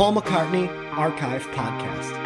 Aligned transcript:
Paul 0.00 0.14
McCartney 0.14 0.66
Archive 0.96 1.46
Podcast. 1.48 2.16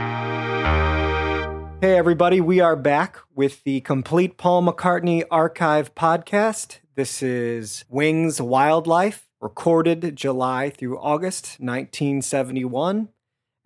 Hey, 1.80 1.98
everybody, 1.98 2.40
we 2.40 2.60
are 2.60 2.76
back 2.76 3.18
with 3.34 3.64
the 3.64 3.80
complete 3.80 4.36
Paul 4.36 4.62
McCartney 4.62 5.24
Archive 5.28 5.92
Podcast. 5.96 6.78
This 6.94 7.20
is 7.20 7.84
Wings 7.88 8.40
Wildlife, 8.40 9.26
recorded 9.40 10.14
July 10.14 10.70
through 10.70 11.00
August 11.00 11.56
1971. 11.58 13.08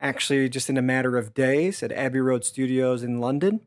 Actually, 0.00 0.48
just 0.48 0.70
in 0.70 0.78
a 0.78 0.82
matter 0.82 1.18
of 1.18 1.34
days 1.34 1.82
at 1.82 1.92
Abbey 1.92 2.20
Road 2.20 2.46
Studios 2.46 3.02
in 3.02 3.20
London, 3.20 3.60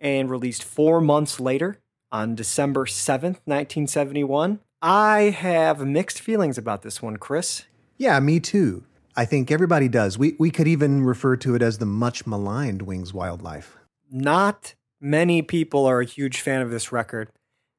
and 0.00 0.30
released 0.30 0.64
four 0.64 1.02
months 1.02 1.38
later 1.38 1.78
on 2.10 2.34
December 2.34 2.86
7th, 2.86 3.42
1971. 3.44 4.60
I 4.80 5.24
have 5.24 5.86
mixed 5.86 6.22
feelings 6.22 6.56
about 6.56 6.80
this 6.80 7.02
one, 7.02 7.18
Chris. 7.18 7.64
Yeah, 7.98 8.18
me 8.20 8.40
too. 8.40 8.84
I 9.16 9.24
think 9.24 9.52
everybody 9.52 9.88
does. 9.88 10.18
We, 10.18 10.34
we 10.38 10.50
could 10.50 10.66
even 10.66 11.04
refer 11.04 11.36
to 11.36 11.54
it 11.54 11.62
as 11.62 11.78
the 11.78 11.86
much 11.86 12.26
maligned 12.26 12.82
Wings 12.82 13.14
Wildlife. 13.14 13.76
Not 14.10 14.74
many 15.00 15.40
people 15.40 15.86
are 15.86 16.00
a 16.00 16.04
huge 16.04 16.40
fan 16.40 16.62
of 16.62 16.70
this 16.70 16.90
record, 16.90 17.30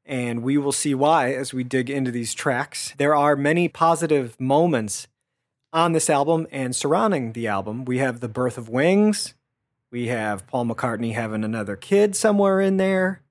and 0.05 0.43
we 0.43 0.57
will 0.57 0.71
see 0.71 0.95
why 0.95 1.33
as 1.33 1.53
we 1.53 1.65
dig 1.65 1.89
into 1.89 2.09
these 2.09 2.33
tracks. 2.33 2.93
There 2.97 3.13
are 3.13 3.35
many 3.35 3.67
positive 3.67 4.39
moments 4.39 5.07
on 5.73 5.91
this 5.91 6.09
album 6.09 6.47
and 6.51 6.73
surrounding 6.73 7.33
the 7.33 7.47
album. 7.47 7.83
We 7.83 7.97
have 7.97 8.21
the 8.21 8.29
birth 8.29 8.57
of 8.57 8.69
Wings, 8.69 9.33
we 9.91 10.07
have 10.07 10.47
Paul 10.47 10.65
McCartney 10.65 11.13
having 11.13 11.43
another 11.43 11.75
kid 11.75 12.15
somewhere 12.15 12.61
in 12.61 12.77
there, 12.77 13.21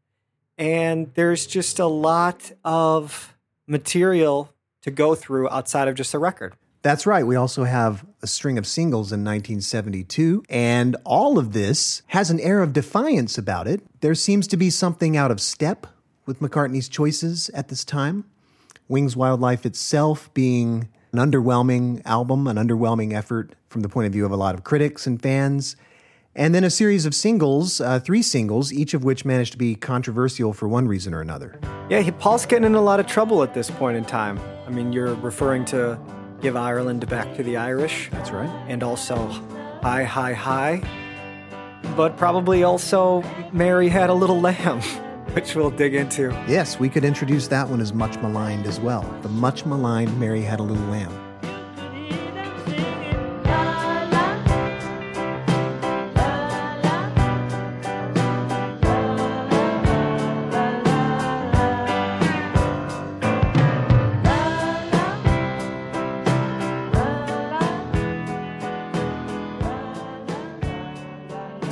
and 0.59 1.11
there's 1.15 1.47
just 1.47 1.79
a 1.79 1.87
lot 1.87 2.53
of 2.65 3.35
material 3.67 4.53
to 4.83 4.91
go 4.91 5.15
through 5.15 5.49
outside 5.49 5.89
of 5.89 5.95
just 5.95 6.13
a 6.13 6.19
record. 6.19 6.55
That's 6.85 7.07
right. 7.07 7.27
We 7.27 7.35
also 7.35 7.65
have 7.65 8.05
a 8.21 8.27
string 8.27 8.59
of 8.59 8.67
singles 8.67 9.11
in 9.11 9.25
1972, 9.25 10.45
and 10.51 10.97
all 11.05 11.39
of 11.39 11.55
this 11.55 12.03
has 12.09 12.29
an 12.29 12.39
air 12.39 12.61
of 12.61 12.75
defiance 12.75 13.39
about 13.39 13.67
it. 13.67 13.81
There 14.03 14.15
seems 14.15 14.47
to 14.49 14.59
be 14.59 14.69
something 14.69 15.17
out 15.17 15.31
of 15.31 15.41
step 15.41 15.87
with 16.27 16.41
McCartney's 16.41 16.91
choices 16.91 17.49
at 17.55 17.69
this 17.69 17.87
time. 17.87 18.27
Wings 18.87 19.17
Wildlife 19.17 19.65
itself 19.65 20.33
being 20.35 20.91
an 21.13 21.19
underwhelming 21.19 22.03
album, 22.05 22.47
an 22.47 22.59
underwhelming 22.59 23.15
effort 23.15 23.55
from 23.71 23.81
the 23.81 23.89
point 23.89 24.07
of 24.07 24.13
view 24.13 24.27
of 24.27 24.31
a 24.31 24.37
lot 24.37 24.55
of 24.55 24.63
critics 24.63 25.07
and 25.07 25.23
fans. 25.23 25.77
And 26.37 26.55
then 26.55 26.65
a 26.65 26.71
series 26.71 27.07
of 27.07 27.15
singles, 27.15 27.81
uh, 27.81 27.99
three 27.99 28.21
singles, 28.21 28.75
each 28.75 28.93
of 28.93 29.05
which 29.05 29.25
managed 29.25 29.53
to 29.53 29.59
be 29.59 29.75
controversial 29.75 30.53
for 30.53 30.69
one 30.69 30.87
reason 30.87 31.15
or 31.15 31.23
another. 31.23 31.59
Yeah, 31.89 32.11
Paul's 32.19 32.45
getting 32.45 32.67
in 32.67 32.75
a 32.75 32.83
lot 32.83 33.01
of 33.01 33.07
trouble 33.07 33.43
at 33.43 33.55
this 33.55 33.71
point 33.71 33.97
in 33.97 34.05
time. 34.05 34.39
I 34.67 34.71
mean, 34.71 34.93
you're 34.93 35.15
referring 35.15 35.65
to 35.67 35.99
Give 36.45 36.57
Ireland 36.57 37.09
Back 37.09 37.35
to 37.37 37.43
the 37.43 37.57
Irish. 37.57 38.11
That's 38.11 38.31
right. 38.31 38.51
And 38.69 38.83
also 38.83 39.17
Hi, 39.83 40.05
Hi, 40.05 40.35
Hi. 40.35 40.83
But 41.97 42.19
probably 42.19 42.65
also 42.65 43.23
Mary 43.51 43.89
Had 43.89 44.11
a 44.11 44.13
Little 44.13 44.43
Lamb, 44.43 44.83
which 45.33 45.55
we'll 45.57 45.71
dig 45.71 45.95
into. 45.95 46.29
Yes, 46.47 46.79
we 46.79 46.91
could 46.91 47.03
introduce 47.03 47.49
that 47.49 47.67
one 47.71 47.81
as 47.81 47.95
much 47.95 48.19
maligned 48.19 48.67
as 48.67 48.79
well. 48.79 49.11
The 49.23 49.31
much 49.31 49.65
maligned 49.65 50.21
Mary 50.21 50.43
Had 50.43 50.61
a 50.61 50.63
Little 50.63 50.85
Lamb. 50.85 51.24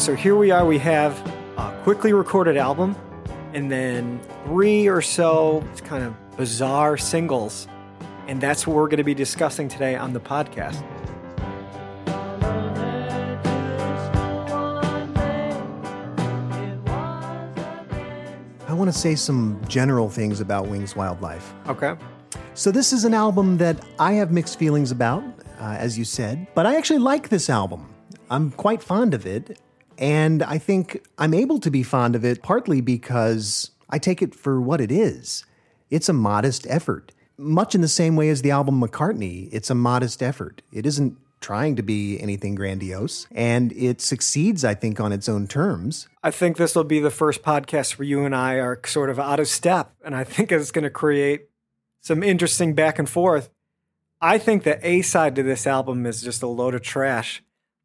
So 0.03 0.17
here 0.17 0.35
we 0.35 0.51
are, 0.51 0.67
we 0.67 0.79
have 0.79 1.17
a 1.57 1.71
quickly 1.85 2.13
recorded 2.13 2.57
album 2.57 2.97
and 3.55 3.71
then 3.71 4.21
three 4.47 4.89
or 4.89 5.01
so 5.01 5.65
kind 5.85 6.03
of 6.03 6.37
bizarre 6.37 6.97
singles. 6.97 7.69
And 8.27 8.41
that's 8.41 8.67
what 8.67 8.75
we're 8.75 8.89
going 8.89 8.97
to 8.97 9.05
be 9.05 9.15
discussing 9.15 9.69
today 9.69 9.95
on 9.95 10.13
the 10.13 10.19
podcast. 10.19 10.83
I 18.69 18.75
want 18.75 18.93
to 18.93 18.99
say 18.99 19.15
some 19.15 19.61
general 19.69 20.11
things 20.11 20.41
about 20.41 20.67
Wings 20.67 20.97
Wildlife. 20.97 21.55
Okay. 21.69 21.95
So, 22.55 22.73
this 22.73 22.93
is 22.93 23.05
an 23.05 23.15
album 23.15 23.57
that 23.59 23.79
I 24.01 24.15
have 24.15 24.33
mixed 24.33 24.59
feelings 24.59 24.91
about, 24.91 25.23
uh, 25.61 25.77
as 25.79 25.97
you 25.97 26.05
said, 26.05 26.49
but 26.57 26.67
I 26.67 26.75
actually 26.75 26.99
like 26.99 27.29
this 27.29 27.49
album. 27.49 27.95
I'm 28.31 28.51
quite 28.51 28.83
fond 28.83 29.15
of 29.15 29.27
it. 29.27 29.61
And 29.98 30.42
I 30.42 30.58
think 30.58 31.04
I'm 31.19 31.34
able 31.34 31.60
to 31.60 31.70
be 31.70 31.82
fond 31.82 32.14
of 32.14 32.25
it 32.25 32.42
partly 32.42 32.80
because 32.80 33.70
I 33.91 33.98
take 33.98 34.22
it 34.22 34.34
for 34.34 34.60
what 34.60 34.80
it 34.80 34.91
is. 34.91 35.44
It's 35.91 36.08
a 36.08 36.14
modest 36.14 36.66
effort. 36.69 37.12
Much 37.36 37.75
in 37.75 37.80
the 37.80 37.88
same 37.88 38.16
way 38.16 38.28
as 38.28 38.42
the 38.42 38.50
album 38.50 38.80
McCartney, 38.80 39.48
it's 39.53 39.70
a 39.70 39.75
modest 39.75 40.22
effort. 40.22 40.62
It 40.72 40.86
isn't 40.86 41.19
trying 41.41 41.76
to 41.76 41.82
be 41.82 42.20
anything 42.20 42.54
grandiose, 42.54 43.26
and 43.32 43.72
it 43.72 44.00
succeeds, 44.00 44.64
I 44.64 44.75
think, 44.75 45.00
on 45.00 45.12
its 45.12 45.28
own 45.28 45.48
terms. 45.48 46.09
I 46.22 46.30
think 46.30 46.56
this 46.56 46.76
will 46.76 46.84
be 46.84 47.00
the 47.00 47.10
first 47.10 47.42
podcast 47.42 47.98
where 47.98 48.06
you 48.06 48.24
and 48.24 48.34
I 48.34 48.54
are 48.54 48.80
sort 48.86 49.10
of 49.10 49.19
out 49.19 49.41
of 49.41 49.48
step, 49.48 49.92
and 50.04 50.14
I 50.14 50.24
think 50.24 50.53
it's 50.53 50.70
going 50.70 50.84
to 50.84 50.91
create 50.91 51.48
some 52.00 52.22
interesting 52.22 52.74
back 52.74 52.98
and 52.98 53.09
forth. 53.09 53.50
I 54.20 54.38
think 54.38 54.62
the 54.62 54.78
A 54.86 55.03
side 55.03 55.34
to 55.34 55.42
this 55.42 55.66
album 55.66 56.06
is 56.06 56.22
just 56.22 56.42
a 56.42 56.47
load 56.47 56.74
of 56.74 56.82
trash. 56.82 57.42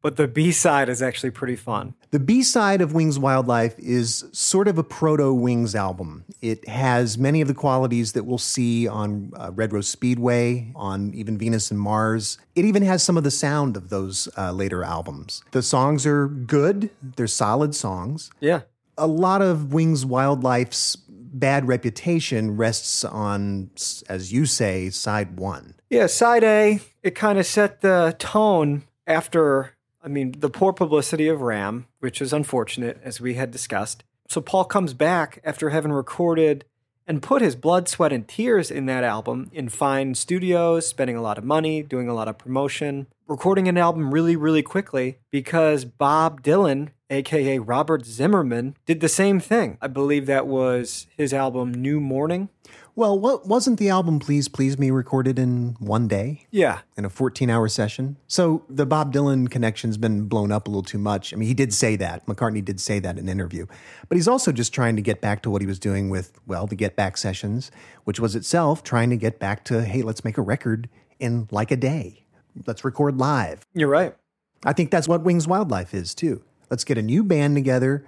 But 0.08 0.16
the 0.16 0.26
B 0.26 0.52
side 0.52 0.88
is 0.88 1.02
actually 1.02 1.32
pretty 1.32 1.54
fun. 1.54 1.92
The 2.12 2.18
B 2.18 2.42
side 2.42 2.80
of 2.80 2.94
Wings 2.94 3.18
Wildlife 3.18 3.78
is 3.78 4.24
sort 4.32 4.66
of 4.66 4.78
a 4.78 4.82
proto 4.82 5.34
Wings 5.34 5.74
album. 5.74 6.24
It 6.40 6.66
has 6.66 7.18
many 7.18 7.42
of 7.42 7.48
the 7.48 7.52
qualities 7.52 8.14
that 8.14 8.24
we'll 8.24 8.38
see 8.38 8.88
on 8.88 9.32
uh, 9.36 9.50
Red 9.54 9.74
Rose 9.74 9.86
Speedway, 9.86 10.72
on 10.74 11.12
even 11.12 11.36
Venus 11.36 11.70
and 11.70 11.78
Mars. 11.78 12.38
It 12.54 12.64
even 12.64 12.82
has 12.84 13.02
some 13.02 13.18
of 13.18 13.22
the 13.22 13.30
sound 13.30 13.76
of 13.76 13.90
those 13.90 14.30
uh, 14.38 14.50
later 14.50 14.82
albums. 14.82 15.44
The 15.50 15.60
songs 15.60 16.06
are 16.06 16.26
good, 16.26 16.88
they're 17.02 17.26
solid 17.26 17.74
songs. 17.74 18.30
Yeah. 18.40 18.62
A 18.96 19.06
lot 19.06 19.42
of 19.42 19.74
Wings 19.74 20.06
Wildlife's 20.06 20.96
bad 20.96 21.68
reputation 21.68 22.56
rests 22.56 23.04
on, 23.04 23.72
as 24.08 24.32
you 24.32 24.46
say, 24.46 24.88
side 24.88 25.38
one. 25.38 25.74
Yeah, 25.90 26.06
side 26.06 26.44
A, 26.44 26.80
it 27.02 27.14
kind 27.14 27.38
of 27.38 27.44
set 27.44 27.82
the 27.82 28.16
tone 28.18 28.84
after 29.06 29.74
I 30.02 30.08
mean, 30.08 30.32
the 30.38 30.50
poor 30.50 30.72
publicity 30.72 31.28
of 31.28 31.40
Ram, 31.40 31.86
which 32.00 32.22
is 32.22 32.32
unfortunate, 32.32 33.00
as 33.02 33.20
we 33.20 33.34
had 33.34 33.50
discussed. 33.50 34.04
So 34.28 34.40
Paul 34.40 34.64
comes 34.64 34.94
back 34.94 35.40
after 35.44 35.70
having 35.70 35.92
recorded 35.92 36.64
and 37.06 37.22
put 37.22 37.40
his 37.40 37.56
blood, 37.56 37.88
sweat, 37.88 38.12
and 38.12 38.28
tears 38.28 38.70
in 38.70 38.86
that 38.86 39.02
album 39.02 39.50
in 39.52 39.70
fine 39.70 40.14
studios, 40.14 40.86
spending 40.86 41.16
a 41.16 41.22
lot 41.22 41.38
of 41.38 41.44
money, 41.44 41.82
doing 41.82 42.08
a 42.08 42.14
lot 42.14 42.28
of 42.28 42.36
promotion, 42.36 43.06
recording 43.26 43.66
an 43.66 43.78
album 43.78 44.12
really, 44.12 44.36
really 44.36 44.62
quickly 44.62 45.18
because 45.30 45.86
Bob 45.86 46.42
Dylan, 46.42 46.90
aka 47.08 47.58
Robert 47.58 48.04
Zimmerman, 48.04 48.76
did 48.84 49.00
the 49.00 49.08
same 49.08 49.40
thing. 49.40 49.78
I 49.80 49.86
believe 49.86 50.26
that 50.26 50.46
was 50.46 51.06
his 51.16 51.32
album 51.32 51.72
New 51.72 51.98
Morning. 51.98 52.50
Well, 52.98 53.16
what 53.16 53.46
wasn't 53.46 53.78
the 53.78 53.90
album 53.90 54.18
Please 54.18 54.48
Please 54.48 54.76
Me 54.76 54.90
recorded 54.90 55.38
in 55.38 55.76
one 55.78 56.08
day? 56.08 56.46
Yeah. 56.50 56.80
In 56.96 57.04
a 57.04 57.08
14 57.08 57.48
hour 57.48 57.68
session? 57.68 58.16
So 58.26 58.64
the 58.68 58.86
Bob 58.86 59.14
Dylan 59.14 59.48
connection's 59.48 59.96
been 59.96 60.24
blown 60.24 60.50
up 60.50 60.66
a 60.66 60.70
little 60.70 60.82
too 60.82 60.98
much. 60.98 61.32
I 61.32 61.36
mean, 61.36 61.46
he 61.46 61.54
did 61.54 61.72
say 61.72 61.94
that. 61.94 62.26
McCartney 62.26 62.64
did 62.64 62.80
say 62.80 62.98
that 62.98 63.16
in 63.16 63.26
an 63.26 63.28
interview. 63.28 63.66
But 64.08 64.16
he's 64.16 64.26
also 64.26 64.50
just 64.50 64.74
trying 64.74 64.96
to 64.96 65.02
get 65.02 65.20
back 65.20 65.42
to 65.42 65.50
what 65.50 65.62
he 65.62 65.66
was 65.68 65.78
doing 65.78 66.10
with, 66.10 66.40
well, 66.48 66.66
the 66.66 66.74
Get 66.74 66.96
Back 66.96 67.16
sessions, 67.16 67.70
which 68.02 68.18
was 68.18 68.34
itself 68.34 68.82
trying 68.82 69.10
to 69.10 69.16
get 69.16 69.38
back 69.38 69.62
to, 69.66 69.84
hey, 69.84 70.02
let's 70.02 70.24
make 70.24 70.36
a 70.36 70.42
record 70.42 70.88
in 71.20 71.46
like 71.52 71.70
a 71.70 71.76
day. 71.76 72.24
Let's 72.66 72.84
record 72.84 73.16
live. 73.16 73.64
You're 73.74 73.86
right. 73.86 74.16
I 74.64 74.72
think 74.72 74.90
that's 74.90 75.06
what 75.06 75.22
Wings 75.22 75.46
Wildlife 75.46 75.94
is 75.94 76.16
too. 76.16 76.42
Let's 76.68 76.82
get 76.82 76.98
a 76.98 77.02
new 77.02 77.22
band 77.22 77.54
together. 77.54 78.04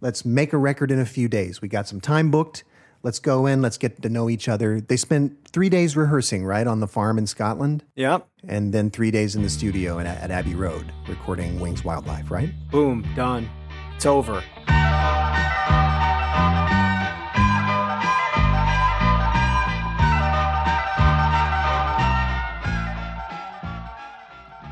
Let's 0.00 0.24
make 0.24 0.52
a 0.52 0.58
record 0.58 0.90
in 0.90 0.98
a 0.98 1.06
few 1.06 1.28
days. 1.28 1.62
We 1.62 1.68
got 1.68 1.86
some 1.86 2.00
time 2.00 2.32
booked 2.32 2.64
Let's 3.04 3.18
go 3.18 3.46
in, 3.46 3.62
let's 3.62 3.78
get 3.78 4.00
to 4.02 4.08
know 4.08 4.30
each 4.30 4.48
other. 4.48 4.80
They 4.80 4.96
spent 4.96 5.48
three 5.48 5.68
days 5.68 5.96
rehearsing, 5.96 6.44
right, 6.44 6.68
on 6.68 6.78
the 6.78 6.86
farm 6.86 7.18
in 7.18 7.26
Scotland. 7.26 7.82
Yep. 7.96 8.28
And 8.46 8.72
then 8.72 8.90
three 8.90 9.10
days 9.10 9.34
in 9.34 9.42
the 9.42 9.50
studio 9.50 9.98
at, 9.98 10.06
at 10.06 10.30
Abbey 10.30 10.54
Road 10.54 10.92
recording 11.08 11.58
Wings 11.58 11.84
Wildlife, 11.84 12.30
right? 12.30 12.50
Boom, 12.70 13.04
done. 13.16 13.50
It's 13.96 14.06
over. 14.06 14.40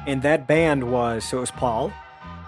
And 0.06 0.22
that 0.22 0.46
band 0.46 0.84
was 0.90 1.24
so 1.24 1.38
it 1.38 1.40
was 1.40 1.50
Paul, 1.50 1.92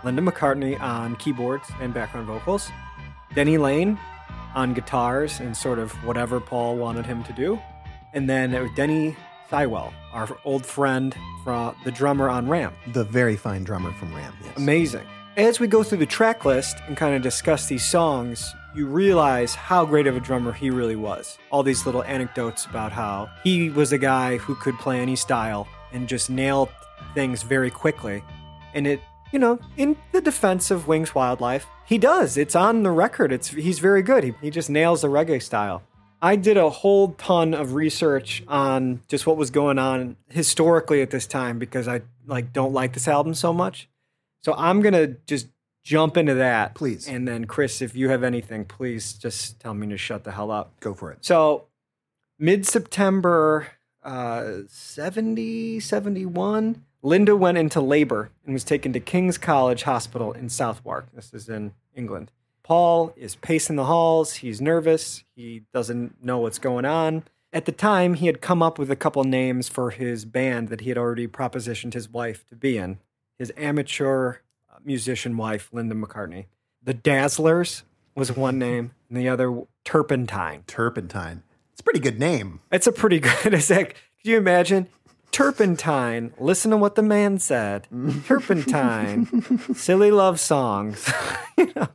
Linda 0.04 0.22
McCartney 0.22 0.80
on 0.80 1.16
keyboards 1.16 1.68
and 1.80 1.92
background 1.92 2.28
vocals, 2.28 2.70
Denny 3.34 3.58
Laine 3.58 3.98
on 4.54 4.74
guitars 4.74 5.40
and 5.40 5.56
sort 5.56 5.78
of 5.78 5.92
whatever 6.04 6.40
Paul 6.40 6.76
wanted 6.76 7.06
him 7.06 7.22
to 7.24 7.32
do. 7.32 7.60
And 8.12 8.28
then 8.28 8.52
it 8.52 8.60
was 8.60 8.70
Denny 8.76 9.16
Seiwell, 9.50 9.92
our 10.12 10.28
old 10.44 10.64
friend 10.66 11.14
from 11.44 11.74
the 11.84 11.90
drummer 11.90 12.28
on 12.28 12.48
Ram. 12.48 12.74
The 12.92 13.04
very 13.04 13.36
fine 13.36 13.64
drummer 13.64 13.92
from 13.92 14.14
Ram. 14.14 14.34
Yes. 14.44 14.56
Amazing. 14.56 15.06
As 15.36 15.60
we 15.60 15.66
go 15.66 15.82
through 15.82 15.98
the 15.98 16.06
track 16.06 16.44
list 16.44 16.76
and 16.86 16.96
kind 16.96 17.14
of 17.14 17.22
discuss 17.22 17.66
these 17.66 17.84
songs, 17.84 18.54
you 18.74 18.86
realize 18.86 19.54
how 19.54 19.84
great 19.84 20.06
of 20.06 20.16
a 20.16 20.20
drummer 20.20 20.52
he 20.52 20.70
really 20.70 20.96
was. 20.96 21.38
All 21.50 21.62
these 21.62 21.84
little 21.86 22.02
anecdotes 22.04 22.66
about 22.66 22.92
how 22.92 23.30
he 23.44 23.70
was 23.70 23.92
a 23.92 23.98
guy 23.98 24.36
who 24.36 24.54
could 24.54 24.78
play 24.78 25.00
any 25.00 25.16
style 25.16 25.68
and 25.92 26.08
just 26.08 26.30
nail 26.30 26.70
things 27.14 27.42
very 27.42 27.70
quickly. 27.70 28.22
And 28.74 28.86
it, 28.86 29.00
you 29.32 29.38
know, 29.38 29.58
in 29.76 29.96
the 30.12 30.20
defense 30.20 30.70
of 30.70 30.86
Wings 30.86 31.14
Wildlife, 31.14 31.66
he 31.86 31.98
does. 31.98 32.36
It's 32.36 32.54
on 32.54 32.82
the 32.82 32.90
record. 32.90 33.32
It's 33.32 33.48
he's 33.48 33.78
very 33.78 34.02
good. 34.02 34.24
He, 34.24 34.34
he 34.40 34.50
just 34.50 34.70
nails 34.70 35.02
the 35.02 35.08
reggae 35.08 35.42
style. 35.42 35.82
I 36.20 36.36
did 36.36 36.56
a 36.56 36.70
whole 36.70 37.14
ton 37.14 37.52
of 37.52 37.74
research 37.74 38.44
on 38.46 39.02
just 39.08 39.26
what 39.26 39.36
was 39.36 39.50
going 39.50 39.78
on 39.78 40.16
historically 40.28 41.02
at 41.02 41.10
this 41.10 41.26
time 41.26 41.58
because 41.58 41.88
I 41.88 42.02
like 42.26 42.52
don't 42.52 42.72
like 42.72 42.92
this 42.92 43.08
album 43.08 43.34
so 43.34 43.52
much. 43.52 43.88
So 44.42 44.54
I'm 44.54 44.82
gonna 44.82 45.08
just 45.26 45.48
jump 45.82 46.16
into 46.16 46.34
that, 46.34 46.74
Please. 46.74 47.08
And 47.08 47.26
then 47.26 47.46
Chris, 47.46 47.82
if 47.82 47.96
you 47.96 48.08
have 48.10 48.22
anything, 48.22 48.64
please 48.64 49.14
just 49.14 49.58
tell 49.58 49.74
me 49.74 49.88
to 49.88 49.96
shut 49.96 50.22
the 50.22 50.30
hell 50.30 50.50
up. 50.52 50.78
Go 50.78 50.94
for 50.94 51.10
it. 51.10 51.24
So 51.24 51.66
mid 52.38 52.66
September 52.66 53.66
uh, 54.02 54.62
70, 54.68 55.80
71, 55.80 56.84
Linda 57.02 57.34
went 57.34 57.58
into 57.58 57.80
labor 57.80 58.30
and 58.44 58.52
was 58.52 58.64
taken 58.64 58.92
to 58.92 59.00
King's 59.00 59.36
College 59.36 59.82
Hospital 59.82 60.32
in 60.32 60.48
Southwark. 60.48 61.08
This 61.14 61.34
is 61.34 61.48
in 61.48 61.72
England. 61.94 62.30
Paul 62.62 63.12
is 63.16 63.34
pacing 63.34 63.76
the 63.76 63.86
halls. 63.86 64.34
He's 64.34 64.60
nervous. 64.60 65.24
He 65.34 65.64
doesn't 65.74 66.22
know 66.22 66.38
what's 66.38 66.60
going 66.60 66.84
on. 66.84 67.24
At 67.52 67.66
the 67.66 67.72
time, 67.72 68.14
he 68.14 68.26
had 68.26 68.40
come 68.40 68.62
up 68.62 68.78
with 68.78 68.90
a 68.90 68.96
couple 68.96 69.24
names 69.24 69.68
for 69.68 69.90
his 69.90 70.24
band 70.24 70.68
that 70.68 70.82
he 70.82 70.88
had 70.88 70.96
already 70.96 71.26
propositioned 71.26 71.92
his 71.92 72.08
wife 72.08 72.46
to 72.46 72.56
be 72.56 72.78
in. 72.78 72.98
His 73.38 73.52
amateur 73.56 74.36
uh, 74.72 74.78
musician 74.84 75.36
wife, 75.36 75.68
Linda 75.72 75.94
McCartney. 75.94 76.46
The 76.82 76.94
Dazzlers 76.94 77.82
was 78.14 78.34
one 78.34 78.58
name, 78.58 78.92
and 79.08 79.18
the 79.18 79.28
other 79.28 79.64
Turpentine. 79.84 80.62
Turpentine. 80.66 81.42
It's 81.72 81.80
a 81.80 81.84
pretty 81.84 82.00
good 82.00 82.18
name. 82.18 82.60
It's 82.70 82.86
a 82.86 82.92
pretty 82.92 83.20
good. 83.42 83.52
It's 83.52 83.70
like, 83.70 83.94
can 84.22 84.30
you 84.30 84.36
imagine? 84.38 84.88
Turpentine. 85.32 86.34
Listen 86.38 86.70
to 86.70 86.76
what 86.76 86.94
the 86.94 87.02
man 87.02 87.38
said. 87.38 87.88
Turpentine. 88.26 89.26
Silly 89.74 90.10
love 90.10 90.38
songs. 90.38 91.10
you 91.58 91.72
know. 91.74 91.88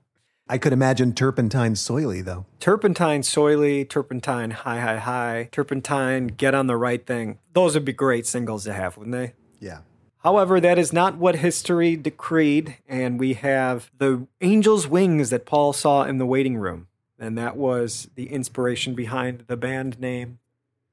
I 0.49 0.57
could 0.57 0.73
imagine 0.73 1.13
Turpentine 1.13 1.73
Soily, 1.73 2.23
though. 2.23 2.45
Turpentine, 2.59 3.21
soily, 3.21 3.87
turpentine, 3.87 4.51
high, 4.51 4.79
high, 4.79 4.97
high, 4.97 5.49
turpentine, 5.51 6.27
get 6.27 6.55
on 6.55 6.67
the 6.67 6.77
right 6.77 7.05
thing. 7.05 7.37
Those 7.53 7.73
would 7.75 7.85
be 7.85 7.93
great 7.93 8.25
singles 8.25 8.63
to 8.63 8.73
have, 8.73 8.97
wouldn't 8.97 9.15
they? 9.15 9.33
Yeah. 9.59 9.79
However, 10.19 10.59
that 10.59 10.79
is 10.79 10.91
not 10.91 11.17
what 11.17 11.35
history 11.35 11.95
decreed, 11.95 12.77
and 12.87 13.19
we 13.19 13.33
have 13.33 13.91
the 13.97 14.25
angel's 14.41 14.87
wings 14.87 15.29
that 15.29 15.45
Paul 15.45 15.73
saw 15.73 16.03
in 16.03 16.17
the 16.17 16.25
waiting 16.25 16.57
room. 16.57 16.87
And 17.19 17.37
that 17.37 17.57
was 17.57 18.09
the 18.15 18.31
inspiration 18.31 18.95
behind 18.95 19.45
the 19.47 19.57
band 19.57 19.99
name 19.99 20.39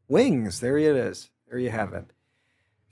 Wings. 0.08 0.60
There 0.60 0.76
it 0.76 0.96
is. 0.96 1.30
There 1.48 1.58
you 1.58 1.70
have 1.70 1.92
it. 1.94 2.12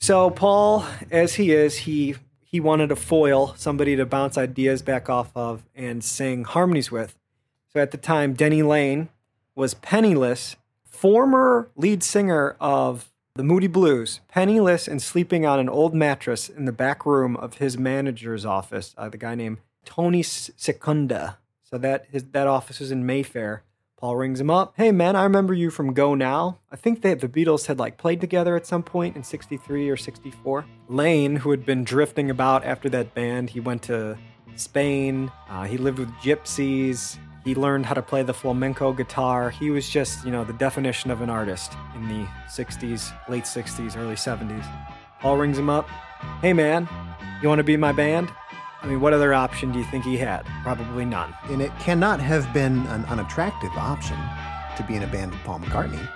So 0.02 0.30
Paul, 0.30 0.84
as 1.12 1.34
he 1.34 1.52
is, 1.52 1.76
he 1.76 2.16
he 2.40 2.58
wanted 2.58 2.90
a 2.90 2.96
foil, 2.96 3.54
somebody 3.56 3.94
to 3.94 4.04
bounce 4.04 4.36
ideas 4.36 4.82
back 4.82 5.08
off 5.08 5.30
of 5.36 5.62
and 5.76 6.02
sing 6.02 6.42
harmonies 6.42 6.90
with. 6.90 7.16
So 7.68 7.78
at 7.78 7.92
the 7.92 7.98
time, 7.98 8.32
Denny 8.32 8.64
Laine 8.64 9.10
was 9.54 9.74
penniless, 9.74 10.56
former 10.84 11.70
lead 11.76 12.02
singer 12.02 12.56
of 12.58 13.12
the 13.36 13.44
Moody 13.44 13.68
Blues, 13.68 14.18
penniless 14.26 14.88
and 14.88 15.00
sleeping 15.00 15.46
on 15.46 15.60
an 15.60 15.68
old 15.68 15.94
mattress 15.94 16.48
in 16.48 16.64
the 16.64 16.72
back 16.72 17.06
room 17.06 17.36
of 17.36 17.58
his 17.58 17.78
manager's 17.78 18.44
office, 18.44 18.96
uh, 18.98 19.08
the 19.08 19.16
guy 19.16 19.36
named 19.36 19.58
Tony 19.84 20.24
Secunda. 20.24 21.38
So 21.62 21.78
that 21.78 22.06
his, 22.10 22.24
that 22.32 22.48
office 22.48 22.80
was 22.80 22.90
in 22.90 23.06
Mayfair. 23.06 23.62
Paul 24.02 24.16
rings 24.16 24.40
him 24.40 24.50
up. 24.50 24.74
Hey 24.76 24.90
man, 24.90 25.14
I 25.14 25.22
remember 25.22 25.54
you 25.54 25.70
from 25.70 25.94
Go 25.94 26.16
Now. 26.16 26.58
I 26.72 26.76
think 26.76 27.02
they, 27.02 27.14
the 27.14 27.28
Beatles 27.28 27.66
had 27.66 27.78
like 27.78 27.98
played 27.98 28.20
together 28.20 28.56
at 28.56 28.66
some 28.66 28.82
point 28.82 29.14
in 29.14 29.22
63 29.22 29.88
or 29.88 29.96
64. 29.96 30.64
Laine, 30.88 31.36
who 31.36 31.52
had 31.52 31.64
been 31.64 31.84
drifting 31.84 32.28
about 32.28 32.64
after 32.64 32.88
that 32.88 33.14
band, 33.14 33.50
he 33.50 33.60
went 33.60 33.82
to 33.82 34.18
Spain. 34.56 35.30
Uh, 35.48 35.66
he 35.66 35.78
lived 35.78 36.00
with 36.00 36.08
gypsies. 36.14 37.16
He 37.44 37.54
learned 37.54 37.86
how 37.86 37.94
to 37.94 38.02
play 38.02 38.24
the 38.24 38.34
flamenco 38.34 38.92
guitar. 38.92 39.50
He 39.50 39.70
was 39.70 39.88
just, 39.88 40.24
you 40.24 40.32
know, 40.32 40.42
the 40.42 40.52
definition 40.54 41.12
of 41.12 41.20
an 41.20 41.30
artist 41.30 41.72
in 41.94 42.08
the 42.08 42.26
60s, 42.48 43.12
late 43.28 43.44
60s, 43.44 43.96
early 43.96 44.16
70s. 44.16 44.66
Paul 45.20 45.36
rings 45.36 45.56
him 45.56 45.70
up. 45.70 45.88
Hey 46.40 46.52
man, 46.52 46.88
you 47.40 47.48
want 47.48 47.60
to 47.60 47.64
be 47.64 47.76
my 47.76 47.92
band? 47.92 48.32
I 48.82 48.86
mean, 48.88 49.00
what 49.00 49.12
other 49.12 49.32
option 49.32 49.70
do 49.70 49.78
you 49.78 49.84
think 49.84 50.04
he 50.04 50.16
had? 50.16 50.44
Probably 50.64 51.04
none. 51.04 51.32
And 51.44 51.62
it 51.62 51.70
cannot 51.78 52.18
have 52.18 52.52
been 52.52 52.84
an 52.88 53.04
unattractive 53.04 53.70
option 53.76 54.18
to 54.76 54.82
be 54.82 54.96
in 54.96 55.04
a 55.04 55.06
band 55.06 55.30
with 55.30 55.40
Paul 55.44 55.60
McCartney. 55.60 56.08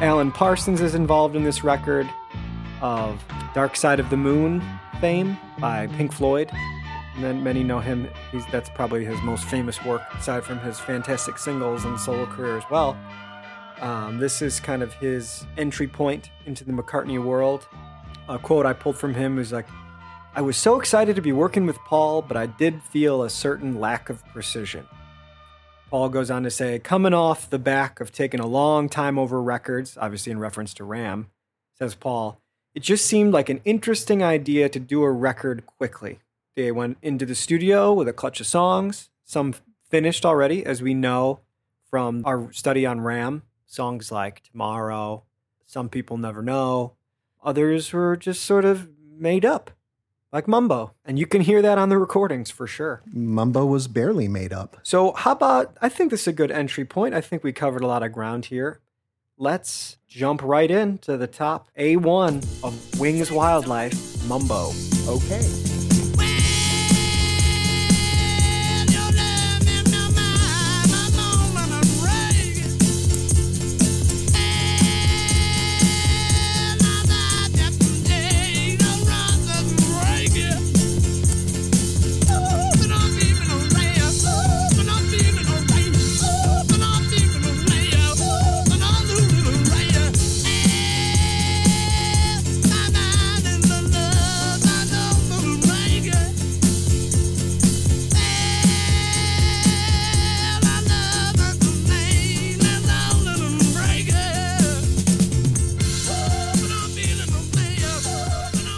Alan 0.00 0.32
Parsons 0.32 0.80
is 0.80 0.96
involved 0.96 1.36
in 1.36 1.44
this 1.44 1.62
record 1.62 2.08
of 2.80 3.24
Dark 3.54 3.76
Side 3.76 4.00
of 4.00 4.10
the 4.10 4.16
Moon 4.16 4.60
fame 5.00 5.38
by 5.60 5.86
Pink 5.88 6.12
Floyd. 6.12 6.50
And 7.18 7.42
many 7.42 7.64
know 7.64 7.80
him. 7.80 8.08
He's 8.30 8.46
that's 8.46 8.70
probably 8.70 9.04
his 9.04 9.20
most 9.22 9.44
famous 9.46 9.84
work, 9.84 10.02
aside 10.14 10.44
from 10.44 10.60
his 10.60 10.78
fantastic 10.78 11.36
singles 11.36 11.84
and 11.84 11.98
solo 11.98 12.26
career 12.26 12.56
as 12.56 12.64
well. 12.70 12.96
Um, 13.80 14.18
this 14.18 14.40
is 14.40 14.60
kind 14.60 14.82
of 14.82 14.94
his 14.94 15.44
entry 15.56 15.88
point 15.88 16.30
into 16.46 16.64
the 16.64 16.72
McCartney 16.72 17.22
world. 17.22 17.66
A 18.28 18.38
quote 18.38 18.66
I 18.66 18.72
pulled 18.72 18.96
from 18.96 19.14
him 19.14 19.38
is 19.38 19.52
like, 19.52 19.66
"I 20.34 20.42
was 20.42 20.56
so 20.56 20.78
excited 20.78 21.16
to 21.16 21.22
be 21.22 21.32
working 21.32 21.66
with 21.66 21.76
Paul, 21.86 22.22
but 22.22 22.36
I 22.36 22.46
did 22.46 22.82
feel 22.82 23.22
a 23.22 23.30
certain 23.30 23.80
lack 23.80 24.08
of 24.08 24.24
precision." 24.26 24.86
Paul 25.90 26.10
goes 26.10 26.30
on 26.30 26.42
to 26.42 26.50
say, 26.50 26.78
coming 26.78 27.14
off 27.14 27.48
the 27.48 27.58
back 27.58 27.98
of 28.00 28.12
taking 28.12 28.40
a 28.40 28.46
long 28.46 28.88
time 28.88 29.18
over 29.18 29.40
records, 29.40 29.96
obviously 29.98 30.30
in 30.30 30.38
reference 30.38 30.74
to 30.74 30.84
Ram, 30.84 31.30
says 31.78 31.94
Paul, 31.94 32.40
it 32.74 32.80
just 32.80 33.06
seemed 33.06 33.32
like 33.32 33.48
an 33.48 33.62
interesting 33.64 34.22
idea 34.22 34.68
to 34.68 34.78
do 34.78 35.02
a 35.02 35.10
record 35.10 35.64
quickly. 35.66 36.18
They 36.58 36.72
went 36.72 36.98
into 37.02 37.24
the 37.24 37.36
studio 37.36 37.92
with 37.92 38.08
a 38.08 38.12
clutch 38.12 38.40
of 38.40 38.46
songs, 38.48 39.10
some 39.24 39.54
finished 39.88 40.26
already, 40.26 40.66
as 40.66 40.82
we 40.82 40.92
know 40.92 41.38
from 41.88 42.24
our 42.26 42.52
study 42.52 42.84
on 42.84 43.00
Ram. 43.00 43.44
Songs 43.64 44.10
like 44.10 44.42
Tomorrow, 44.42 45.22
Some 45.66 45.88
People 45.88 46.18
Never 46.18 46.42
Know. 46.42 46.94
Others 47.44 47.92
were 47.92 48.16
just 48.16 48.42
sort 48.42 48.64
of 48.64 48.88
made 49.08 49.44
up, 49.44 49.70
like 50.32 50.48
Mumbo. 50.48 50.94
And 51.04 51.16
you 51.16 51.26
can 51.26 51.42
hear 51.42 51.62
that 51.62 51.78
on 51.78 51.90
the 51.90 51.98
recordings 51.98 52.50
for 52.50 52.66
sure. 52.66 53.02
Mumbo 53.06 53.64
was 53.64 53.86
barely 53.86 54.26
made 54.26 54.52
up. 54.52 54.78
So, 54.82 55.12
how 55.12 55.30
about? 55.30 55.76
I 55.80 55.88
think 55.88 56.10
this 56.10 56.22
is 56.22 56.26
a 56.26 56.32
good 56.32 56.50
entry 56.50 56.84
point. 56.84 57.14
I 57.14 57.20
think 57.20 57.44
we 57.44 57.52
covered 57.52 57.84
a 57.84 57.86
lot 57.86 58.02
of 58.02 58.10
ground 58.10 58.46
here. 58.46 58.80
Let's 59.36 59.98
jump 60.08 60.42
right 60.42 60.72
into 60.72 61.16
the 61.16 61.28
top 61.28 61.68
A1 61.78 62.64
of 62.64 62.98
Wings 62.98 63.30
Wildlife 63.30 64.26
Mumbo. 64.26 64.72
Okay. 65.06 65.77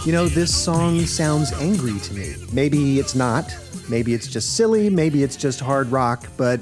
You 0.05 0.11
know, 0.11 0.27
this 0.27 0.53
song 0.53 1.01
sounds 1.01 1.51
angry 1.53 1.99
to 1.99 2.13
me. 2.13 2.33
Maybe 2.51 2.97
it's 2.99 3.13
not. 3.13 3.55
Maybe 3.87 4.13
it's 4.15 4.27
just 4.27 4.55
silly. 4.57 4.89
Maybe 4.89 5.21
it's 5.21 5.35
just 5.35 5.59
hard 5.59 5.91
rock. 5.91 6.25
But 6.37 6.59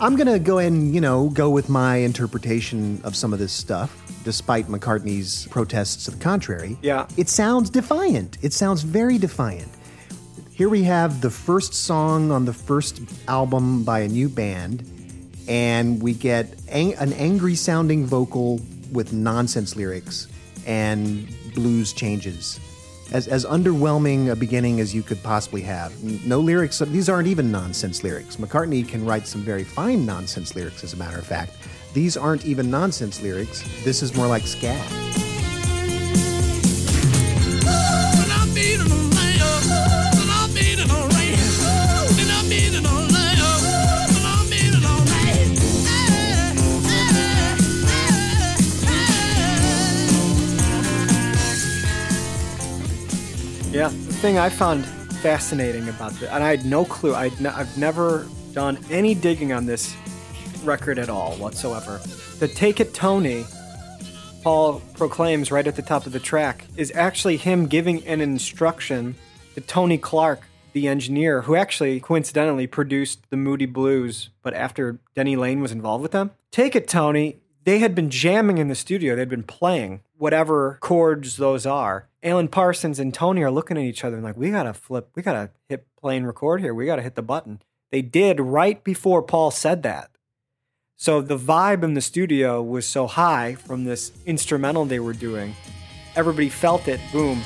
I'm 0.00 0.16
going 0.16 0.26
to 0.26 0.38
go 0.38 0.58
and, 0.58 0.94
you 0.94 1.00
know, 1.00 1.30
go 1.30 1.48
with 1.48 1.70
my 1.70 1.96
interpretation 1.96 3.00
of 3.04 3.16
some 3.16 3.32
of 3.32 3.38
this 3.38 3.52
stuff. 3.52 4.02
despite 4.24 4.66
McCartney's 4.66 5.46
protests 5.52 6.04
to 6.06 6.10
the 6.10 6.16
contrary. 6.16 6.76
Yeah. 6.82 7.06
It 7.16 7.28
sounds 7.28 7.70
defiant. 7.70 8.38
It 8.42 8.52
sounds 8.52 8.82
very 8.82 9.18
defiant. 9.18 9.68
Here 10.50 10.68
we 10.68 10.82
have 10.82 11.20
the 11.20 11.30
first 11.30 11.72
song 11.74 12.32
on 12.32 12.44
the 12.44 12.52
first 12.52 13.00
album 13.28 13.84
by 13.84 14.00
a 14.00 14.08
new 14.08 14.28
band, 14.28 14.82
and 15.46 16.02
we 16.02 16.12
get 16.12 16.52
ang- 16.68 16.94
an 16.96 17.12
angry 17.12 17.54
sounding 17.54 18.04
vocal 18.04 18.60
with 18.90 19.12
nonsense 19.12 19.76
lyrics 19.76 20.26
and 20.66 21.28
blues 21.54 21.92
changes. 21.92 22.60
As, 23.12 23.28
as 23.28 23.46
underwhelming 23.46 24.30
a 24.32 24.36
beginning 24.36 24.80
as 24.80 24.92
you 24.92 25.02
could 25.02 25.22
possibly 25.22 25.62
have. 25.62 26.02
No 26.26 26.40
lyrics, 26.40 26.80
these 26.80 27.08
aren't 27.08 27.28
even 27.28 27.52
nonsense 27.52 28.02
lyrics. 28.02 28.36
McCartney 28.36 28.86
can 28.86 29.06
write 29.06 29.28
some 29.28 29.42
very 29.42 29.62
fine 29.62 30.04
nonsense 30.04 30.56
lyrics, 30.56 30.82
as 30.82 30.92
a 30.92 30.96
matter 30.96 31.18
of 31.18 31.26
fact. 31.26 31.52
These 31.94 32.16
aren't 32.16 32.44
even 32.44 32.68
nonsense 32.68 33.22
lyrics. 33.22 33.62
This 33.84 34.02
is 34.02 34.14
more 34.16 34.26
like 34.26 34.42
scat. 34.42 34.84
Thing 54.22 54.38
I 54.38 54.48
found 54.48 54.84
fascinating 54.86 55.88
about 55.88 56.10
this, 56.14 56.28
and 56.28 56.42
I 56.42 56.50
had 56.50 56.64
no 56.64 56.84
clue. 56.84 57.14
I'd 57.14 57.38
ne- 57.40 57.50
I've 57.50 57.78
never 57.78 58.26
done 58.54 58.76
any 58.90 59.14
digging 59.14 59.52
on 59.52 59.66
this 59.66 59.94
record 60.64 60.98
at 60.98 61.08
all 61.08 61.36
whatsoever. 61.36 62.00
The 62.40 62.48
"Take 62.48 62.80
It, 62.80 62.92
Tony," 62.92 63.44
Paul 64.42 64.82
proclaims 64.96 65.52
right 65.52 65.64
at 65.64 65.76
the 65.76 65.82
top 65.82 66.06
of 66.06 66.12
the 66.12 66.18
track, 66.18 66.64
is 66.76 66.90
actually 66.96 67.36
him 67.36 67.66
giving 67.66 68.04
an 68.04 68.20
instruction 68.20 69.14
to 69.54 69.60
Tony 69.60 69.96
Clark, 69.96 70.40
the 70.72 70.88
engineer, 70.88 71.42
who 71.42 71.54
actually 71.54 72.00
coincidentally 72.00 72.66
produced 72.66 73.20
the 73.30 73.36
Moody 73.36 73.66
Blues, 73.66 74.30
but 74.42 74.54
after 74.54 74.98
Denny 75.14 75.36
Laine 75.36 75.60
was 75.60 75.70
involved 75.70 76.02
with 76.02 76.12
them. 76.12 76.32
Take 76.50 76.74
It, 76.74 76.88
Tony. 76.88 77.36
They 77.66 77.80
had 77.80 77.96
been 77.96 78.10
jamming 78.10 78.58
in 78.58 78.68
the 78.68 78.76
studio. 78.76 79.16
They'd 79.16 79.28
been 79.28 79.42
playing 79.42 80.02
whatever 80.16 80.78
chords 80.80 81.36
those 81.36 81.66
are. 81.66 82.08
Alan 82.22 82.46
Parsons 82.46 83.00
and 83.00 83.12
Tony 83.12 83.42
are 83.42 83.50
looking 83.50 83.76
at 83.76 83.82
each 83.82 84.04
other 84.04 84.14
and 84.14 84.24
like, 84.24 84.36
we 84.36 84.50
gotta 84.50 84.72
flip, 84.72 85.10
we 85.16 85.22
gotta 85.22 85.50
hit 85.68 85.84
play 86.00 86.16
and 86.16 86.28
record 86.28 86.60
here. 86.60 86.72
We 86.72 86.86
gotta 86.86 87.02
hit 87.02 87.16
the 87.16 87.22
button. 87.22 87.60
They 87.90 88.02
did 88.02 88.38
right 88.38 88.82
before 88.84 89.20
Paul 89.20 89.50
said 89.50 89.82
that. 89.82 90.10
So 90.94 91.20
the 91.20 91.36
vibe 91.36 91.82
in 91.82 91.94
the 91.94 92.00
studio 92.00 92.62
was 92.62 92.86
so 92.86 93.08
high 93.08 93.56
from 93.56 93.82
this 93.82 94.12
instrumental 94.24 94.84
they 94.84 95.00
were 95.00 95.12
doing. 95.12 95.56
Everybody 96.14 96.50
felt 96.50 96.86
it. 96.86 97.00
Boom. 97.12 97.42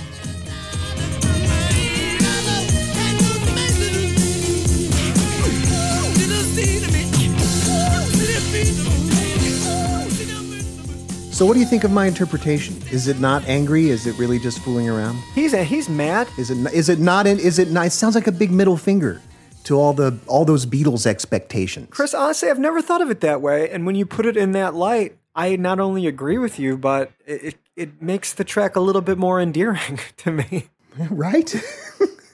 So, 11.40 11.46
what 11.46 11.54
do 11.54 11.60
you 11.60 11.64
think 11.64 11.84
of 11.84 11.90
my 11.90 12.04
interpretation? 12.04 12.76
Is 12.92 13.08
it 13.08 13.18
not 13.18 13.42
angry? 13.48 13.88
Is 13.88 14.06
it 14.06 14.18
really 14.18 14.38
just 14.38 14.58
fooling 14.58 14.90
around? 14.90 15.16
He's 15.34 15.54
uh, 15.54 15.64
he's 15.64 15.88
mad. 15.88 16.28
Is 16.36 16.50
it 16.50 16.58
is 16.70 16.90
it 16.90 16.98
not? 16.98 17.26
In, 17.26 17.38
is 17.38 17.58
it 17.58 17.70
not? 17.70 17.86
It 17.86 17.92
sounds 17.92 18.14
like 18.14 18.26
a 18.26 18.32
big 18.32 18.50
middle 18.50 18.76
finger 18.76 19.22
to 19.64 19.80
all 19.80 19.94
the 19.94 20.18
all 20.26 20.44
those 20.44 20.66
Beatles 20.66 21.06
expectations. 21.06 21.88
Chris, 21.92 22.12
honestly, 22.12 22.50
I've 22.50 22.58
never 22.58 22.82
thought 22.82 23.00
of 23.00 23.08
it 23.08 23.22
that 23.22 23.40
way. 23.40 23.70
And 23.70 23.86
when 23.86 23.94
you 23.94 24.04
put 24.04 24.26
it 24.26 24.36
in 24.36 24.52
that 24.52 24.74
light, 24.74 25.16
I 25.34 25.56
not 25.56 25.80
only 25.80 26.06
agree 26.06 26.36
with 26.36 26.58
you, 26.58 26.76
but 26.76 27.10
it, 27.24 27.42
it, 27.42 27.56
it 27.74 28.02
makes 28.02 28.34
the 28.34 28.44
track 28.44 28.76
a 28.76 28.80
little 28.80 29.00
bit 29.00 29.16
more 29.16 29.40
endearing 29.40 29.98
to 30.18 30.32
me. 30.32 30.68
right? 31.08 31.54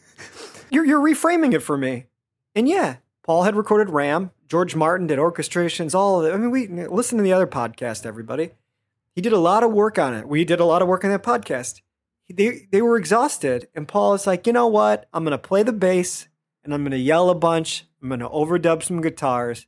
You're, 0.73 0.85
you're 0.85 1.01
reframing 1.01 1.55
it 1.55 1.61
for 1.61 1.79
me. 1.79 2.07
And 2.57 2.69
yeah, 2.69 2.97
Paul 3.23 3.45
had 3.45 3.55
recorded 3.55 3.89
Ram. 3.89 4.33
George 4.49 4.75
Martin 4.75 5.07
did 5.07 5.21
orchestrations, 5.21 5.95
all 5.95 6.19
of 6.19 6.27
it. 6.27 6.35
I 6.35 6.39
mean, 6.39 6.51
we 6.51 6.67
listen 6.67 7.19
to 7.19 7.23
the 7.23 7.33
other 7.33 7.47
podcast, 7.47 8.05
everybody. 8.05 8.51
He 9.17 9.23
did 9.23 9.33
a 9.33 9.39
lot 9.39 9.65
of 9.65 9.73
work 9.73 9.99
on 9.99 10.13
it. 10.13 10.29
We 10.29 10.45
did 10.45 10.61
a 10.61 10.67
lot 10.67 10.83
of 10.83 10.89
work 10.89 11.03
on 11.03 11.11
that 11.11 11.23
podcast. 11.23 11.81
They, 12.29 12.69
they 12.71 12.83
were 12.83 12.99
exhausted. 12.99 13.67
And 13.75 13.89
Paul 13.89 14.13
is 14.13 14.27
like, 14.27 14.47
you 14.47 14.53
know 14.53 14.67
what? 14.67 15.09
I'm 15.15 15.25
going 15.25 15.33
to 15.33 15.39
play 15.39 15.63
the 15.63 15.73
bass 15.73 16.29
and 16.63 16.75
I'm 16.75 16.83
going 16.83 16.91
to 16.91 16.99
yell 16.99 17.31
a 17.31 17.35
bunch. 17.35 17.87
I'm 18.03 18.09
going 18.09 18.21
to 18.21 18.29
overdub 18.29 18.83
some 18.83 19.01
guitars. 19.01 19.67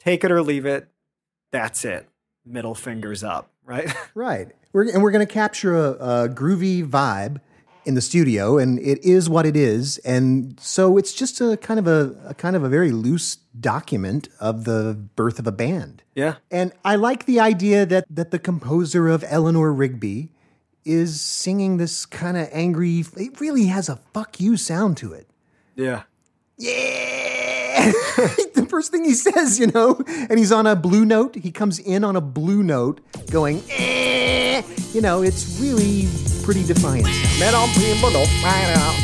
Take 0.00 0.24
it 0.24 0.32
or 0.32 0.42
leave 0.42 0.64
it. 0.64 0.88
That's 1.52 1.84
it. 1.84 2.08
Middle 2.46 2.74
fingers 2.74 3.22
up, 3.22 3.52
right? 3.64 3.94
right. 4.14 4.48
We're, 4.72 4.90
and 4.90 5.02
we're 5.02 5.10
going 5.10 5.26
to 5.26 5.32
capture 5.32 5.76
a, 5.76 5.90
a 5.92 6.28
groovy 6.30 6.88
vibe 6.88 7.40
in 7.88 7.94
the 7.94 8.02
studio, 8.02 8.58
and 8.58 8.78
it 8.80 9.02
is 9.02 9.30
what 9.30 9.46
it 9.46 9.56
is. 9.56 9.96
And 9.98 10.60
so 10.60 10.98
it's 10.98 11.14
just 11.14 11.40
a 11.40 11.56
kind 11.56 11.80
of 11.80 11.86
a, 11.86 12.14
a 12.26 12.34
kind 12.34 12.54
of 12.54 12.62
a 12.62 12.68
very 12.68 12.92
loose 12.92 13.36
document 13.58 14.28
of 14.38 14.64
the 14.64 14.94
birth 15.16 15.38
of 15.38 15.46
a 15.46 15.52
band. 15.52 16.02
yeah. 16.14 16.34
And 16.50 16.72
I 16.84 16.96
like 16.96 17.24
the 17.24 17.40
idea 17.40 17.86
that 17.86 18.04
that 18.10 18.30
the 18.30 18.38
composer 18.38 19.08
of 19.08 19.24
Eleanor 19.26 19.72
Rigby 19.72 20.28
is 20.84 21.20
singing 21.20 21.78
this 21.78 22.04
kind 22.04 22.36
of 22.36 22.48
angry. 22.52 23.04
It 23.16 23.40
really 23.40 23.66
has 23.66 23.88
a 23.88 23.96
"fuck 24.12 24.38
you" 24.38 24.58
sound 24.58 24.98
to 24.98 25.14
it. 25.14 25.26
Yeah. 25.74 26.02
Yeah. 26.58 27.92
the 28.54 28.66
first 28.68 28.90
thing 28.90 29.04
he 29.04 29.14
says, 29.14 29.58
you 29.58 29.68
know, 29.68 30.00
and 30.28 30.38
he's 30.38 30.52
on 30.52 30.66
a 30.66 30.76
blue 30.76 31.06
note. 31.06 31.36
He 31.36 31.50
comes 31.50 31.78
in 31.78 32.04
on 32.04 32.16
a 32.16 32.20
blue 32.20 32.62
note, 32.62 33.00
going, 33.30 33.62
eh. 33.70 34.37
Eh, 34.58 34.62
you 34.92 35.00
know, 35.00 35.22
it's 35.22 35.60
really 35.60 36.08
pretty 36.42 36.64
defiant. 36.64 37.06
sound. 37.06 37.38
Metal 37.38 37.66
people 37.74 38.10
don't 38.10 38.26
find 38.42 38.76
out. 38.76 38.94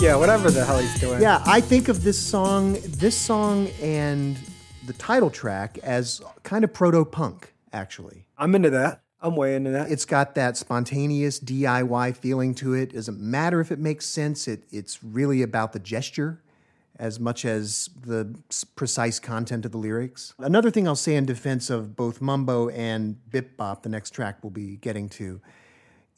Yeah, 0.00 0.14
whatever 0.14 0.48
the 0.48 0.64
hell 0.64 0.78
he's 0.78 1.00
doing. 1.00 1.20
Yeah, 1.20 1.42
I 1.44 1.60
think 1.60 1.88
of 1.88 2.04
this 2.04 2.16
song, 2.16 2.74
this 2.84 3.16
song, 3.16 3.66
and 3.82 4.38
the 4.86 4.92
title 4.92 5.30
track 5.30 5.78
as 5.78 6.22
kind 6.44 6.62
of 6.62 6.72
proto 6.72 7.04
punk. 7.04 7.52
Actually, 7.72 8.26
I'm 8.38 8.54
into 8.54 8.70
that. 8.70 9.00
I'm 9.20 9.34
way 9.34 9.56
into 9.56 9.70
that. 9.70 9.90
it's 9.90 10.04
got 10.04 10.36
that 10.36 10.56
spontaneous 10.56 11.40
DIY 11.40 12.16
feeling 12.16 12.54
to 12.56 12.74
it. 12.74 12.92
Doesn't 12.92 13.18
matter 13.18 13.60
if 13.60 13.72
it 13.72 13.80
makes 13.80 14.06
sense. 14.06 14.46
It 14.46 14.62
it's 14.70 15.02
really 15.02 15.42
about 15.42 15.72
the 15.72 15.80
gesture 15.80 16.40
as 16.98 17.20
much 17.20 17.44
as 17.44 17.88
the 18.00 18.34
precise 18.76 19.18
content 19.18 19.64
of 19.64 19.72
the 19.72 19.78
lyrics. 19.78 20.34
Another 20.38 20.70
thing 20.70 20.88
I'll 20.88 20.96
say 20.96 21.14
in 21.14 21.26
defense 21.26 21.70
of 21.70 21.94
both 21.94 22.20
Mumbo 22.20 22.68
and 22.70 23.16
Bip 23.30 23.56
Bop, 23.56 23.82
the 23.82 23.88
next 23.88 24.10
track 24.10 24.38
we'll 24.42 24.50
be 24.50 24.76
getting 24.76 25.08
to, 25.10 25.40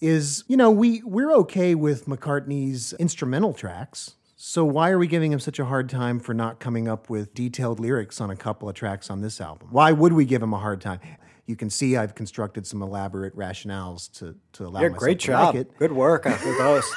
is 0.01 0.45
you 0.49 0.57
know 0.57 0.71
we 0.71 1.03
we're 1.03 1.33
okay 1.33 1.75
with 1.75 2.07
McCartney's 2.07 2.95
instrumental 2.95 3.53
tracks. 3.53 4.15
So 4.37 4.65
why 4.65 4.89
are 4.89 4.99
we 4.99 5.07
giving 5.07 5.33
him 5.33 5.39
such 5.39 5.59
a 5.59 5.67
hard 5.67 5.91
time 5.91 6.19
for 6.19 6.33
not 6.33 6.61
coming 6.61 6.89
up 6.89 7.11
with 7.11 7.35
detailed 7.35 7.79
lyrics 7.79 8.23
on 8.23 8.31
a 8.31 8.37
couple 8.37 8.71
of 8.71 8.75
tracks 8.75 9.11
on 9.11 9.21
this 9.21 9.39
album? 9.39 9.69
Why 9.71 9.93
would 9.93 10.15
we 10.15 10.25
give 10.25 10.43
him 10.43 10.55
a 10.55 10.59
hard 10.59 10.81
time? 10.81 11.01
You 11.45 11.57
can 11.57 11.69
see 11.69 11.99
I've 11.99 12.15
constructed 12.15 12.67
some 12.67 12.81
elaborate 12.81 13.37
rationales 13.37 14.11
to 14.19 14.37
to 14.53 14.67
allow 14.67 14.81
yeah, 14.81 14.89
myself 14.89 14.99
great 14.99 15.21
to 15.21 15.27
job. 15.27 15.55
like 15.55 15.67
it. 15.67 15.79
Good 15.79 15.93
work 15.93 16.25
with 16.25 16.43
those. 16.59 16.91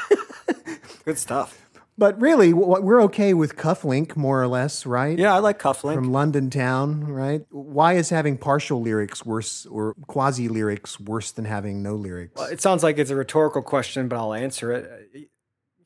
Good 1.04 1.18
stuff. 1.18 1.62
But 1.97 2.19
really, 2.19 2.53
we're 2.53 3.03
okay 3.03 3.35
with 3.35 3.55
Cufflink 3.55 4.15
more 4.15 4.41
or 4.41 4.47
less, 4.47 4.85
right? 4.85 5.17
Yeah, 5.17 5.35
I 5.35 5.39
like 5.39 5.59
Cufflink. 5.59 5.93
From 5.93 6.12
London 6.12 6.50
Town, 6.50 7.05
right? 7.05 7.45
Why 7.51 7.93
is 7.93 8.09
having 8.09 8.38
partial 8.38 8.81
lyrics 8.81 9.23
worse 9.23 9.67
or 9.67 9.93
quasi 10.07 10.47
lyrics 10.47 11.00
worse 11.00 11.31
than 11.31 11.45
having 11.45 11.83
no 11.83 11.95
lyrics? 11.95 12.41
it 12.51 12.62
sounds 12.62 12.81
like 12.81 12.97
it's 12.97 13.12
a 13.12 13.15
rhetorical 13.15 13.62
question, 13.62 14.07
but 14.07 14.17
I'll 14.17 14.33
answer 14.33 14.71
it. 14.71 15.29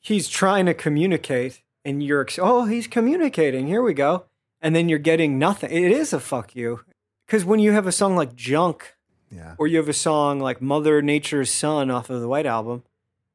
He's 0.00 0.28
trying 0.28 0.64
to 0.64 0.72
communicate, 0.72 1.62
and 1.84 2.02
you're 2.02 2.26
oh, 2.38 2.64
he's 2.64 2.86
communicating. 2.86 3.66
Here 3.66 3.82
we 3.82 3.92
go, 3.92 4.24
and 4.62 4.74
then 4.74 4.88
you're 4.88 4.98
getting 4.98 5.38
nothing. 5.38 5.70
It 5.70 5.92
is 5.92 6.14
a 6.14 6.20
fuck 6.20 6.56
you, 6.56 6.80
because 7.26 7.44
when 7.44 7.60
you 7.60 7.72
have 7.72 7.86
a 7.86 7.92
song 7.92 8.16
like 8.16 8.34
Junk, 8.34 8.96
yeah. 9.30 9.56
or 9.58 9.66
you 9.66 9.76
have 9.76 9.90
a 9.90 9.92
song 9.92 10.40
like 10.40 10.62
Mother 10.62 11.02
Nature's 11.02 11.52
Son 11.52 11.90
off 11.90 12.08
of 12.08 12.22
the 12.22 12.28
White 12.28 12.46
Album, 12.46 12.84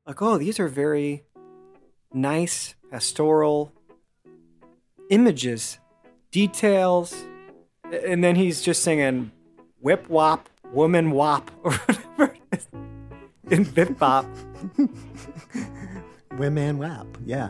like 0.07 0.23
oh, 0.23 0.39
these 0.39 0.59
are 0.59 0.67
very 0.67 1.23
nice 2.13 2.75
pastoral 2.91 3.73
images, 5.09 5.79
details, 6.31 7.25
and 7.91 8.23
then 8.23 8.35
he's 8.35 8.61
just 8.61 8.83
singing 8.83 9.31
whip 9.81 10.09
wop, 10.09 10.49
woman 10.71 11.11
wop, 11.11 11.51
or 11.63 11.71
whatever 11.73 12.35
it 12.51 12.59
is 12.59 12.67
in 13.49 13.63
Bip 13.63 13.97
Bop. 13.97 14.25
Women 16.37 16.79
WAP, 16.79 17.05
yeah. 17.25 17.49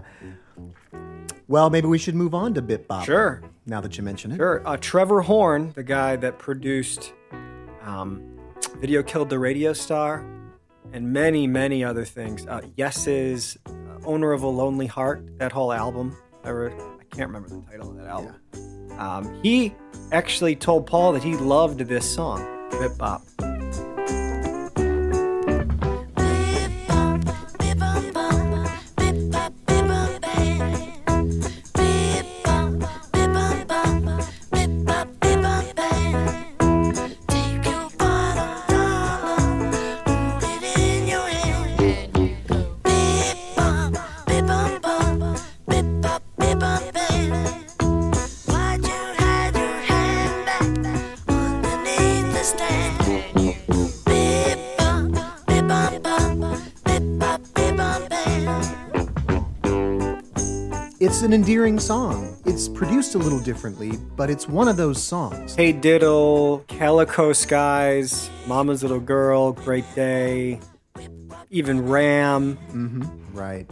Well, 1.48 1.70
maybe 1.70 1.88
we 1.88 1.98
should 1.98 2.16
move 2.16 2.34
on 2.34 2.54
to 2.56 2.62
Bip 2.62 2.88
Bop. 2.88 3.06
Sure. 3.06 3.42
Now 3.66 3.80
that 3.80 3.98
you 3.98 4.04
mention 4.04 4.32
it. 4.32 4.38
Sure. 4.38 4.62
Uh, 4.68 4.76
Trevor 4.78 5.22
Horn, 5.22 5.72
the 5.74 5.84
guy 5.84 6.18
that 6.18 6.38
produced 6.38 7.14
um, 7.82 8.22
Video 8.80 9.04
Killed 9.04 9.30
the 9.30 9.40
Radio 9.40 9.72
Star 9.72 10.26
and 10.94 11.12
many, 11.12 11.48
many 11.48 11.84
other 11.84 12.06
things. 12.06 12.46
Uh, 12.48 12.62
Yes's 12.78 13.58
uh, 13.66 13.72
Owner 14.06 14.32
of 14.32 14.44
a 14.44 14.48
Lonely 14.48 14.88
Heart, 14.88 15.40
that 15.40 15.52
whole 15.52 15.74
album. 15.74 16.16
I, 16.44 16.52
wrote, 16.52 16.74
I 16.74 17.04
can't 17.16 17.28
remember 17.28 17.50
the 17.50 17.62
title 17.70 17.90
of 17.90 17.98
that 17.98 18.08
album. 18.08 18.36
Um, 19.00 19.42
he 19.42 19.74
actually 20.12 20.56
told 20.56 20.86
Paul 20.86 21.14
that 21.14 21.24
he 21.24 21.36
loved 21.36 21.80
this 21.80 22.10
song, 22.10 22.46
Bip 22.72 22.98
Bop. 22.98 23.24
It's 61.24 61.30
an 61.30 61.34
endearing 61.34 61.80
song. 61.80 62.38
It's 62.46 62.68
produced 62.68 63.16
a 63.16 63.18
little 63.18 63.40
differently, 63.40 63.94
but 64.18 64.30
it's 64.30 64.46
one 64.46 64.68
of 64.68 64.76
those 64.76 65.02
songs. 65.02 65.56
Hey 65.56 65.72
Diddle, 65.72 66.66
Calico 66.68 67.32
Skies, 67.32 68.30
Mama's 68.46 68.82
Little 68.82 69.00
Girl, 69.00 69.54
Great 69.54 69.86
Day, 69.96 70.60
even 71.50 71.88
Ram. 71.88 72.58
Mm-hmm, 72.58 73.38
right. 73.38 73.66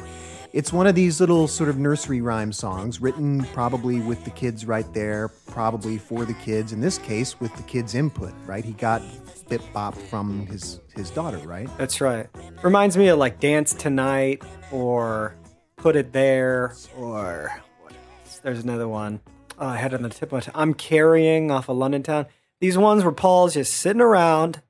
It's 0.53 0.72
one 0.72 0.88
of 0.88 0.96
these 0.96 1.20
little 1.20 1.46
sort 1.46 1.70
of 1.70 1.77
nursery 1.77 2.22
rhyme 2.22 2.53
songs 2.53 3.01
written 3.01 3.43
probably 3.53 4.00
with 4.00 4.24
the 4.24 4.31
kids 4.31 4.65
right 4.65 4.88
there, 4.93 5.27
probably 5.48 5.98
for 5.98 6.24
the 6.24 6.34
kids. 6.36 6.72
In 6.72 6.79
this 6.79 6.98
case, 7.00 7.41
with 7.41 7.53
the 7.58 7.63
kids' 7.63 7.96
input, 7.96 8.31
right? 8.46 8.63
He 8.63 8.72
got 8.72 9.01
Bip 9.50 9.62
Bop 9.74 9.98
from 9.98 10.46
his 10.46 10.79
his 10.96 11.10
daughter, 11.10 11.39
right? 11.39 11.70
That's 11.77 12.00
right. 12.00 12.27
Reminds 12.63 12.96
me 12.96 13.10
of 13.10 13.20
like 13.20 13.41
Dance 13.41 13.74
Tonight 13.74 14.41
or 14.72 15.36
Put 15.82 15.96
It 15.96 16.14
There 16.14 16.76
or 16.96 17.52
what 17.82 17.94
else? 17.94 18.38
There's 18.44 18.60
another 18.60 18.88
one. 18.88 19.20
Oh, 19.58 19.66
I 19.66 19.78
had 19.78 19.94
it 19.94 19.96
on 19.96 20.04
the 20.04 20.10
tip 20.10 20.32
of 20.32 20.46
my. 20.46 20.54
I'm 20.54 20.76
Carrying 20.76 21.50
off 21.50 21.70
of 21.70 21.78
London 21.78 22.04
Town. 22.04 22.28
These 22.60 22.78
ones 22.78 23.04
where 23.04 23.12
Paul's 23.12 23.56
just 23.56 23.74
sitting 23.74 24.00
around, 24.00 24.62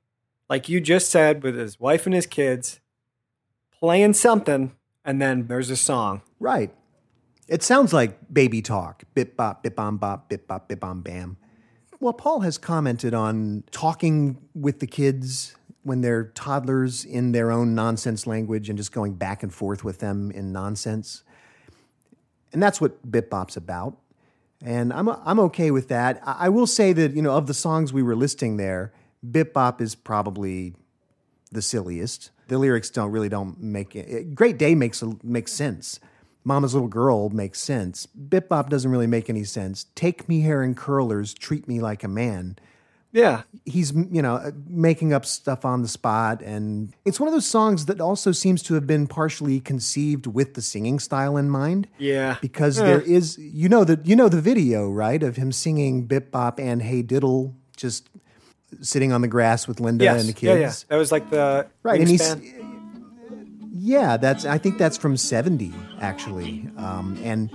like 0.48 0.70
you 0.70 0.80
just 0.80 1.10
said, 1.10 1.42
with 1.42 1.54
his 1.54 1.78
wife 1.78 2.06
and 2.06 2.14
his 2.14 2.26
kids, 2.26 2.80
playing 3.78 4.14
something, 4.14 4.72
and 5.04 5.20
then 5.20 5.48
there's 5.48 5.68
a 5.68 5.76
song. 5.76 6.22
Right. 6.40 6.74
It 7.46 7.62
sounds 7.62 7.92
like 7.92 8.32
baby 8.32 8.62
talk. 8.62 9.02
Bip 9.14 9.36
bop, 9.36 9.62
bip 9.62 9.76
bom 9.76 9.98
bop, 9.98 10.30
bip 10.30 10.46
bop, 10.46 10.66
bip 10.66 10.80
bom 10.80 11.02
bam. 11.02 11.36
Well, 12.00 12.14
Paul 12.14 12.40
has 12.40 12.56
commented 12.56 13.12
on 13.12 13.64
talking 13.70 14.38
with 14.54 14.80
the 14.80 14.86
kids 14.86 15.56
when 15.82 16.00
they're 16.00 16.24
toddlers 16.24 17.04
in 17.04 17.32
their 17.32 17.50
own 17.50 17.74
nonsense 17.74 18.26
language 18.26 18.68
and 18.68 18.76
just 18.76 18.92
going 18.92 19.14
back 19.14 19.42
and 19.42 19.52
forth 19.52 19.82
with 19.82 19.98
them 19.98 20.30
in 20.30 20.52
nonsense. 20.52 21.24
And 22.52 22.62
that's 22.62 22.80
what 22.80 23.10
Bip 23.10 23.30
Bop's 23.30 23.56
about. 23.56 23.96
And 24.64 24.92
I'm, 24.92 25.08
I'm 25.08 25.40
okay 25.40 25.70
with 25.70 25.88
that. 25.88 26.22
I, 26.24 26.48
will 26.48 26.68
say 26.68 26.92
that, 26.92 27.14
you 27.14 27.22
know, 27.22 27.36
of 27.36 27.46
the 27.46 27.54
songs 27.54 27.92
we 27.92 28.02
were 28.02 28.14
listing 28.14 28.58
there, 28.58 28.92
Bip 29.28 29.52
Bop 29.52 29.80
is 29.80 29.94
probably 29.94 30.74
the 31.50 31.62
silliest. 31.62 32.30
The 32.46 32.58
lyrics 32.58 32.90
don't 32.90 33.10
really 33.10 33.28
don't 33.28 33.60
make 33.60 33.96
it. 33.96 34.34
Great 34.34 34.58
Day 34.58 34.74
makes 34.74 35.02
makes 35.22 35.52
sense. 35.52 35.98
Mama's 36.44 36.74
Little 36.74 36.88
Girl 36.88 37.28
makes 37.30 37.60
sense. 37.60 38.06
Bip 38.06 38.48
Bop 38.48 38.68
doesn't 38.68 38.90
really 38.90 39.06
make 39.06 39.30
any 39.30 39.44
sense. 39.44 39.86
Take 39.94 40.28
me 40.28 40.40
hair 40.40 40.62
and 40.62 40.76
curlers, 40.76 41.34
treat 41.34 41.68
me 41.68 41.80
like 41.80 42.02
a 42.02 42.08
man. 42.08 42.56
Yeah. 43.12 43.42
He's 43.66 43.92
you 43.92 44.22
know 44.22 44.52
making 44.66 45.12
up 45.12 45.24
stuff 45.26 45.64
on 45.64 45.82
the 45.82 45.88
spot, 45.88 46.40
and 46.42 46.92
it's 47.04 47.20
one 47.20 47.28
of 47.28 47.34
those 47.34 47.46
songs 47.46 47.86
that 47.86 48.00
also 48.00 48.32
seems 48.32 48.62
to 48.64 48.74
have 48.74 48.86
been 48.86 49.06
partially 49.06 49.60
conceived 49.60 50.26
with 50.26 50.54
the 50.54 50.62
singing 50.62 50.98
style 50.98 51.36
in 51.36 51.50
mind. 51.50 51.88
Yeah. 51.98 52.38
because 52.40 52.80
Eh. 52.80 52.84
there 52.84 53.00
is 53.02 53.36
you 53.38 53.68
know 53.68 53.84
the 53.84 54.00
you 54.04 54.16
know 54.16 54.28
the 54.28 54.40
video 54.40 54.90
right 54.90 55.22
of 55.22 55.36
him 55.36 55.52
singing 55.52 56.06
Bip 56.06 56.30
Bop 56.30 56.58
and 56.58 56.80
Hey 56.82 57.02
Diddle 57.02 57.54
just 57.76 58.08
sitting 58.80 59.12
on 59.12 59.20
the 59.20 59.28
grass 59.28 59.68
with 59.68 59.78
Linda 59.80 60.04
Yes. 60.04 60.20
and 60.20 60.28
the 60.28 60.32
kids. 60.32 60.58
yeah. 60.60 60.66
yeah. 60.68 60.72
That 60.88 60.96
was 60.96 61.12
like 61.12 61.28
the 61.30 61.66
Right, 61.82 62.00
and 62.00 62.08
he's 62.08 62.34
yeah, 63.74 64.16
that's 64.16 64.44
I 64.44 64.58
think 64.58 64.78
that's 64.78 64.96
from 64.96 65.16
'70 65.16 65.72
actually, 66.00 66.68
um, 66.76 67.18
and 67.22 67.50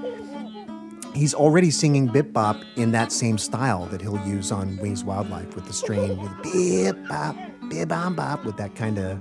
he's 1.13 1.33
already 1.33 1.71
singing 1.71 2.07
Bip 2.07 2.33
Bop 2.33 2.57
in 2.75 2.91
that 2.91 3.11
same 3.11 3.37
style 3.37 3.85
that 3.87 4.01
he'll 4.01 4.25
use 4.27 4.51
on 4.51 4.77
Wings 4.77 5.03
Wildlife 5.03 5.55
with 5.55 5.65
the 5.65 5.73
strain 5.73 6.17
with 6.17 6.31
Bip 6.43 6.97
Bop, 7.07 7.35
Bip 7.69 7.89
Bom 7.89 8.15
Bop 8.15 8.45
with 8.45 8.57
that 8.57 8.75
kind 8.75 8.97
of 8.97 9.17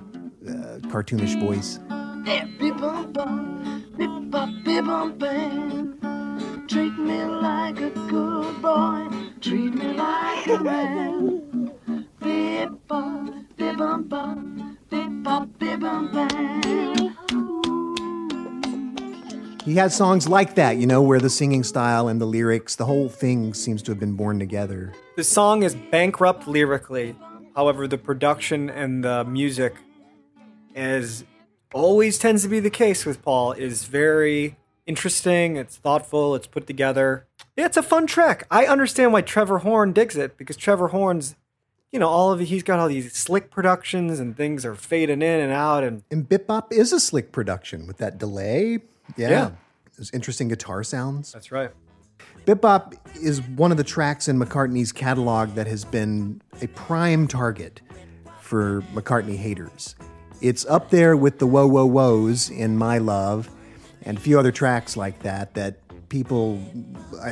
uh, 0.47 0.79
cartoonish 0.89 1.39
voice. 1.41 1.79
Bip 2.59 2.77
bop 2.79 3.13
bop, 3.13 3.41
bip 3.97 4.11
bop, 4.31 4.49
bip 4.65 4.85
bop. 4.85 5.19
Treat 6.69 6.99
me 6.99 7.25
like 7.25 7.81
a 7.81 7.91
good 7.91 8.61
boy, 8.61 9.09
treat 9.41 9.75
me 9.75 9.93
like 9.93 10.47
a 10.49 10.59
man. 10.59 11.73
Bip 12.21 12.71
bop, 12.89 13.31
bip 13.57 13.77
bop 13.77 14.09
bop, 14.09 14.39
bip 14.91 15.09
bop, 15.23 15.49
bip 15.59 15.81
bop. 15.81 17.46
He 19.67 19.75
has 19.75 19.97
songs 19.97 20.29
like 20.29 20.55
that, 20.55 20.77
you 20.77 20.87
know, 20.87 21.03
where 21.03 21.19
the 21.19 21.29
singing 21.29 21.65
style 21.65 22.07
and 22.07 22.21
the 22.21 22.25
lyrics, 22.25 22.77
the 22.77 22.85
whole 22.85 23.09
thing 23.09 23.53
seems 23.53 23.83
to 23.83 23.91
have 23.91 23.99
been 23.99 24.13
born 24.13 24.39
together. 24.39 24.95
The 25.17 25.25
song 25.25 25.65
is 25.65 25.75
bankrupt 25.75 26.47
lyrically. 26.47 27.17
However, 27.57 27.89
the 27.89 27.99
production 27.99 28.71
and 28.71 29.03
the 29.03 29.25
music, 29.25 29.75
as 30.77 31.25
always 31.75 32.17
tends 32.17 32.45
to 32.45 32.49
be 32.49 32.61
the 32.61 32.71
case 32.71 33.05
with 33.05 33.23
Paul, 33.23 33.51
is 33.51 33.87
very 33.87 34.57
interesting. 34.87 35.57
It's 35.57 35.79
thoughtful. 35.79 36.37
It's 36.37 36.47
put 36.47 36.69
together. 36.69 37.27
Yeah, 37.57 37.67
it's 37.67 37.77
a 37.77 37.83
fun 37.83 38.07
track. 38.07 38.47
I 38.49 38.67
understand 38.67 39.13
why 39.13 39.23
Trevor 39.23 39.59
Horn 39.59 39.93
digs 39.93 40.17
it 40.17 40.39
because 40.39 40.57
Trevor 40.57 40.89
Horn's, 40.89 41.35
you 41.91 41.99
know, 41.99 42.09
all 42.09 42.31
of 42.31 42.39
he's 42.39 42.63
got 42.63 42.79
all 42.79 42.87
these 42.87 43.13
slick 43.15 43.51
productions 43.51 44.21
and 44.21 44.37
things 44.37 44.65
are 44.65 44.77
fading 44.77 45.23
in 45.23 45.41
and 45.41 45.53
out 45.53 45.83
and 45.83 46.05
And 46.13 46.29
Bip 46.29 46.47
Bop 46.47 46.73
is 46.73 46.93
a 46.93 47.01
slick 47.01 47.33
production 47.33 47.89
with 47.89 47.97
that 47.97 48.17
delay. 48.17 48.79
Yeah. 49.17 49.31
Yeah. 49.31 49.51
Those 49.99 50.11
interesting 50.13 50.49
guitar 50.49 50.85
sounds. 50.85 51.33
that's 51.33 51.51
right. 51.51 51.71
Bip 52.45 52.61
Bop 52.61 52.95
is 53.21 53.43
one 53.43 53.71
of 53.71 53.77
the 53.77 53.85
tracks 53.85 54.29
in 54.29 54.39
McCartney's 54.39 54.93
catalog 54.93 55.55
that 55.55 55.67
has 55.67 55.85
been 55.85 56.41
a 56.63 56.67
prime 56.69 57.27
target 57.27 57.81
for 58.41 58.83
McCartney 58.95 59.37
haters. 59.37 59.97
It's 60.41 60.65
up 60.67 60.91
there 60.91 61.17
with 61.17 61.39
the 61.39 61.47
Whoa 61.47 61.67
Whoa 61.67 61.89
Whoas 61.89 62.51
in 62.57 62.77
My 62.77 62.99
Love 62.99 63.51
and 64.03 64.17
a 64.17 64.21
few 64.21 64.39
other 64.39 64.53
tracks 64.53 64.97
like 64.97 65.23
that 65.23 65.55
that 65.55 65.81
people, 66.09 66.63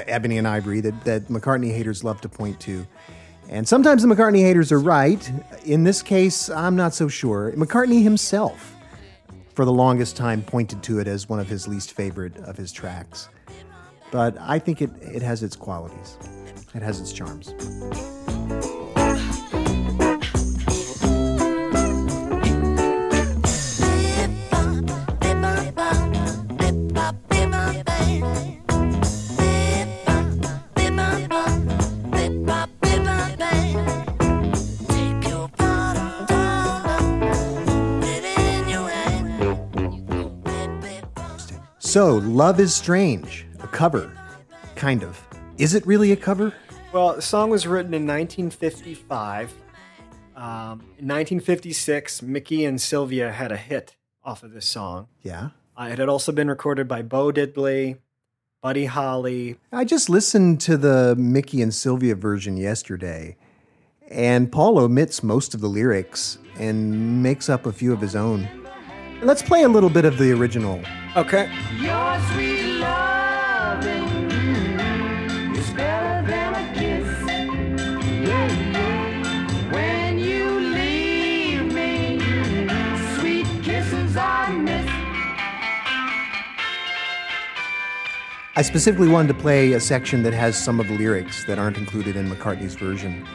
Ebony 0.06 0.38
and 0.38 0.48
Ivory, 0.48 0.80
that, 0.80 1.04
that 1.04 1.28
McCartney 1.28 1.70
haters 1.70 2.02
love 2.02 2.20
to 2.22 2.28
point 2.28 2.58
to. 2.60 2.86
And 3.48 3.68
sometimes 3.68 4.02
the 4.02 4.08
McCartney 4.08 4.40
haters 4.40 4.72
are 4.72 4.80
right. 4.80 5.30
In 5.64 5.84
this 5.84 6.02
case, 6.02 6.48
I'm 6.50 6.74
not 6.74 6.94
so 6.94 7.08
sure. 7.08 7.52
McCartney 7.52 8.02
himself, 8.02 8.73
for 9.54 9.64
the 9.64 9.72
longest 9.72 10.16
time, 10.16 10.42
pointed 10.42 10.82
to 10.84 10.98
it 10.98 11.08
as 11.08 11.28
one 11.28 11.40
of 11.40 11.48
his 11.48 11.68
least 11.68 11.92
favorite 11.92 12.36
of 12.38 12.56
his 12.56 12.72
tracks 12.72 13.28
but 14.14 14.36
I 14.38 14.60
think 14.60 14.80
it, 14.80 14.90
it 15.02 15.22
has 15.22 15.42
its 15.42 15.56
qualities. 15.56 16.16
It 16.72 16.82
has 16.82 17.00
its 17.00 17.12
charms. 17.12 17.52
So, 41.94 42.16
Love 42.16 42.58
is 42.58 42.74
Strange, 42.74 43.46
a 43.60 43.68
cover. 43.68 44.10
Kind 44.74 45.04
of. 45.04 45.24
Is 45.58 45.74
it 45.74 45.86
really 45.86 46.10
a 46.10 46.16
cover? 46.16 46.52
Well, 46.92 47.14
the 47.14 47.22
song 47.22 47.50
was 47.50 47.68
written 47.68 47.94
in 47.94 48.04
1955. 48.04 49.54
Um, 50.34 50.80
in 50.98 51.06
1956, 51.06 52.20
Mickey 52.20 52.64
and 52.64 52.80
Sylvia 52.80 53.30
had 53.30 53.52
a 53.52 53.56
hit 53.56 53.94
off 54.24 54.42
of 54.42 54.52
this 54.52 54.66
song. 54.66 55.06
Yeah. 55.22 55.50
Uh, 55.76 55.90
it 55.92 56.00
had 56.00 56.08
also 56.08 56.32
been 56.32 56.48
recorded 56.48 56.88
by 56.88 57.02
Bo 57.02 57.30
Diddley, 57.30 57.98
Buddy 58.60 58.86
Holly. 58.86 59.58
I 59.70 59.84
just 59.84 60.10
listened 60.10 60.60
to 60.62 60.76
the 60.76 61.14
Mickey 61.16 61.62
and 61.62 61.72
Sylvia 61.72 62.16
version 62.16 62.56
yesterday, 62.56 63.36
and 64.08 64.50
Paul 64.50 64.80
omits 64.80 65.22
most 65.22 65.54
of 65.54 65.60
the 65.60 65.68
lyrics 65.68 66.38
and 66.58 67.22
makes 67.22 67.48
up 67.48 67.66
a 67.66 67.72
few 67.72 67.92
of 67.92 68.00
his 68.00 68.16
own. 68.16 68.63
Let's 69.24 69.40
play 69.40 69.62
a 69.62 69.68
little 69.70 69.88
bit 69.88 70.04
of 70.04 70.18
the 70.18 70.32
original. 70.32 70.82
Okay. 71.16 71.48
I 88.56 88.62
specifically 88.62 89.08
wanted 89.08 89.28
to 89.28 89.34
play 89.34 89.72
a 89.72 89.80
section 89.80 90.22
that 90.24 90.34
has 90.34 90.62
some 90.62 90.78
of 90.78 90.86
the 90.86 90.94
lyrics 90.94 91.44
that 91.46 91.58
aren't 91.58 91.78
included 91.78 92.14
in 92.14 92.28
McCartney's 92.28 92.74
version. 92.74 93.26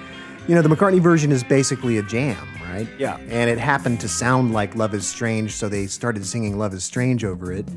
You 0.49 0.55
know, 0.55 0.63
the 0.63 0.75
McCartney 0.75 0.99
version 0.99 1.31
is 1.31 1.43
basically 1.43 1.99
a 1.99 2.01
jam, 2.01 2.35
right? 2.63 2.87
Yeah. 2.97 3.17
And 3.29 3.51
it 3.51 3.59
happened 3.59 3.99
to 3.99 4.07
sound 4.07 4.51
like 4.51 4.73
Love 4.73 4.95
is 4.95 5.05
Strange, 5.05 5.51
so 5.51 5.69
they 5.69 5.85
started 5.85 6.25
singing 6.25 6.57
Love 6.57 6.73
is 6.73 6.83
Strange 6.83 7.23
over 7.23 7.53
it. 7.53 7.67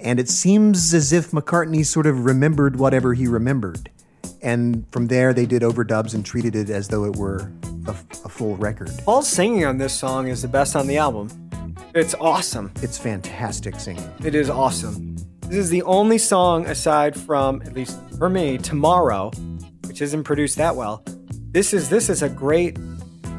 And 0.00 0.18
it 0.18 0.28
seems 0.28 0.92
as 0.92 1.12
if 1.12 1.30
McCartney 1.30 1.86
sort 1.86 2.08
of 2.08 2.24
remembered 2.24 2.74
whatever 2.74 3.14
he 3.14 3.28
remembered. 3.28 3.88
And 4.42 4.84
from 4.90 5.06
there, 5.06 5.32
they 5.32 5.46
did 5.46 5.62
overdubs 5.62 6.12
and 6.12 6.26
treated 6.26 6.56
it 6.56 6.70
as 6.70 6.88
though 6.88 7.04
it 7.04 7.14
were 7.14 7.52
a, 7.86 7.92
a 8.24 8.28
full 8.28 8.56
record. 8.56 8.90
Paul's 9.04 9.28
singing 9.28 9.64
on 9.64 9.78
this 9.78 9.94
song 9.94 10.26
is 10.26 10.42
the 10.42 10.48
best 10.48 10.74
on 10.74 10.88
the 10.88 10.96
album. 10.96 11.28
It's 11.94 12.16
awesome. 12.16 12.72
It's 12.82 12.98
fantastic 12.98 13.78
singing. 13.78 14.12
It 14.24 14.34
is 14.34 14.50
awesome. 14.50 15.14
This 15.42 15.58
is 15.58 15.70
the 15.70 15.82
only 15.82 16.18
song 16.18 16.66
aside 16.66 17.16
from, 17.16 17.62
at 17.62 17.74
least 17.74 17.96
for 18.18 18.28
me, 18.28 18.58
Tomorrow, 18.58 19.30
which 19.86 20.02
isn't 20.02 20.24
produced 20.24 20.56
that 20.56 20.74
well. 20.74 21.04
This 21.56 21.72
is 21.72 21.88
this 21.88 22.10
is 22.10 22.20
a 22.20 22.28
great, 22.28 22.76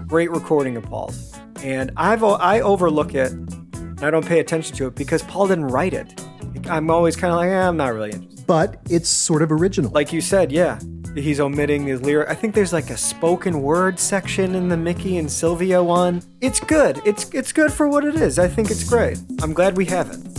great 0.07 0.31
recording 0.31 0.75
of 0.75 0.81
Paul's, 0.81 1.39
and 1.61 1.91
I've 1.97 2.23
I 2.23 2.61
overlook 2.61 3.13
it. 3.13 3.31
and 3.31 4.03
I 4.03 4.09
don't 4.09 4.25
pay 4.25 4.39
attention 4.39 4.75
to 4.77 4.87
it 4.87 4.95
because 4.95 5.21
Paul 5.21 5.49
didn't 5.49 5.67
write 5.67 5.93
it. 5.93 6.19
I'm 6.67 6.89
always 6.89 7.15
kind 7.15 7.31
of 7.31 7.37
like, 7.37 7.49
eh, 7.49 7.67
I'm 7.67 7.77
not 7.77 7.93
really 7.93 8.09
interested. 8.09 8.47
But 8.47 8.81
it's 8.89 9.07
sort 9.07 9.43
of 9.43 9.51
original. 9.51 9.91
Like 9.91 10.11
you 10.11 10.21
said, 10.21 10.51
yeah, 10.51 10.79
he's 11.13 11.39
omitting 11.39 11.85
the 11.85 11.97
lyric. 11.97 12.27
I 12.27 12.33
think 12.33 12.55
there's 12.55 12.73
like 12.73 12.89
a 12.89 12.97
spoken 12.97 13.61
word 13.61 13.99
section 13.99 14.55
in 14.55 14.67
the 14.67 14.77
Mickey 14.77 15.19
and 15.19 15.31
Sylvia 15.31 15.83
one. 15.83 16.23
It's 16.41 16.59
good. 16.59 16.99
It's 17.05 17.29
it's 17.35 17.51
good 17.53 17.71
for 17.71 17.87
what 17.87 18.03
it 18.03 18.15
is. 18.15 18.39
I 18.39 18.47
think 18.47 18.71
it's 18.71 18.83
great. 18.83 19.19
I'm 19.43 19.53
glad 19.53 19.77
we 19.77 19.85
have 19.85 20.09
it. 20.09 20.36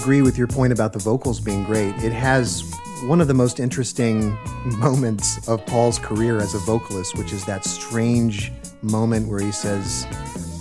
Agree 0.00 0.22
with 0.22 0.38
your 0.38 0.46
point 0.46 0.72
about 0.72 0.94
the 0.94 0.98
vocals 0.98 1.40
being 1.40 1.62
great, 1.62 1.94
it 2.02 2.12
has 2.12 2.64
one 3.02 3.20
of 3.20 3.28
the 3.28 3.34
most 3.34 3.60
interesting 3.60 4.34
moments 4.64 5.46
of 5.46 5.64
Paul's 5.66 5.98
career 5.98 6.38
as 6.38 6.54
a 6.54 6.58
vocalist, 6.58 7.18
which 7.18 7.34
is 7.34 7.44
that 7.44 7.66
strange 7.66 8.50
moment 8.80 9.28
where 9.28 9.40
he 9.40 9.52
says, 9.52 10.06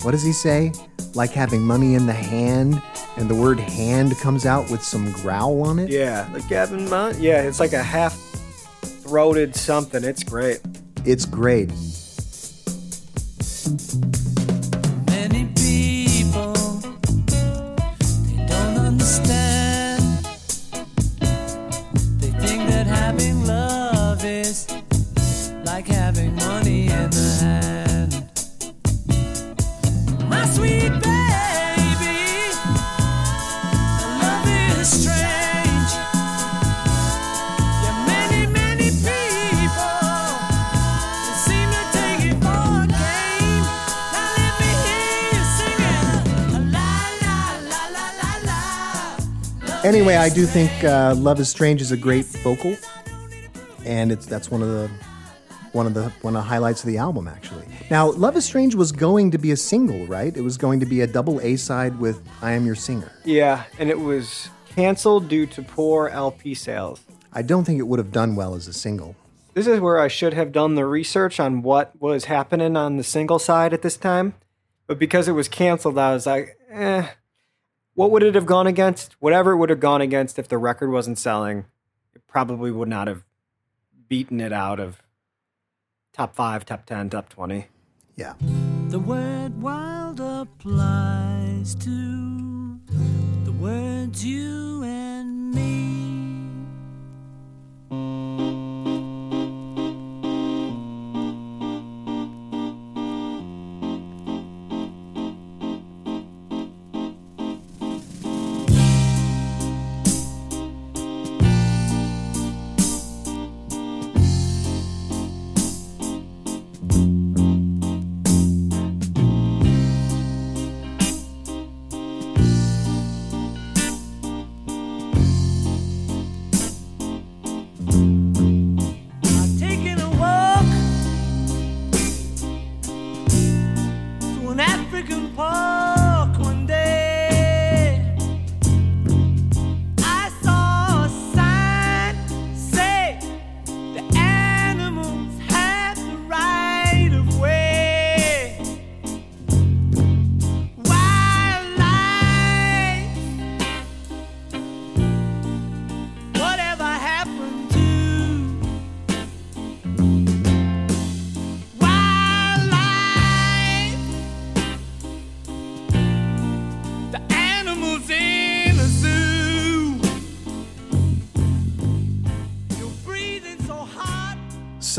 What 0.02 0.12
does 0.12 0.24
he 0.24 0.34
say? 0.34 0.74
Like 1.14 1.32
having 1.32 1.62
money 1.62 1.96
in 1.96 2.06
the 2.06 2.14
hand, 2.14 2.82
and 3.16 3.30
the 3.30 3.36
word 3.36 3.62
hand 3.62 4.18
comes 4.18 4.46
out 4.46 4.70
with 4.70 4.84
some 4.84 5.10
growl 5.14 5.62
on 5.62 5.80
it. 5.80 5.90
Yeah, 5.90 6.30
like 6.34 6.48
Gavin 6.50 6.90
Mount. 6.90 7.18
Yeah, 7.18 7.42
it's 7.42 7.62
like 7.62 7.74
a 7.74 7.82
half 7.82 8.14
throated 8.82 9.56
something. 9.56 10.04
It's 10.04 10.24
great. 10.24 10.60
It's 11.06 11.26
great. 11.26 11.72
Anyway, 49.84 50.16
I 50.16 50.28
do 50.28 50.46
think 50.46 50.84
uh, 50.84 51.16
"Love 51.16 51.40
Is 51.40 51.48
Strange" 51.50 51.82
is 51.82 51.94
a 51.94 51.98
great 51.98 52.26
vocal, 52.26 52.76
and 53.86 54.12
it's 54.12 54.26
that's 54.26 54.52
one 54.52 54.62
of 54.62 54.68
the 54.68 54.90
one 55.72 55.86
of 55.88 55.94
the 55.94 56.10
one 56.22 56.36
of 56.36 56.44
the 56.44 56.48
highlights 56.48 56.84
of 56.84 56.88
the 56.88 56.98
album. 56.98 57.30
Actually, 57.30 57.66
now 57.90 58.12
"Love 58.12 58.36
Is 58.36 58.44
Strange" 58.44 58.76
was 58.76 58.92
going 58.92 59.32
to 59.32 59.38
be 59.38 59.52
a 59.52 59.58
single, 59.58 60.06
right? 60.06 60.36
It 60.36 60.42
was 60.42 60.58
going 60.58 60.82
to 60.82 60.86
be 60.86 61.00
a 61.00 61.08
double 61.08 61.40
A 61.40 61.56
side 61.56 61.98
with 61.98 62.22
"I 62.42 62.52
Am 62.52 62.66
Your 62.66 62.76
Singer." 62.76 63.10
Yeah, 63.24 63.64
and 63.80 63.90
it 63.90 64.00
was 64.00 64.50
canceled 64.76 65.30
due 65.30 65.46
to 65.46 65.62
poor 65.62 66.10
LP 66.10 66.56
sales. 66.56 67.00
I 67.32 67.42
don't 67.42 67.64
think 67.64 67.80
it 67.80 67.88
would 67.88 68.00
have 68.00 68.12
done 68.12 68.36
well 68.36 68.56
as 68.56 68.68
a 68.68 68.74
single. 68.74 69.16
This 69.54 69.66
is 69.66 69.80
where 69.80 70.00
I 70.00 70.10
should 70.10 70.34
have 70.34 70.52
done 70.52 70.76
the 70.76 70.86
research 70.86 71.40
on 71.40 71.62
what 71.62 72.00
was 72.02 72.26
happening 72.26 72.76
on 72.76 72.98
the 72.98 73.04
single 73.04 73.40
side 73.40 73.74
at 73.74 73.82
this 73.82 73.96
time. 73.96 74.34
But 74.88 75.00
because 75.00 75.30
it 75.30 75.34
was 75.34 75.48
canceled, 75.48 75.98
I 75.98 76.14
was 76.14 76.26
like, 76.26 76.58
eh, 76.70 77.08
what 78.00 78.12
would 78.12 78.24
it 78.24 78.34
have 78.34 78.46
gone 78.46 78.66
against? 78.66 79.18
Whatever 79.20 79.52
it 79.52 79.58
would 79.58 79.70
have 79.70 79.82
gone 79.82 80.00
against 80.00 80.40
if 80.40 80.48
the 80.48 80.58
record 80.58 80.90
wasn't 80.90 81.20
selling, 81.20 81.66
it 82.16 82.26
probably 82.28 82.72
would 82.72 82.88
not 82.88 83.10
have 83.10 83.26
beaten 84.08 84.40
it 84.40 84.54
out 84.54 84.80
of 84.80 85.04
top 86.14 86.34
five, 86.34 86.66
top 86.66 86.86
10, 86.86 87.10
top 87.10 87.28
20. 87.28 87.68
Yeah. 88.16 88.36
The 88.88 89.00
word 89.00 89.62
wild 89.62 90.22
applies 90.22 91.76
to 91.76 92.80
the 93.44 93.52
words 93.52 94.24
you 94.24 94.82
and 94.86 95.52
me. 95.52 95.89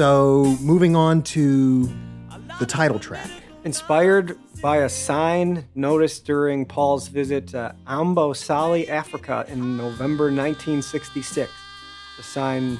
So 0.01 0.57
moving 0.63 0.97
on 0.97 1.21
to 1.25 1.87
the 2.59 2.65
title 2.65 2.99
track. 2.99 3.31
Inspired 3.65 4.39
by 4.63 4.79
a 4.79 4.89
sign 4.89 5.69
noticed 5.75 6.25
during 6.25 6.65
Paul's 6.65 7.09
visit 7.09 7.49
to 7.49 7.75
Amboseli, 7.87 8.89
Africa 8.89 9.45
in 9.49 9.77
November 9.77 10.33
1966. 10.33 11.53
The 12.17 12.23
sign, 12.23 12.79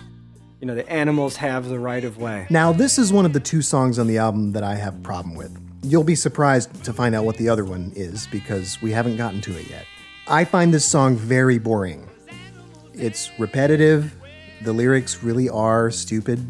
you 0.63 0.67
know, 0.67 0.75
the 0.75 0.89
animals 0.91 1.37
have 1.37 1.69
the 1.69 1.79
right 1.79 2.05
of 2.05 2.17
way. 2.17 2.47
Now, 2.49 2.73
this 2.73 2.99
is 2.99 3.13
one 3.13 3.27
of 3.27 3.35
the 3.35 3.41
two 3.41 3.61
songs 3.61 3.99
on 3.99 4.07
the 4.07 4.17
album 4.17 4.53
that 4.53 4.63
I 4.63 4.77
have 4.77 4.97
a 4.97 5.01
problem 5.01 5.35
with. 5.35 5.55
You'll 5.83 6.05
be 6.05 6.15
surprised 6.15 6.85
to 6.85 6.95
find 6.95 7.15
out 7.15 7.27
what 7.27 7.37
the 7.37 7.51
other 7.51 7.67
one 7.67 7.93
is 7.95 8.29
because 8.29 8.81
we 8.81 8.93
haven't 8.93 9.19
gotten 9.19 9.43
to 9.43 9.59
it 9.59 9.69
yet. 9.69 9.85
I 10.27 10.47
find 10.47 10.73
this 10.73 10.87
song 10.87 11.17
very 11.17 11.59
boring. 11.59 12.09
It's 12.95 13.31
repetitive, 13.39 14.17
the 14.63 14.73
lyrics 14.73 15.23
really 15.23 15.51
are 15.51 15.91
stupid, 15.91 16.41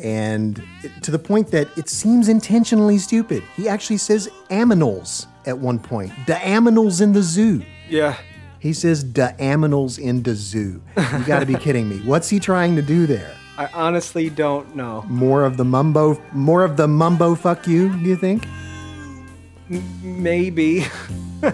and 0.00 0.62
to 1.02 1.10
the 1.10 1.18
point 1.18 1.50
that 1.50 1.68
it 1.76 1.88
seems 1.88 2.28
intentionally 2.28 2.98
stupid. 2.98 3.42
He 3.56 3.68
actually 3.68 3.98
says 3.98 4.28
aminals 4.48 5.26
at 5.46 5.58
one 5.58 5.78
point. 5.78 6.12
The 6.26 6.34
aminals 6.34 7.00
in 7.00 7.12
the 7.12 7.22
zoo. 7.22 7.62
Yeah. 7.88 8.16
He 8.58 8.72
says 8.72 9.12
the 9.12 9.34
aminals 9.38 9.98
in 9.98 10.22
the 10.22 10.34
zoo. 10.34 10.82
You 10.96 11.24
gotta 11.24 11.46
be 11.46 11.54
kidding 11.66 11.88
me. 11.88 11.98
What's 12.00 12.28
he 12.28 12.40
trying 12.40 12.76
to 12.76 12.82
do 12.82 13.06
there? 13.06 13.34
I 13.56 13.68
honestly 13.74 14.30
don't 14.30 14.74
know. 14.74 15.04
More 15.08 15.44
of 15.44 15.56
the 15.56 15.64
mumbo, 15.64 16.20
more 16.32 16.64
of 16.64 16.76
the 16.76 16.88
mumbo 16.88 17.34
fuck 17.34 17.66
you, 17.66 17.90
do 17.90 18.08
you 18.08 18.16
think? 18.16 18.46
Maybe. 20.02 20.86
I 21.42 21.52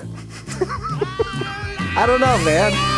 don't 2.07 2.21
know, 2.21 2.39
man. 2.45 2.96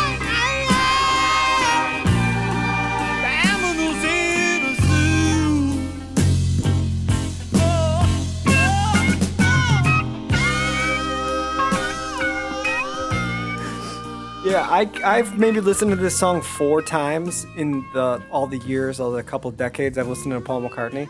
Yeah, 14.49 14.65
I, 14.67 14.89
I've 15.05 15.37
maybe 15.37 15.61
listened 15.61 15.91
to 15.91 15.95
this 15.95 16.17
song 16.17 16.41
four 16.41 16.81
times 16.81 17.45
in 17.55 17.85
the 17.93 18.19
all 18.31 18.47
the 18.47 18.57
years, 18.59 18.99
all 18.99 19.11
the 19.11 19.21
couple 19.21 19.51
decades 19.51 19.95
I've 19.95 20.07
listened 20.07 20.31
to 20.33 20.41
Paul 20.41 20.67
McCartney. 20.67 21.07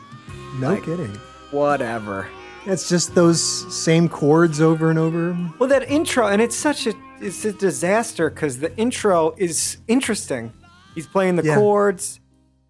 No 0.60 0.72
Like- 0.74 0.84
kidding. 0.84 1.14
Whatever. 1.52 2.28
It's 2.66 2.90
just 2.90 3.16
those 3.16 3.42
same 3.74 4.10
chords 4.10 4.60
over 4.60 4.90
and 4.90 5.00
over. 5.00 5.36
Well, 5.58 5.70
that 5.70 5.90
intro, 5.90 6.28
and 6.28 6.42
it's 6.42 6.56
such 6.56 6.86
a 6.86 6.94
it's 7.22 7.46
a 7.46 7.54
disaster 7.54 8.30
because 8.30 8.60
the 8.60 8.76
intro 8.78 9.34
is 9.38 9.78
interesting. 9.88 10.52
He's 10.94 11.08
playing 11.08 11.38
the 11.38 11.44
Yeah. 11.44 11.56
chords. 11.56 12.20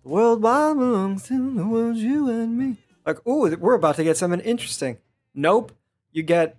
The 0.03 0.09
world 0.09 0.41
belongs 0.41 1.23
to 1.23 1.53
the 1.55 1.65
world, 1.65 1.97
you 1.97 2.29
and 2.29 2.57
me. 2.57 2.77
Like, 3.05 3.17
oh, 3.25 3.49
we're 3.55 3.73
about 3.73 3.95
to 3.95 4.03
get 4.03 4.17
something 4.17 4.39
interesting. 4.41 4.97
Nope, 5.33 5.71
you 6.11 6.21
get 6.23 6.57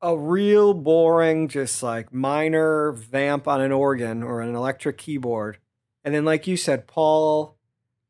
a 0.00 0.16
real 0.16 0.74
boring, 0.74 1.48
just 1.48 1.82
like 1.82 2.12
minor 2.12 2.92
vamp 2.92 3.48
on 3.48 3.60
an 3.60 3.72
organ 3.72 4.22
or 4.22 4.40
an 4.40 4.54
electric 4.54 4.98
keyboard, 4.98 5.58
and 6.04 6.14
then, 6.14 6.24
like 6.24 6.46
you 6.46 6.56
said, 6.56 6.86
Paul 6.86 7.56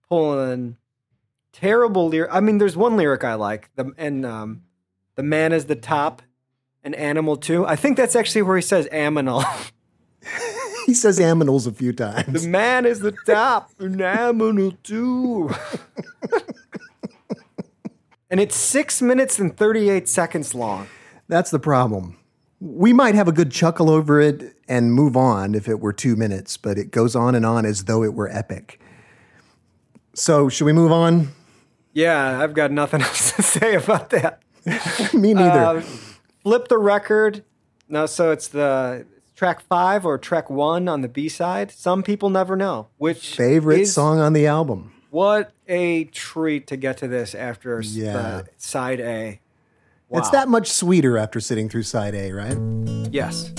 pulling 0.08 0.76
terrible 1.52 2.08
lyric. 2.08 2.30
I 2.32 2.40
mean, 2.40 2.58
there's 2.58 2.76
one 2.76 2.96
lyric 2.96 3.24
I 3.24 3.34
like, 3.34 3.70
the 3.76 3.92
and 3.96 4.26
um, 4.26 4.62
the 5.14 5.22
man 5.22 5.52
is 5.52 5.66
the 5.66 5.76
top, 5.76 6.22
an 6.84 6.94
animal 6.94 7.36
too. 7.36 7.66
I 7.66 7.76
think 7.76 7.96
that's 7.96 8.16
actually 8.16 8.42
where 8.42 8.56
he 8.56 8.62
says 8.62 8.88
aminal. 8.92 9.44
He 10.86 10.94
says 10.94 11.18
aminals 11.18 11.66
a 11.66 11.72
few 11.72 11.92
times. 11.92 12.44
the 12.44 12.48
man 12.48 12.86
is 12.86 13.00
the 13.00 13.10
top, 13.26 13.72
an 13.80 14.00
animal 14.00 14.70
too. 14.84 15.50
and 18.30 18.38
it's 18.38 18.54
six 18.54 19.02
minutes 19.02 19.40
and 19.40 19.56
thirty 19.56 19.90
eight 19.90 20.08
seconds 20.08 20.54
long. 20.54 20.86
That's 21.28 21.50
the 21.50 21.58
problem. 21.58 22.16
We 22.60 22.92
might 22.92 23.14
have 23.14 23.28
a 23.28 23.32
good 23.32 23.50
chuckle 23.50 23.90
over 23.90 24.20
it 24.20 24.56
and 24.68 24.92
move 24.94 25.16
on 25.16 25.54
if 25.54 25.68
it 25.68 25.80
were 25.80 25.92
two 25.92 26.16
minutes, 26.16 26.56
but 26.56 26.78
it 26.78 26.90
goes 26.90 27.14
on 27.14 27.34
and 27.34 27.44
on 27.44 27.66
as 27.66 27.84
though 27.84 28.02
it 28.02 28.14
were 28.14 28.30
epic. 28.30 28.80
So, 30.14 30.48
should 30.48 30.64
we 30.64 30.72
move 30.72 30.90
on? 30.92 31.28
Yeah, 31.92 32.40
I've 32.42 32.54
got 32.54 32.70
nothing 32.70 33.02
else 33.02 33.32
to 33.32 33.42
say 33.42 33.74
about 33.74 34.10
that. 34.10 34.42
Me 35.14 35.34
neither. 35.34 35.78
Uh, 35.78 35.80
flip 36.42 36.68
the 36.68 36.78
record. 36.78 37.44
No, 37.88 38.06
so 38.06 38.30
it's 38.30 38.48
the 38.48 39.06
track 39.36 39.60
five 39.60 40.06
or 40.06 40.16
track 40.18 40.48
one 40.48 40.88
on 40.88 41.02
the 41.02 41.08
B 41.08 41.28
side. 41.28 41.70
Some 41.70 42.02
people 42.02 42.30
never 42.30 42.56
know 42.56 42.88
which 42.96 43.34
Favorite 43.36 43.86
song 43.86 44.18
on 44.18 44.32
the 44.32 44.46
album. 44.46 44.92
What 45.10 45.52
a 45.68 46.04
treat 46.04 46.66
to 46.68 46.76
get 46.76 46.96
to 46.98 47.08
this 47.08 47.34
after 47.34 47.80
Yeah. 47.82 48.12
the 48.12 48.46
side 48.56 49.00
A. 49.00 49.40
It's 50.10 50.30
that 50.30 50.48
much 50.48 50.70
sweeter 50.70 51.18
after 51.18 51.40
sitting 51.40 51.68
through 51.68 51.82
side 51.82 52.14
A, 52.14 52.32
right? 52.32 52.56
Yes. 53.12 53.52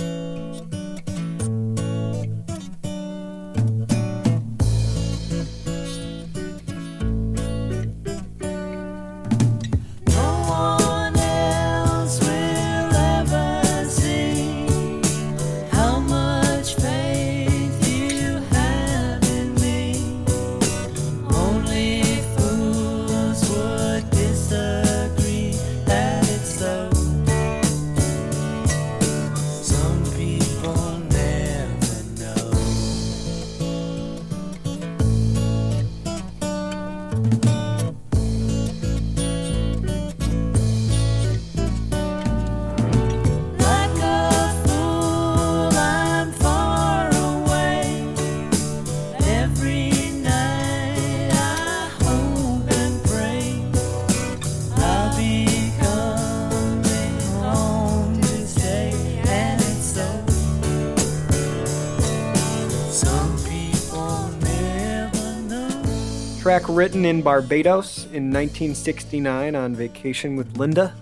Track 66.47 66.69
written 66.69 67.03
in 67.03 67.21
Barbados 67.21 68.05
in 68.05 68.31
1969 68.31 69.53
on 69.53 69.75
vacation 69.75 70.37
with 70.37 70.55
Linda. 70.55 70.95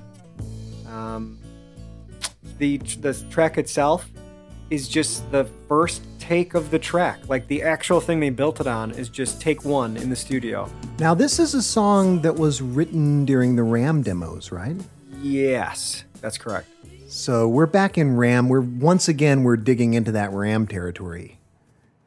Um, 0.90 1.38
the 2.58 2.78
the 2.78 3.14
track 3.30 3.60
itself 3.60 4.10
is 4.72 4.90
just 4.90 5.32
the 5.32 5.46
first 5.68 6.02
take 6.18 6.56
of 6.56 6.72
the 6.72 6.80
track. 6.80 7.20
Like 7.30 7.46
the 7.46 7.62
actual 7.62 8.02
thing 8.02 8.20
they 8.20 8.32
built 8.32 8.60
it 8.60 8.66
on 8.66 8.90
is 8.90 9.08
just 9.08 9.40
take 9.40 9.64
one 9.64 9.98
in 9.98 10.10
the 10.10 10.16
studio. 10.16 10.68
Now, 10.98 11.14
this 11.14 11.38
is 11.38 11.54
a 11.54 11.62
song 11.62 12.24
that 12.24 12.38
was 12.38 12.60
written 12.60 13.24
during 13.24 13.56
the 13.56 13.62
Ram 13.62 14.02
demos, 14.02 14.52
right? 14.52 14.76
Yes, 15.22 16.06
that's 16.22 16.40
correct. 16.40 16.70
So 17.08 17.48
we're 17.48 17.68
back 17.68 18.00
in 18.00 18.18
Ram. 18.18 18.50
We're 18.50 18.62
once 18.62 19.08
again 19.08 19.44
we're 19.44 19.58
digging 19.58 19.94
into 19.94 20.12
that 20.14 20.34
Ram 20.34 20.66
territory, 20.66 21.35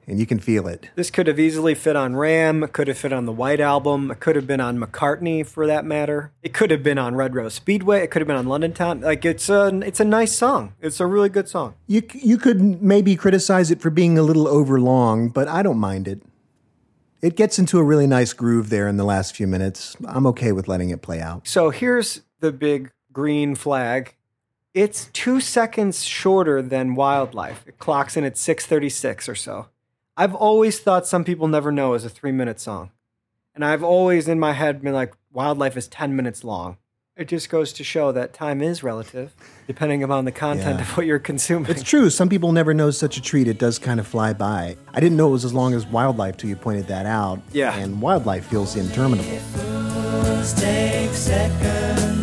and 0.08 0.18
you 0.18 0.26
can 0.26 0.38
feel 0.38 0.66
it. 0.66 0.88
This 0.96 1.10
could 1.10 1.26
have 1.26 1.38
easily 1.38 1.74
fit 1.74 1.94
on 1.94 2.16
Ram. 2.16 2.62
It 2.62 2.72
could 2.72 2.88
have 2.88 2.98
fit 2.98 3.12
on 3.12 3.26
the 3.26 3.32
White 3.32 3.60
Album. 3.60 4.10
It 4.10 4.20
could 4.20 4.36
have 4.36 4.46
been 4.46 4.60
on 4.60 4.78
McCartney, 4.78 5.46
for 5.46 5.66
that 5.66 5.84
matter. 5.84 6.32
It 6.42 6.54
could 6.54 6.70
have 6.70 6.82
been 6.82 6.98
on 6.98 7.14
Red 7.14 7.34
Rose 7.34 7.54
Speedway. 7.54 8.02
It 8.02 8.10
could 8.10 8.22
have 8.22 8.26
been 8.26 8.36
on 8.36 8.46
London 8.46 8.72
Town. 8.72 9.02
Like 9.02 9.24
it's 9.24 9.48
a 9.48 9.68
it's 9.84 10.00
a 10.00 10.04
nice 10.04 10.34
song. 10.34 10.72
It's 10.80 10.98
a 10.98 11.06
really 11.06 11.28
good 11.28 11.48
song. 11.48 11.74
You 11.86 12.02
you 12.14 12.38
could 12.38 12.82
maybe 12.82 13.14
criticize 13.14 13.70
it 13.70 13.80
for 13.80 13.90
being 13.90 14.18
a 14.18 14.22
little 14.22 14.48
overlong, 14.48 15.28
but 15.28 15.46
I 15.46 15.62
don't 15.62 15.78
mind 15.78 16.08
it. 16.08 16.22
It 17.20 17.36
gets 17.36 17.58
into 17.58 17.78
a 17.78 17.82
really 17.82 18.06
nice 18.06 18.32
groove 18.32 18.70
there 18.70 18.88
in 18.88 18.96
the 18.96 19.04
last 19.04 19.36
few 19.36 19.46
minutes. 19.46 19.96
I'm 20.06 20.26
okay 20.28 20.52
with 20.52 20.68
letting 20.68 20.90
it 20.90 21.02
play 21.02 21.20
out. 21.20 21.48
So 21.48 21.70
here's 21.70 22.22
the 22.40 22.52
big 22.52 22.92
green 23.12 23.56
flag. 23.56 24.14
It's 24.72 25.06
two 25.12 25.40
seconds 25.40 26.04
shorter 26.04 26.62
than 26.62 26.94
Wildlife. 26.94 27.64
It 27.66 27.78
clocks 27.78 28.16
in 28.16 28.22
at 28.22 28.36
636 28.38 29.28
or 29.28 29.34
so. 29.34 29.66
I've 30.20 30.34
always 30.34 30.80
thought 30.80 31.06
Some 31.06 31.22
People 31.22 31.46
Never 31.46 31.70
Know 31.70 31.94
is 31.94 32.04
a 32.04 32.08
three 32.08 32.32
minute 32.32 32.58
song. 32.58 32.90
And 33.54 33.64
I've 33.64 33.84
always 33.84 34.26
in 34.26 34.40
my 34.40 34.52
head 34.52 34.82
been 34.82 34.92
like, 34.92 35.14
Wildlife 35.32 35.76
is 35.76 35.86
10 35.86 36.16
minutes 36.16 36.42
long. 36.42 36.76
It 37.16 37.28
just 37.28 37.50
goes 37.50 37.72
to 37.74 37.84
show 37.84 38.10
that 38.12 38.32
time 38.32 38.60
is 38.60 38.82
relative, 38.82 39.32
depending 39.68 40.02
upon 40.02 40.24
the 40.24 40.32
content 40.32 40.78
Yeah. 40.78 40.82
of 40.82 40.96
what 40.96 41.06
you're 41.06 41.18
consuming. 41.20 41.70
It's 41.70 41.82
true. 41.84 42.10
Some 42.10 42.28
people 42.28 42.50
never 42.50 42.74
know 42.74 42.90
such 42.90 43.16
a 43.16 43.22
treat. 43.22 43.46
It 43.46 43.58
does 43.58 43.78
kind 43.78 44.00
of 44.00 44.06
fly 44.08 44.32
by. 44.32 44.76
I 44.92 44.98
didn't 45.00 45.16
know 45.16 45.28
it 45.28 45.32
was 45.32 45.44
as 45.44 45.52
long 45.54 45.72
as 45.74 45.86
wildlife 45.86 46.36
till 46.36 46.50
you 46.50 46.56
pointed 46.56 46.88
that 46.88 47.06
out. 47.06 47.40
Yeah. 47.52 47.76
And 47.76 48.00
wildlife 48.02 48.46
feels 48.46 48.74
interminable. 48.74 49.30
Fools 49.38 50.52
take 50.54 51.10
second 51.10 52.17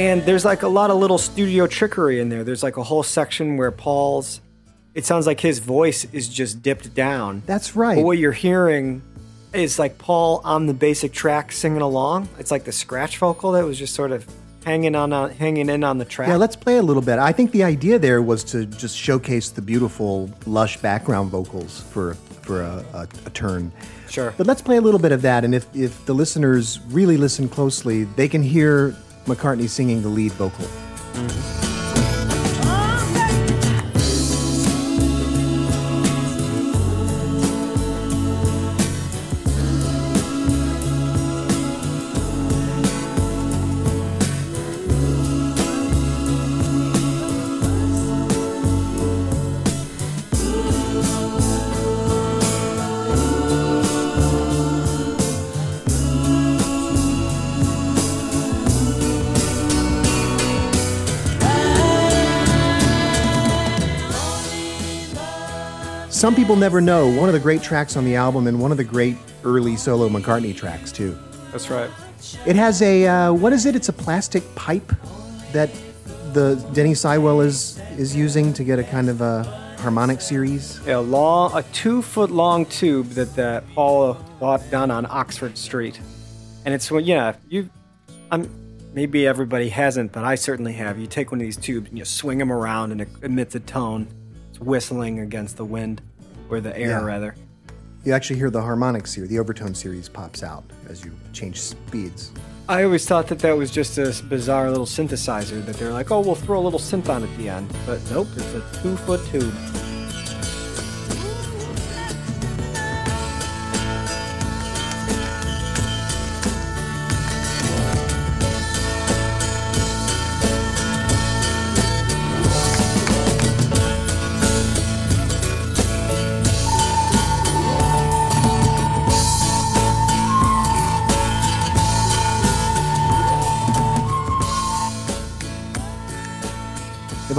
And 0.00 0.22
there's 0.22 0.46
like 0.46 0.62
a 0.62 0.68
lot 0.68 0.90
of 0.90 0.96
little 0.96 1.18
studio 1.18 1.66
trickery 1.66 2.20
in 2.20 2.30
there. 2.30 2.42
There's 2.42 2.62
like 2.62 2.78
a 2.78 2.82
whole 2.82 3.02
section 3.02 3.58
where 3.58 3.70
Paul's, 3.70 4.40
it 4.94 5.04
sounds 5.04 5.26
like 5.26 5.40
his 5.40 5.58
voice 5.58 6.06
is 6.10 6.26
just 6.26 6.62
dipped 6.62 6.94
down. 6.94 7.42
That's 7.44 7.76
right. 7.76 7.96
But 7.96 8.04
what 8.04 8.16
you're 8.16 8.32
hearing 8.32 9.02
is 9.52 9.78
like 9.78 9.98
Paul 9.98 10.40
on 10.42 10.64
the 10.64 10.72
basic 10.72 11.12
track 11.12 11.52
singing 11.52 11.82
along. 11.82 12.30
It's 12.38 12.50
like 12.50 12.64
the 12.64 12.72
scratch 12.72 13.18
vocal 13.18 13.52
that 13.52 13.64
was 13.66 13.78
just 13.78 13.94
sort 13.94 14.10
of 14.10 14.26
hanging 14.64 14.94
on, 14.94 15.12
on 15.12 15.32
hanging 15.32 15.68
in 15.68 15.84
on 15.84 15.98
the 15.98 16.06
track. 16.06 16.28
Yeah, 16.28 16.36
let's 16.36 16.56
play 16.56 16.78
a 16.78 16.82
little 16.82 17.02
bit. 17.02 17.18
I 17.18 17.32
think 17.32 17.52
the 17.52 17.64
idea 17.64 17.98
there 17.98 18.22
was 18.22 18.42
to 18.44 18.64
just 18.64 18.96
showcase 18.96 19.50
the 19.50 19.60
beautiful, 19.60 20.30
lush 20.46 20.78
background 20.78 21.30
vocals 21.30 21.82
for 21.90 22.14
for 22.40 22.62
a, 22.62 22.84
a, 22.94 23.08
a 23.26 23.30
turn. 23.30 23.70
Sure. 24.08 24.32
But 24.38 24.46
let's 24.46 24.62
play 24.62 24.78
a 24.78 24.80
little 24.80 24.98
bit 24.98 25.12
of 25.12 25.20
that, 25.22 25.44
and 25.44 25.54
if 25.54 25.66
if 25.76 26.06
the 26.06 26.14
listeners 26.14 26.80
really 26.88 27.18
listen 27.18 27.50
closely, 27.50 28.04
they 28.04 28.28
can 28.28 28.42
hear 28.42 28.96
McCartney 29.26 29.68
singing 29.68 30.02
the 30.02 30.08
lead 30.08 30.32
vocal. 30.32 30.64
Mm-hmm. 30.64 31.89
Some 66.30 66.36
people 66.36 66.54
never 66.54 66.80
know 66.80 67.08
one 67.08 67.28
of 67.28 67.32
the 67.32 67.40
great 67.40 67.60
tracks 67.60 67.96
on 67.96 68.04
the 68.04 68.14
album 68.14 68.46
and 68.46 68.60
one 68.60 68.70
of 68.70 68.76
the 68.76 68.84
great 68.84 69.16
early 69.42 69.74
solo 69.74 70.08
McCartney 70.08 70.56
tracks 70.56 70.92
too. 70.92 71.18
That's 71.50 71.70
right. 71.70 71.90
It 72.46 72.54
has 72.54 72.82
a 72.82 73.04
uh, 73.04 73.32
what 73.32 73.52
is 73.52 73.66
it? 73.66 73.74
It's 73.74 73.88
a 73.88 73.92
plastic 73.92 74.44
pipe 74.54 74.92
that 75.50 75.70
the 76.32 76.54
Denny 76.72 76.92
Seiwell 76.92 77.44
is 77.44 77.80
is 77.98 78.14
using 78.14 78.52
to 78.52 78.62
get 78.62 78.78
a 78.78 78.84
kind 78.84 79.08
of 79.08 79.20
a 79.20 79.42
harmonic 79.80 80.20
series. 80.20 80.78
A 80.86 81.00
long, 81.00 81.50
a 81.52 81.64
two 81.72 82.00
foot 82.00 82.30
long 82.30 82.64
tube 82.66 83.08
that 83.08 83.34
that 83.34 83.64
Paul 83.74 84.14
bought 84.38 84.70
down 84.70 84.92
on 84.92 85.06
Oxford 85.06 85.58
Street, 85.58 85.98
and 86.64 86.72
it's 86.72 86.92
well, 86.92 87.00
yeah, 87.00 87.34
you, 87.48 87.68
I'm 88.30 88.48
maybe 88.94 89.26
everybody 89.26 89.68
hasn't, 89.68 90.12
but 90.12 90.22
I 90.22 90.36
certainly 90.36 90.74
have. 90.74 90.96
You 90.96 91.08
take 91.08 91.32
one 91.32 91.40
of 91.40 91.44
these 91.44 91.56
tubes 91.56 91.88
and 91.88 91.98
you 91.98 92.04
swing 92.04 92.38
them 92.38 92.52
around, 92.52 92.92
and 92.92 93.00
it 93.00 93.08
emits 93.20 93.56
a 93.56 93.60
tone. 93.60 94.06
It's 94.50 94.60
whistling 94.60 95.18
against 95.18 95.56
the 95.56 95.64
wind, 95.64 96.02
or 96.50 96.60
the 96.60 96.76
air 96.76 96.88
Yeah. 96.90 97.02
rather. 97.04 97.34
You 98.04 98.12
actually 98.14 98.36
hear 98.38 98.50
the 98.50 98.62
harmonics 98.62 99.12
here. 99.14 99.26
the 99.26 99.38
overtone 99.38 99.74
series 99.74 100.08
pops 100.08 100.42
out 100.42 100.64
as 100.88 101.04
you 101.04 101.12
change 101.32 101.60
speeds. 101.60 102.32
I 102.68 102.84
always 102.84 103.04
thought 103.06 103.26
that 103.28 103.40
that 103.40 103.56
was 103.56 103.70
just 103.70 103.98
a 103.98 104.14
bizarre 104.28 104.70
little 104.70 104.86
synthesizer 104.86 105.64
that 105.66 105.76
they're 105.76 105.92
like, 105.92 106.10
oh, 106.10 106.20
we'll 106.20 106.34
throw 106.36 106.58
a 106.60 106.62
little 106.62 106.78
synth 106.78 107.08
on 107.08 107.22
at 107.22 107.36
the 107.36 107.48
end, 107.48 107.70
but 107.84 108.00
nope, 108.10 108.28
it's 108.36 108.54
a 108.54 108.62
two 108.82 108.96
foot 108.96 109.20
tube. 109.26 109.52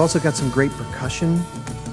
Also 0.01 0.19
got 0.19 0.35
some 0.35 0.49
great 0.49 0.71
percussion 0.71 1.39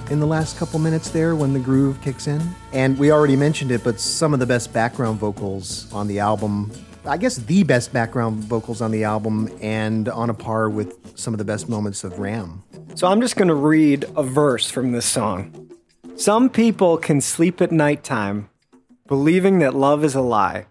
in 0.09 0.19
the 0.19 0.27
last 0.27 0.57
couple 0.57 0.79
minutes 0.79 1.11
there 1.11 1.37
when 1.37 1.53
the 1.53 1.59
groove 1.59 2.01
kicks 2.01 2.27
in. 2.27 2.41
And 2.73 2.99
we 2.99 3.13
already 3.13 3.37
mentioned 3.37 3.71
it, 3.71 3.85
but 3.85 4.01
some 4.01 4.33
of 4.33 4.41
the 4.41 4.47
best 4.47 4.73
background 4.73 5.19
vocals 5.19 5.93
on 5.93 6.09
the 6.09 6.19
album. 6.19 6.73
I 7.05 7.19
guess 7.19 7.37
the 7.37 7.65
best 7.65 7.93
background 7.93 8.37
vocals 8.45 8.81
on 8.81 8.93
the 8.93 9.05
album 9.05 9.55
and 9.61 10.09
on 10.09 10.31
a 10.31 10.35
par 10.35 10.71
with 10.71 11.19
some 11.19 11.35
of 11.35 11.39
the 11.39 11.45
best 11.45 11.69
moments 11.69 12.03
of 12.03 12.19
Ram. 12.19 12.63
So 12.95 13.07
I'm 13.07 13.21
just 13.21 13.37
going 13.37 13.49
to 13.49 13.55
read 13.55 14.07
a 14.17 14.23
verse 14.23 14.71
from 14.71 14.93
this 14.93 15.05
song. 15.05 15.71
Some 16.17 16.49
people 16.49 16.97
can 16.97 17.21
sleep 17.21 17.61
at 17.61 17.71
nighttime, 17.71 18.49
believing 19.07 19.59
that 19.59 19.75
love 19.75 20.03
is 20.03 20.15
a 20.15 20.23
lie. 20.23 20.65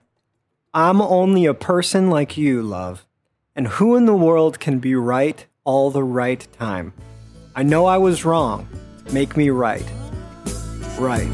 I'm 0.74 1.02
only 1.02 1.46
a 1.46 1.54
person 1.54 2.10
like 2.10 2.36
you, 2.36 2.64
love. 2.64 3.06
And 3.56 3.68
who 3.68 3.96
in 3.96 4.08
the 4.08 4.16
world 4.16 4.60
can 4.60 4.80
be 4.80 4.96
right 4.96 5.46
all 5.66 5.92
the 5.92 6.04
right 6.04 6.48
time? 6.58 6.94
I 7.58 7.64
know 7.64 7.88
I 7.88 7.98
was 7.98 8.24
wrong. 8.24 8.68
Make 9.12 9.36
me 9.36 9.50
right. 9.50 9.84
Right. 11.00 11.28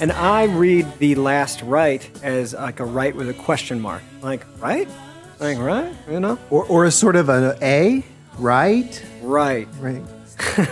And 0.00 0.12
I 0.12 0.44
read 0.44 0.86
the 1.00 1.16
last 1.16 1.60
right 1.62 2.08
as 2.22 2.54
like 2.54 2.78
a 2.78 2.84
right 2.84 3.14
with 3.14 3.28
a 3.28 3.34
question 3.34 3.80
mark. 3.80 4.02
Like, 4.22 4.46
right? 4.60 4.88
Like, 5.40 5.58
right? 5.58 5.92
You 6.08 6.20
know? 6.20 6.38
Or, 6.50 6.64
or 6.66 6.84
a 6.84 6.90
sort 6.90 7.16
of 7.16 7.28
an 7.28 7.58
A, 7.62 8.04
right? 8.38 9.04
Right. 9.22 9.66
Right. 9.80 10.02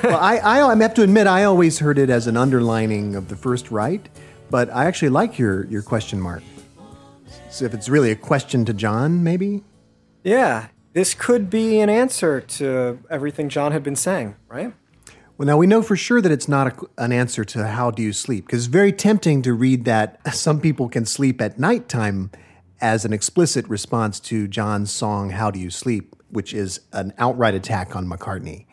well, 0.05 0.17
I, 0.21 0.39
I, 0.39 0.73
I 0.73 0.77
have 0.77 0.95
to 0.95 1.03
admit, 1.03 1.27
I 1.27 1.43
always 1.43 1.81
heard 1.81 1.99
it 1.99 2.09
as 2.09 2.29
an 2.29 2.37
underlining 2.37 3.17
of 3.17 3.29
the 3.29 3.35
first 3.35 3.73
right, 3.73 4.09
but 4.49 4.71
I 4.71 4.85
actually 4.85 5.09
like 5.09 5.41
your, 5.41 5.67
your 5.67 5.83
question 5.83 6.21
mark. 6.21 6.45
So 7.50 7.65
if 7.65 7.75
it's 7.75 7.88
really 7.88 8.13
a 8.13 8.17
question 8.17 8.65
to 8.67 8.73
John, 8.73 9.25
maybe? 9.25 9.65
Yeah. 10.23 10.69
This 10.92 11.15
could 11.15 11.50
be 11.50 11.81
an 11.81 11.90
answer 11.90 12.40
to 12.40 13.00
everything 13.11 13.48
John 13.48 13.73
had 13.73 13.83
been 13.83 13.96
saying, 13.96 14.37
right? 14.48 14.73
Well, 15.39 15.47
now 15.47 15.59
we 15.59 15.67
know 15.67 15.83
for 15.83 15.97
sure 15.97 16.23
that 16.23 16.33
it's 16.33 16.49
not 16.49 16.67
a, 16.69 17.03
an 17.05 17.13
answer 17.13 17.45
to 17.45 17.67
how 17.67 17.91
do 17.91 18.03
you 18.03 18.13
sleep, 18.13 18.47
because 18.47 18.61
it's 18.61 18.73
very 18.73 18.93
tempting 18.93 19.43
to 19.43 19.53
read 19.53 19.85
that 19.85 20.21
some 20.35 20.61
people 20.61 20.89
can 20.89 21.05
sleep 21.05 21.41
at 21.43 21.59
nighttime 21.59 22.31
as 22.81 23.05
an 23.05 23.13
explicit 23.13 23.67
response 23.69 24.21
to 24.21 24.49
John's 24.49 24.91
song 24.91 25.31
"How 25.31 25.51
Do 25.51 25.59
You 25.59 25.71
Sleep," 25.71 26.15
which 26.31 26.53
is 26.55 26.81
an 26.93 27.13
outright 27.19 27.55
attack 27.55 27.97
on 27.97 28.07
McCartney. 28.07 28.67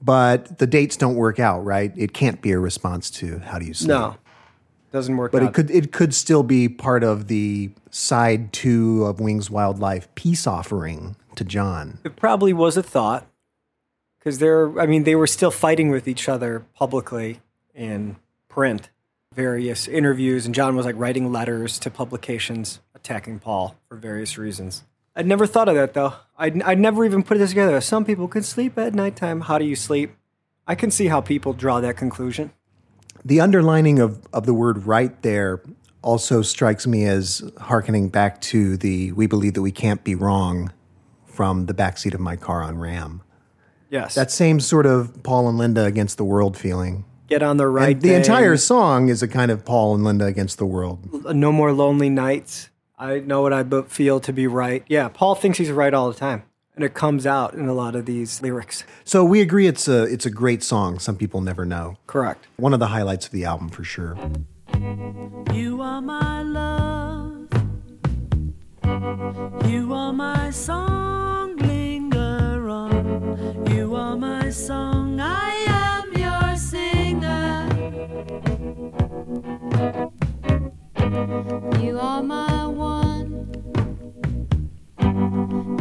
But 0.00 0.58
the 0.58 0.66
dates 0.66 0.96
don't 0.96 1.14
work 1.14 1.38
out, 1.38 1.64
right? 1.64 1.92
It 1.96 2.12
can't 2.12 2.40
be 2.42 2.52
a 2.52 2.58
response 2.58 3.10
to 3.12 3.38
"How 3.38 3.58
Do 3.58 3.66
You 3.66 3.74
Sleep." 3.74 3.88
No. 3.88 4.16
Doesn't 4.92 5.16
work 5.16 5.32
But 5.32 5.42
out. 5.42 5.48
it 5.48 5.54
could 5.54 5.70
it 5.70 5.92
could 5.92 6.12
still 6.14 6.42
be 6.42 6.68
part 6.68 7.02
of 7.02 7.28
the 7.28 7.70
side 7.90 8.52
two 8.52 9.04
of 9.04 9.20
Wings 9.20 9.50
Wildlife 9.50 10.14
peace 10.14 10.46
offering 10.46 11.16
to 11.34 11.44
John. 11.44 11.98
It 12.04 12.14
probably 12.16 12.52
was 12.52 12.76
a 12.76 12.82
thought. 12.82 13.26
Because 14.22 14.38
they're, 14.38 14.78
I 14.78 14.86
mean, 14.86 15.02
they 15.02 15.16
were 15.16 15.26
still 15.26 15.50
fighting 15.50 15.90
with 15.90 16.06
each 16.06 16.28
other 16.28 16.64
publicly 16.76 17.40
in 17.74 18.16
print, 18.48 18.88
various 19.34 19.88
interviews, 19.88 20.46
and 20.46 20.54
John 20.54 20.76
was 20.76 20.86
like 20.86 20.94
writing 20.96 21.32
letters 21.32 21.78
to 21.80 21.90
publications 21.90 22.78
attacking 22.94 23.40
Paul 23.40 23.76
for 23.88 23.96
various 23.96 24.38
reasons. 24.38 24.84
I'd 25.16 25.26
never 25.26 25.46
thought 25.46 25.68
of 25.68 25.74
that 25.74 25.94
though. 25.94 26.14
I'd, 26.38 26.62
I'd 26.62 26.78
never 26.78 27.04
even 27.04 27.22
put 27.22 27.38
this 27.38 27.50
together. 27.50 27.80
Some 27.80 28.04
people 28.04 28.28
can 28.28 28.44
sleep 28.44 28.78
at 28.78 28.94
nighttime. 28.94 29.42
How 29.42 29.58
do 29.58 29.64
you 29.64 29.74
sleep? 29.74 30.14
I 30.66 30.76
can 30.76 30.92
see 30.92 31.08
how 31.08 31.20
people 31.20 31.52
draw 31.52 31.80
that 31.80 31.96
conclusion. 31.96 32.52
The 33.24 33.40
underlining 33.40 33.98
of, 33.98 34.24
of 34.32 34.46
the 34.46 34.54
word 34.54 34.86
right 34.86 35.20
there 35.22 35.62
also 36.02 36.42
strikes 36.42 36.86
me 36.86 37.04
as 37.06 37.42
hearkening 37.58 38.08
back 38.08 38.40
to 38.40 38.76
the 38.76 39.12
we 39.12 39.26
believe 39.26 39.54
that 39.54 39.62
we 39.62 39.72
can't 39.72 40.04
be 40.04 40.14
wrong 40.14 40.72
from 41.24 41.66
the 41.66 41.74
backseat 41.74 42.14
of 42.14 42.20
my 42.20 42.36
car 42.36 42.62
on 42.62 42.78
Ram. 42.78 43.22
Yes. 43.92 44.14
That 44.14 44.30
same 44.30 44.58
sort 44.58 44.86
of 44.86 45.22
Paul 45.22 45.50
and 45.50 45.58
Linda 45.58 45.84
against 45.84 46.16
the 46.16 46.24
world 46.24 46.56
feeling. 46.56 47.04
Get 47.28 47.42
on 47.42 47.58
the 47.58 47.68
right 47.68 47.92
And 47.94 48.02
the 48.02 48.08
day. 48.08 48.16
entire 48.16 48.56
song 48.56 49.08
is 49.10 49.22
a 49.22 49.28
kind 49.28 49.50
of 49.50 49.66
Paul 49.66 49.94
and 49.94 50.02
Linda 50.02 50.24
against 50.24 50.56
the 50.56 50.64
world. 50.64 50.98
Uh, 51.26 51.34
no 51.34 51.52
more 51.52 51.72
lonely 51.72 52.08
nights. 52.08 52.70
I 52.98 53.18
know 53.20 53.42
what 53.42 53.52
I 53.52 53.62
feel 53.88 54.18
to 54.20 54.32
be 54.32 54.46
right. 54.46 54.82
Yeah, 54.88 55.08
Paul 55.08 55.34
thinks 55.34 55.58
he's 55.58 55.70
right 55.70 55.92
all 55.92 56.10
the 56.10 56.18
time. 56.18 56.44
And 56.74 56.84
it 56.86 56.94
comes 56.94 57.26
out 57.26 57.52
in 57.52 57.68
a 57.68 57.74
lot 57.74 57.94
of 57.94 58.06
these 58.06 58.40
lyrics. 58.40 58.84
So 59.04 59.24
we 59.26 59.42
agree 59.42 59.66
it's 59.66 59.88
a 59.88 60.04
it's 60.04 60.24
a 60.24 60.30
great 60.30 60.62
song. 60.62 60.98
Some 60.98 61.16
people 61.16 61.42
never 61.42 61.66
know. 61.66 61.98
Correct. 62.06 62.46
One 62.56 62.72
of 62.72 62.80
the 62.80 62.86
highlights 62.86 63.26
of 63.26 63.32
the 63.32 63.44
album 63.44 63.68
for 63.68 63.84
sure. 63.84 64.16
You 65.52 65.82
are 65.82 66.00
my 66.00 66.40
love. 66.42 67.48
You 69.70 69.92
are 69.92 70.12
my 70.14 70.50
song. 70.50 71.41
You 73.92 73.98
are 73.98 74.16
my 74.16 74.48
song. 74.48 75.20
I 75.20 75.50
am 75.68 76.14
your 76.16 76.56
singer. 76.56 77.68
You 81.78 81.98
are 82.00 82.22
my 82.22 82.66
one. 82.68 83.52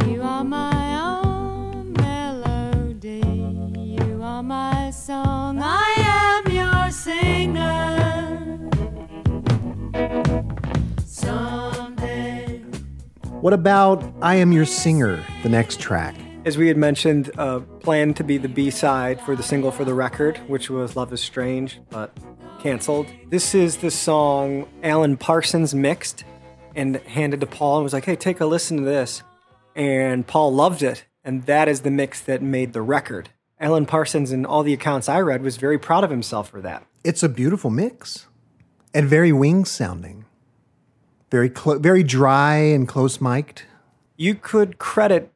You 0.10 0.24
are 0.24 0.44
my 0.44 1.00
own 1.00 1.94
melody. 1.94 3.24
You 3.80 4.20
are 4.22 4.44
my 4.44 4.92
song. 4.92 5.62
I 5.62 5.94
am 5.98 6.52
your 6.52 6.92
singer. 6.92 8.60
Someday. 11.06 12.58
What 13.40 13.54
about 13.54 14.04
I 14.22 14.36
Am 14.36 14.52
Your 14.52 14.66
Singer, 14.66 15.24
the 15.44 15.50
next 15.50 15.80
track? 15.80 16.16
As 16.44 16.58
we 16.58 16.68
had 16.68 16.78
mentioned, 16.78 17.30
uh, 17.38 17.60
planned 17.82 18.16
to 18.16 18.24
be 18.24 18.40
the 18.40 18.50
B 18.50 18.72
side 18.72 19.22
for 19.22 19.36
the 19.36 19.44
single 19.44 19.72
for 19.72 19.86
the 19.86 19.94
record, 19.94 20.38
which 20.48 20.72
was 20.72 20.96
Love 20.96 21.14
is 21.14 21.22
Strange, 21.22 21.80
but 21.92 22.18
canceled. 22.60 23.06
This 23.30 23.54
is 23.54 23.78
the 23.78 23.92
song 23.92 24.68
Alan 24.82 25.18
Parsons 25.18 25.76
mixed 25.76 26.24
and 26.76 26.96
handed 27.02 27.42
to 27.42 27.46
Paul 27.46 27.78
and 27.78 27.84
was 27.84 27.94
like, 27.94 28.06
hey, 28.06 28.16
take 28.16 28.40
a 28.40 28.48
listen 28.48 28.78
to 28.78 28.84
this. 28.84 29.22
And 29.76 30.26
Paul 30.26 30.52
loved 30.52 30.82
it. 30.82 31.06
And 31.24 31.44
that 31.44 31.68
is 31.68 31.82
the 31.82 31.92
mix 31.92 32.20
that 32.22 32.42
made 32.42 32.74
the 32.74 32.82
record. 32.82 33.30
Alan 33.60 33.86
Parsons, 33.86 34.32
in 34.32 34.44
all 34.44 34.64
the 34.64 34.74
accounts 34.74 35.08
I 35.08 35.20
read, 35.20 35.44
was 35.44 35.58
very 35.58 35.78
proud 35.78 36.04
of 36.04 36.10
himself 36.10 36.50
for 36.50 36.60
that. 36.62 36.84
It's 37.04 37.22
a 37.22 37.30
beautiful 37.30 37.70
mix 37.70 38.26
and 38.96 39.08
very 39.08 39.32
wings 39.32 39.70
sounding. 39.70 40.26
Very 41.30 41.52
clo- 41.52 41.78
very 41.78 42.02
dry 42.02 42.56
and 42.56 42.88
close 42.88 43.22
mic'd. 43.22 43.62
You 44.18 44.34
could 44.34 44.80
credit 44.80 45.32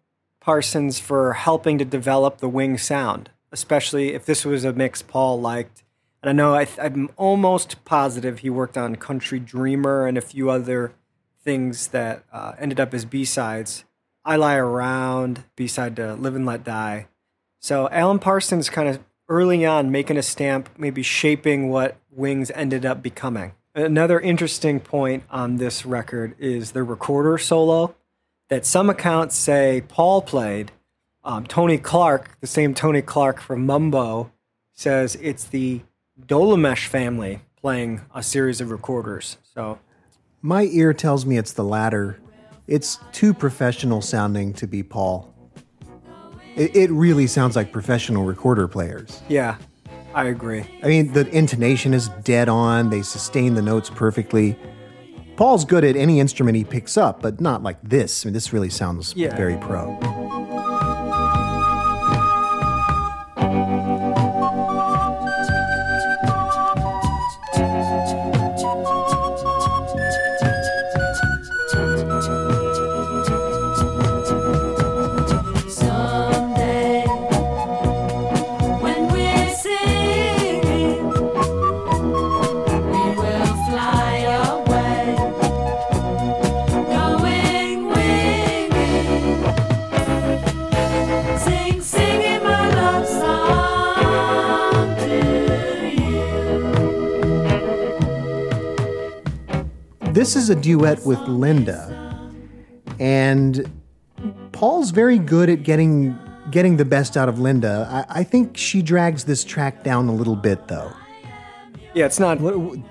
Parsons 0.45 0.99
for 0.99 1.33
helping 1.33 1.79
to 1.79 1.85
develop 1.85 2.37
the 2.37 2.47
wing 2.47 2.77
sound, 2.77 3.31
especially 3.51 4.13
if 4.13 4.27
this 4.27 4.45
was 4.45 4.63
a 4.63 4.71
mix 4.71 5.01
Paul 5.01 5.41
liked. 5.41 5.81
And 6.21 6.29
I 6.29 6.33
know 6.33 6.53
I 6.53 6.67
I'm 6.79 7.09
almost 7.17 7.83
positive 7.83 8.39
he 8.39 8.51
worked 8.51 8.77
on 8.77 8.95
Country 8.95 9.39
Dreamer 9.39 10.05
and 10.05 10.19
a 10.19 10.21
few 10.21 10.51
other 10.51 10.93
things 11.43 11.87
that 11.87 12.25
uh, 12.31 12.53
ended 12.59 12.79
up 12.79 12.93
as 12.93 13.05
B 13.05 13.25
sides. 13.25 13.85
I 14.23 14.35
Lie 14.35 14.57
Around, 14.57 15.45
B 15.55 15.65
side 15.65 15.95
to 15.95 16.13
Live 16.13 16.35
and 16.35 16.45
Let 16.45 16.63
Die. 16.63 17.07
So 17.59 17.89
Alan 17.89 18.19
Parsons 18.19 18.69
kind 18.69 18.87
of 18.87 18.99
early 19.27 19.65
on 19.65 19.89
making 19.89 20.17
a 20.17 20.21
stamp, 20.21 20.69
maybe 20.77 21.01
shaping 21.01 21.69
what 21.69 21.97
Wings 22.11 22.51
ended 22.53 22.85
up 22.85 23.01
becoming. 23.01 23.53
Another 23.73 24.19
interesting 24.19 24.79
point 24.79 25.23
on 25.31 25.57
this 25.57 25.87
record 25.87 26.35
is 26.37 26.73
the 26.73 26.83
recorder 26.83 27.39
solo 27.39 27.95
that 28.49 28.65
some 28.65 28.89
accounts 28.89 29.35
say 29.35 29.83
Paul 29.87 30.21
played. 30.21 30.71
Um, 31.23 31.45
Tony 31.45 31.77
Clark, 31.77 32.37
the 32.41 32.47
same 32.47 32.73
Tony 32.75 33.01
Clark 33.01 33.41
from 33.41 33.65
Mumbo, 33.65 34.31
says 34.73 35.15
it's 35.21 35.45
the 35.45 35.81
Dolmetsch 36.21 36.85
family 36.87 37.41
playing 37.59 38.01
a 38.13 38.21
series 38.21 38.61
of 38.61 38.69
recorders. 38.69 39.37
So 39.53 39.79
My 40.41 40.63
ear 40.65 40.93
tells 40.93 41.25
me 41.25 41.37
it's 41.37 41.53
the 41.53 41.63
latter. 41.63 42.19
It's 42.67 42.99
too 43.11 43.33
professional 43.33 44.01
sounding 44.01 44.53
to 44.53 44.67
be 44.67 44.83
Paul. 44.83 45.33
It, 46.55 46.75
it 46.75 46.91
really 46.91 47.27
sounds 47.27 47.55
like 47.55 47.71
professional 47.71 48.23
recorder 48.23 48.67
players. 48.67 49.21
yeah, 49.27 49.57
I 50.13 50.25
agree. 50.25 50.63
I 50.83 50.87
mean, 50.87 51.11
the 51.11 51.27
intonation 51.29 51.93
is 51.93 52.07
dead 52.23 52.47
on, 52.47 52.89
they 52.89 53.01
sustain 53.01 53.55
the 53.55 53.61
notes 53.61 53.89
perfectly. 53.89 54.57
Paul's 55.37 55.65
good 55.65 55.83
at 55.83 55.95
any 55.97 56.19
instrument 56.21 56.55
he 56.55 56.63
picks 56.63 56.95
up, 56.97 57.21
but 57.21 57.41
not 57.41 57.61
like 57.61 57.77
this. 57.83 58.25
I 58.25 58.27
mean, 58.27 58.33
this 58.33 58.53
really 58.53 58.69
sounds 58.69 59.13
Yeah. 59.17 59.35
very 59.35 59.57
pro. 59.57 59.97
This 100.35 100.43
is 100.43 100.49
a 100.49 100.55
duet 100.57 101.05
with 101.05 101.21
Linda, 101.29 102.29
and 102.99 103.71
Paul's 104.51 104.91
very 104.91 105.17
good 105.17 105.49
at 105.49 105.63
getting 105.63 106.19
getting 106.51 106.75
the 106.75 106.83
best 106.83 107.15
out 107.15 107.29
of 107.29 107.39
Linda. 107.39 107.87
I, 108.09 108.19
I 108.19 108.23
think 108.25 108.57
she 108.57 108.81
drags 108.81 109.23
this 109.23 109.45
track 109.45 109.85
down 109.85 110.09
a 110.09 110.13
little 110.13 110.35
bit, 110.35 110.67
though. 110.67 110.91
Yeah, 111.93 112.05
it's 112.05 112.19
not. 112.19 112.39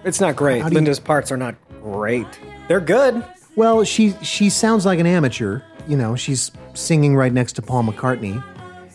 It's 0.05 0.22
not 0.22 0.36
great. 0.36 0.64
You- 0.64 0.70
Linda's 0.70 0.99
parts 0.99 1.30
are 1.30 1.36
not 1.36 1.55
great. 1.82 2.26
They're 2.66 2.80
good. 2.80 3.22
Well, 3.57 3.84
she 3.84 4.14
she 4.22 4.49
sounds 4.49 4.86
like 4.86 4.99
an 4.99 5.07
amateur. 5.07 5.61
You 5.86 5.99
know, 5.99 6.16
she's 6.16 6.51
singing 6.72 7.14
right 7.14 7.30
next 7.30 7.53
to 7.57 7.62
Paul 7.62 7.82
McCartney. 7.84 8.42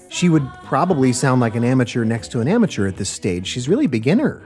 She 0.09 0.27
would 0.27 0.49
probably 0.65 1.13
sound 1.13 1.39
like 1.39 1.53
an 1.53 1.63
amateur 1.63 2.03
next 2.03 2.29
to 2.31 2.39
an 2.39 2.47
amateur 2.47 2.87
at 2.87 2.97
this 2.97 3.11
stage. 3.11 3.45
She's 3.45 3.69
really 3.69 3.85
beginner. 3.85 4.41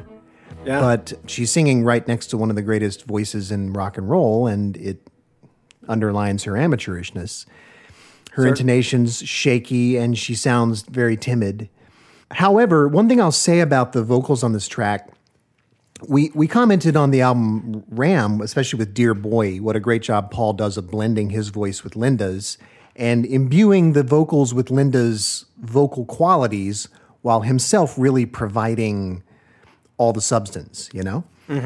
Yeah. 0.66 0.80
But 0.80 1.14
she's 1.28 1.52
singing 1.52 1.84
right 1.84 2.08
next 2.08 2.28
to 2.28 2.38
one 2.38 2.50
of 2.50 2.56
the 2.56 2.62
greatest 2.62 3.06
voices 3.06 3.52
in 3.52 3.74
rock 3.74 3.98
and 3.98 4.10
roll, 4.10 4.48
and 4.48 4.78
it 4.78 5.08
underlines 5.88 6.44
her 6.44 6.54
amateurishness. 6.54 7.46
Her 8.32 8.48
intonation's 8.48 9.20
shaky, 9.20 9.98
and 9.98 10.18
she 10.18 10.34
sounds 10.34 10.82
very 10.84 11.16
timid. 11.16 11.70
However, 12.32 12.88
one 12.88 13.08
thing 13.08 13.22
I'll 13.22 13.32
say 13.32 13.60
about 13.60 13.94
the 13.94 14.04
vocals 14.04 14.44
on 14.44 14.54
this 14.54 14.68
track, 14.68 15.10
we 16.08 16.32
we 16.34 16.48
commented 16.48 16.96
on 16.96 17.12
the 17.12 17.22
album 17.22 17.84
Ram, 17.90 18.42
especially 18.42 18.80
with 18.80 18.94
Dear 18.94 19.14
Boy, 19.14 19.58
what 19.58 19.76
a 19.76 19.80
great 19.80 20.02
job 20.02 20.32
Paul 20.32 20.54
does 20.54 20.78
of 20.78 20.90
blending 20.90 21.30
his 21.30 21.50
voice 21.50 21.84
with 21.84 21.96
Linda's 21.96 22.58
and 22.96 23.26
imbuing 23.26 23.94
the 23.94 24.04
vocals 24.04 24.54
with 24.54 24.70
Linda's 24.70 25.46
vocal 25.58 26.06
qualities 26.06 26.90
while 27.22 27.42
himself 27.42 27.98
really 27.98 28.26
providing 28.26 29.24
all 30.04 30.14
the 30.14 30.22
substance, 30.22 30.90
you 30.94 31.02
know? 31.04 31.24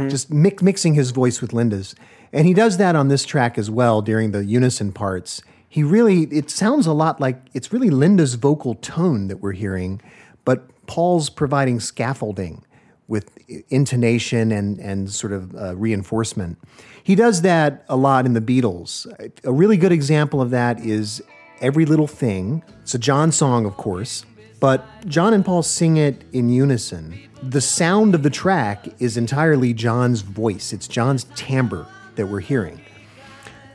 Just 0.09 0.31
mix, 0.31 0.63
mixing 0.63 0.93
his 0.93 1.11
voice 1.11 1.41
with 1.41 1.53
Linda's. 1.53 1.95
And 2.31 2.45
he 2.47 2.53
does 2.53 2.77
that 2.77 2.95
on 2.95 3.07
this 3.07 3.25
track 3.25 3.57
as 3.57 3.69
well 3.69 4.01
during 4.01 4.31
the 4.31 4.45
unison 4.45 4.91
parts. 4.91 5.41
He 5.69 5.83
really, 5.83 6.23
it 6.23 6.49
sounds 6.49 6.87
a 6.87 6.93
lot 6.93 7.19
like 7.19 7.37
it's 7.53 7.73
really 7.73 7.89
Linda's 7.89 8.35
vocal 8.35 8.75
tone 8.75 9.27
that 9.27 9.37
we're 9.37 9.53
hearing, 9.53 10.01
but 10.45 10.63
Paul's 10.87 11.29
providing 11.29 11.79
scaffolding 11.79 12.63
with 13.07 13.37
intonation 13.69 14.51
and, 14.51 14.79
and 14.79 15.09
sort 15.09 15.33
of 15.33 15.55
uh, 15.55 15.75
reinforcement. 15.75 16.57
He 17.03 17.15
does 17.15 17.41
that 17.41 17.85
a 17.87 17.95
lot 17.95 18.25
in 18.25 18.33
the 18.33 18.41
Beatles. 18.41 19.05
A 19.43 19.51
really 19.51 19.77
good 19.77 19.91
example 19.91 20.41
of 20.41 20.49
that 20.49 20.79
is 20.79 21.21
Every 21.61 21.85
Little 21.85 22.07
Thing. 22.07 22.63
It's 22.81 22.93
a 22.95 22.99
John 22.99 23.31
song, 23.31 23.65
of 23.65 23.77
course, 23.77 24.25
but 24.59 24.85
John 25.07 25.33
and 25.33 25.45
Paul 25.45 25.63
sing 25.63 25.97
it 25.97 26.23
in 26.33 26.49
unison. 26.49 27.19
The 27.43 27.61
sound 27.61 28.15
of 28.15 28.23
the 28.23 28.29
track 28.29 28.87
is 28.99 29.17
entirely 29.17 29.73
John's 29.73 30.21
voice, 30.21 30.73
it's 30.73 30.87
John's 30.87 31.25
timbre 31.35 31.87
that 32.15 32.27
we're 32.27 32.39
hearing. 32.39 32.81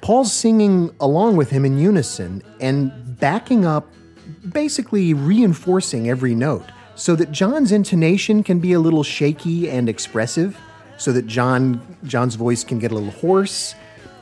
Paul's 0.01 0.33
singing 0.33 0.95
along 1.01 1.37
with 1.37 1.51
him 1.51 1.65
in 1.65 1.79
unison 1.79 2.43
and 2.61 3.19
backing 3.21 3.65
up, 3.65 3.89
basically 4.51 5.15
reinforcing 5.15 6.09
every 6.09 6.35
note 6.35 6.65
so 6.95 7.17
that 7.17 7.33
John's 7.33 7.73
intonation 7.73 8.43
can 8.43 8.59
be 8.59 8.73
a 8.73 8.81
little 8.81 9.03
shaky 9.03 9.71
and 9.71 9.89
expressive, 9.89 10.59
so 10.99 11.13
that 11.13 11.27
John 11.27 11.81
John's 12.05 12.35
voice 12.35 12.65
can 12.65 12.79
get 12.79 12.93
a 12.93 12.95
little 12.95 13.11
hoarse, 13.11 13.75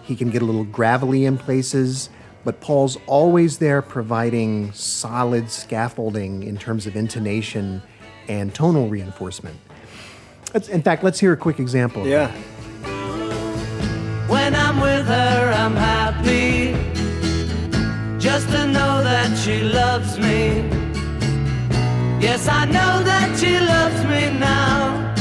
he 0.02 0.14
can 0.16 0.30
get 0.30 0.42
a 0.42 0.44
little 0.44 0.64
gravelly 0.64 1.24
in 1.24 1.36
places, 1.36 2.11
but 2.45 2.61
Paul's 2.61 2.97
always 3.07 3.59
there 3.59 3.82
providing 3.82 4.72
solid 4.72 5.51
scaffolding 5.51 6.43
in 6.43 6.57
terms 6.57 6.86
of 6.86 6.97
intonation 6.97 7.82
and 8.28 8.55
tonal 8.55 8.88
reinforcement. 8.88 9.57
Let's, 10.55 10.68
in 10.68 10.82
fact, 10.82 11.05
let's 11.05 11.20
hear 11.20 11.32
a 11.32 11.36
quick 11.36 11.59
example. 11.61 12.07
Yeah. 12.07 12.30
When 14.28 14.55
I'm 14.55 14.80
with 14.80 15.07
her, 15.07 15.53
I'm 15.57 15.74
happy 15.74 16.72
just 18.18 18.49
to 18.51 18.66
know 18.66 19.03
that 19.03 19.36
she 19.36 19.62
loves 19.62 20.18
me. 20.18 20.68
Yes, 22.20 22.49
I 22.49 22.64
know 22.66 23.03
that 23.03 23.38
she 23.38 23.59
loves 23.59 24.05
me 24.05 24.38
now. 24.38 25.14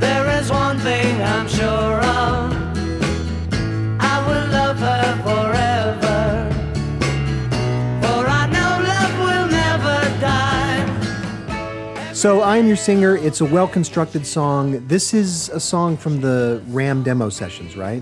There 0.00 0.28
is 0.40 0.50
one 0.50 0.78
thing 0.78 1.22
I'm 1.22 1.48
sure 1.48 2.00
of. 2.02 2.52
I 4.00 4.18
will 4.26 4.52
love 4.52 4.78
her 4.78 5.22
forever. 5.22 5.51
So, 12.22 12.40
I 12.40 12.58
Am 12.58 12.68
Your 12.68 12.76
Singer, 12.76 13.16
it's 13.16 13.40
a 13.40 13.44
well 13.44 13.66
constructed 13.66 14.24
song. 14.24 14.86
This 14.86 15.12
is 15.12 15.48
a 15.48 15.58
song 15.58 15.96
from 15.96 16.20
the 16.20 16.62
Ram 16.68 17.02
demo 17.02 17.30
sessions, 17.30 17.76
right? 17.76 18.00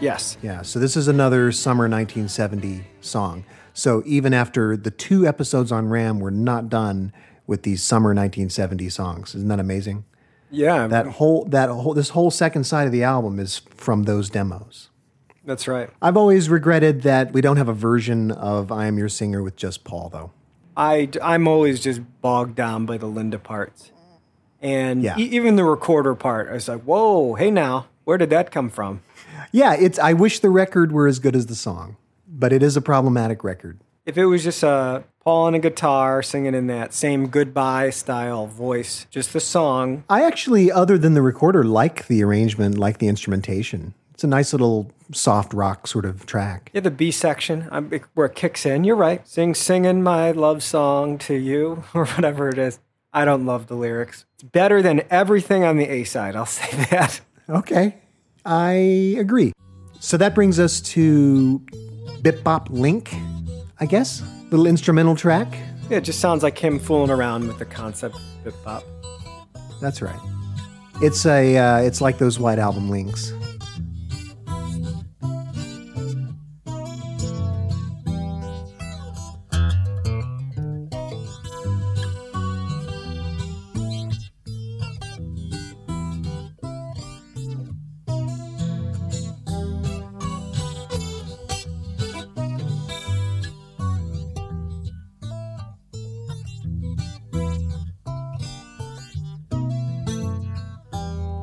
Yes. 0.00 0.36
Yeah, 0.42 0.62
so 0.62 0.80
this 0.80 0.96
is 0.96 1.06
another 1.06 1.52
summer 1.52 1.84
1970 1.84 2.84
song. 3.00 3.44
So, 3.72 4.02
even 4.06 4.34
after 4.34 4.76
the 4.76 4.90
two 4.90 5.24
episodes 5.24 5.70
on 5.70 5.88
Ram 5.88 6.18
were 6.18 6.32
not 6.32 6.68
done 6.68 7.12
with 7.46 7.62
these 7.62 7.80
summer 7.80 8.08
1970 8.08 8.88
songs. 8.88 9.36
Isn't 9.36 9.46
that 9.46 9.60
amazing? 9.60 10.04
Yeah. 10.50 10.88
That 10.88 11.06
whole 11.06 11.44
that 11.44 11.68
whole 11.68 11.94
this 11.94 12.08
whole 12.08 12.32
second 12.32 12.64
side 12.64 12.86
of 12.86 12.92
the 12.92 13.04
album 13.04 13.38
is 13.38 13.58
from 13.76 14.02
those 14.02 14.30
demos. 14.30 14.90
that's 15.44 15.68
right. 15.68 15.90
I've 16.02 16.16
always 16.16 16.48
regretted 16.48 17.02
that 17.02 17.32
we 17.32 17.40
don't 17.40 17.58
have 17.58 17.68
a 17.68 17.72
version 17.72 18.32
of 18.32 18.72
I 18.72 18.86
Am 18.86 18.98
Your 18.98 19.08
Singer 19.08 19.44
with 19.44 19.54
just 19.54 19.84
Paul 19.84 20.08
though. 20.08 20.32
I, 20.76 21.08
I'm 21.22 21.46
always 21.48 21.80
just 21.80 22.00
bogged 22.20 22.54
down 22.56 22.86
by 22.86 22.98
the 22.98 23.06
Linda 23.06 23.38
parts. 23.38 23.90
And 24.60 25.02
Yeah. 25.02 25.16
e- 25.18 25.22
even 25.24 25.56
the 25.56 25.64
recorder 25.64 26.14
part, 26.14 26.48
I 26.48 26.54
was 26.54 26.68
like, 26.68 26.82
whoa, 26.82 27.34
hey 27.34 27.50
now, 27.50 27.86
where 28.04 28.18
did 28.18 28.30
that 28.30 28.50
come 28.50 28.70
from? 28.70 29.02
Yeah, 29.52 29.74
it's 29.74 29.98
I 29.98 30.12
wish 30.14 30.40
the 30.40 30.50
record 30.50 30.90
were 30.92 31.06
as 31.06 31.18
good 31.18 31.36
as 31.36 31.46
the 31.46 31.54
song, 31.54 31.96
but 32.28 32.52
it 32.52 32.62
is 32.62 32.76
a 32.76 32.80
problematic 32.80 33.44
record. 33.44 33.78
If 34.06 34.18
it 34.18 34.26
was 34.26 34.42
just 34.44 34.62
uh, 34.62 35.00
Paul 35.20 35.44
on 35.46 35.54
a 35.54 35.58
guitar 35.58 36.22
singing 36.22 36.54
in 36.54 36.66
that 36.66 36.92
same 36.92 37.28
goodbye 37.28 37.90
style 37.90 38.46
voice, 38.46 39.06
just 39.10 39.32
the 39.32 39.40
song, 39.40 40.04
I 40.10 40.24
actually, 40.24 40.70
other 40.72 40.98
than 40.98 41.14
the 41.14 41.22
recorder, 41.22 41.64
like 41.64 42.06
the 42.06 42.22
arrangement, 42.22 42.76
like 42.78 42.98
the 42.98 43.08
instrumentation. 43.08 43.94
It's 44.14 44.24
a 44.24 44.28
nice 44.28 44.52
little 44.52 44.90
soft 45.12 45.52
rock 45.52 45.86
sort 45.86 46.04
of 46.04 46.24
track. 46.24 46.70
yeah, 46.72 46.80
the 46.80 46.90
B 46.90 47.10
section 47.10 47.66
um, 47.70 47.92
it- 47.92 48.02
where 48.14 48.26
it 48.26 48.34
kicks 48.34 48.64
in, 48.64 48.84
you're 48.84 48.96
right. 48.96 49.26
Sing, 49.26 49.54
singing 49.54 50.02
my 50.02 50.30
love 50.30 50.62
song 50.62 51.18
to 51.18 51.34
you, 51.34 51.82
or 51.94 52.06
whatever 52.06 52.48
it 52.48 52.58
is. 52.58 52.78
I 53.12 53.24
don't 53.24 53.44
love 53.44 53.66
the 53.66 53.74
lyrics. 53.76 54.24
It's 54.34 54.44
better 54.44 54.82
than 54.82 55.02
everything 55.10 55.64
on 55.64 55.76
the 55.76 55.88
A 55.88 56.04
side, 56.04 56.34
I'll 56.36 56.46
say 56.60 56.68
that. 56.90 57.20
Okay, 57.48 57.96
I 58.44 58.72
agree. 59.18 59.52
So 60.00 60.16
that 60.16 60.34
brings 60.34 60.58
us 60.60 60.80
to 60.82 61.58
Bip 62.22 62.42
Bop 62.44 62.68
Link, 62.70 63.12
I 63.80 63.86
guess. 63.86 64.22
Little 64.50 64.66
instrumental 64.66 65.16
track. 65.16 65.48
Yeah, 65.90 65.98
it 65.98 66.04
just 66.04 66.20
sounds 66.20 66.42
like 66.42 66.56
him 66.58 66.78
fooling 66.78 67.10
around 67.10 67.46
with 67.48 67.58
the 67.58 67.64
concept 67.64 68.16
of 68.44 68.54
hop. 68.64 68.84
That's 69.80 70.00
right. 70.00 70.18
It's 71.02 71.26
a 71.26 71.56
uh, 71.58 71.78
it's 71.78 72.00
like 72.00 72.18
those 72.18 72.38
White 72.38 72.58
Album 72.58 72.88
links. 72.90 73.32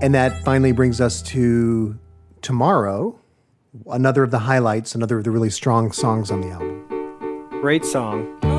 And 0.01 0.15
that 0.15 0.43
finally 0.43 0.71
brings 0.71 0.99
us 0.99 1.21
to 1.23 1.97
tomorrow, 2.41 3.19
another 3.85 4.23
of 4.23 4.31
the 4.31 4.39
highlights, 4.39 4.95
another 4.95 5.19
of 5.19 5.23
the 5.23 5.31
really 5.31 5.51
strong 5.51 5.91
songs 5.91 6.31
on 6.31 6.41
the 6.41 6.49
album. 6.49 7.49
Great 7.61 7.85
song. 7.85 8.50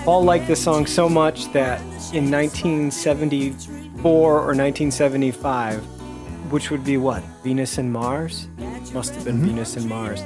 Back. 0.00 0.24
Liked 0.24 0.46
this 0.46 0.62
song 0.62 0.86
so 0.86 1.08
much 1.08 1.52
that 1.52 1.80
in 2.14 2.30
1974 2.30 4.02
or 4.02 4.36
1975, 4.36 5.82
which 6.50 6.70
would 6.70 6.82
be 6.84 6.96
what? 6.96 7.22
Venus 7.44 7.76
and 7.78 7.92
Mars? 7.92 8.48
Must 8.92 9.14
have 9.14 9.24
been 9.24 9.36
mm-hmm. 9.36 9.46
Venus 9.46 9.76
and 9.76 9.86
Mars. 9.88 10.22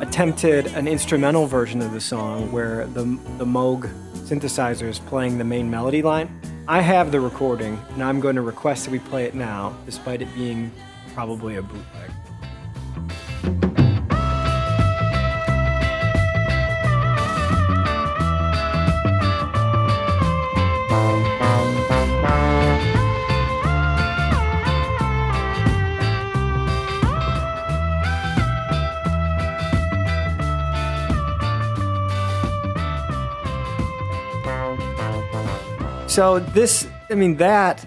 Attempted 0.00 0.66
an 0.74 0.88
instrumental 0.88 1.46
version 1.46 1.80
of 1.80 1.92
the 1.92 2.00
song 2.00 2.50
where 2.50 2.86
the, 2.88 3.04
the 3.38 3.44
Moog 3.44 3.88
synthesizer 4.26 4.88
is 4.88 4.98
playing 4.98 5.38
the 5.38 5.44
main 5.44 5.70
melody 5.70 6.02
line. 6.02 6.40
I 6.66 6.80
have 6.80 7.12
the 7.12 7.20
recording, 7.20 7.80
and 7.92 8.02
I'm 8.02 8.20
going 8.20 8.36
to 8.36 8.42
request 8.42 8.84
that 8.84 8.90
we 8.90 8.98
play 8.98 9.26
it 9.26 9.34
now, 9.34 9.76
despite 9.86 10.22
it 10.22 10.34
being 10.34 10.72
probably 11.14 11.56
a 11.56 11.62
bootleg. 11.62 12.10
So 36.14 36.38
this, 36.38 36.86
I 37.10 37.16
mean, 37.16 37.38
that, 37.38 37.84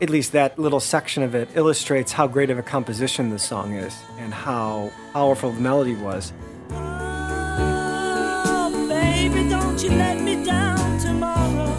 at 0.00 0.08
least 0.08 0.32
that 0.32 0.58
little 0.58 0.80
section 0.80 1.22
of 1.22 1.34
it, 1.34 1.50
illustrates 1.52 2.12
how 2.12 2.26
great 2.26 2.48
of 2.48 2.56
a 2.56 2.62
composition 2.62 3.28
this 3.28 3.42
song 3.42 3.74
is 3.74 3.94
and 4.16 4.32
how 4.32 4.90
powerful 5.12 5.52
the 5.52 5.60
melody 5.60 5.96
was. 5.96 6.32
Oh, 6.70 6.96
you 9.78 9.90
let 9.90 10.22
me 10.22 10.42
down 10.42 10.98
tomorrow. 10.98 11.74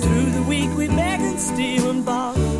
Through 0.00 0.30
the 0.32 0.44
week 0.48 0.76
we 0.76 0.88
beg 0.88 1.20
and 1.20 1.38
steal 1.38 1.90
and 1.90 2.04
borrow. 2.04 2.51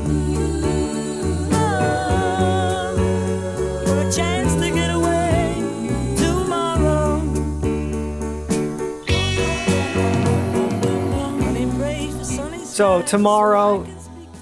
So 12.72 13.02
tomorrow, 13.02 13.86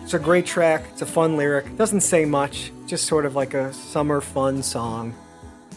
it's 0.05 0.15
a 0.15 0.19
great 0.21 0.47
track. 0.47 0.85
It's 0.93 1.03
a 1.03 1.07
fun 1.07 1.37
lyric. 1.37 1.77
Doesn't 1.77 2.03
say 2.03 2.25
much. 2.25 2.71
Just 2.87 3.07
sort 3.07 3.27
of 3.27 3.35
like 3.35 3.55
a 3.55 3.73
summer 3.73 4.21
fun 4.21 4.63
song. 4.63 5.15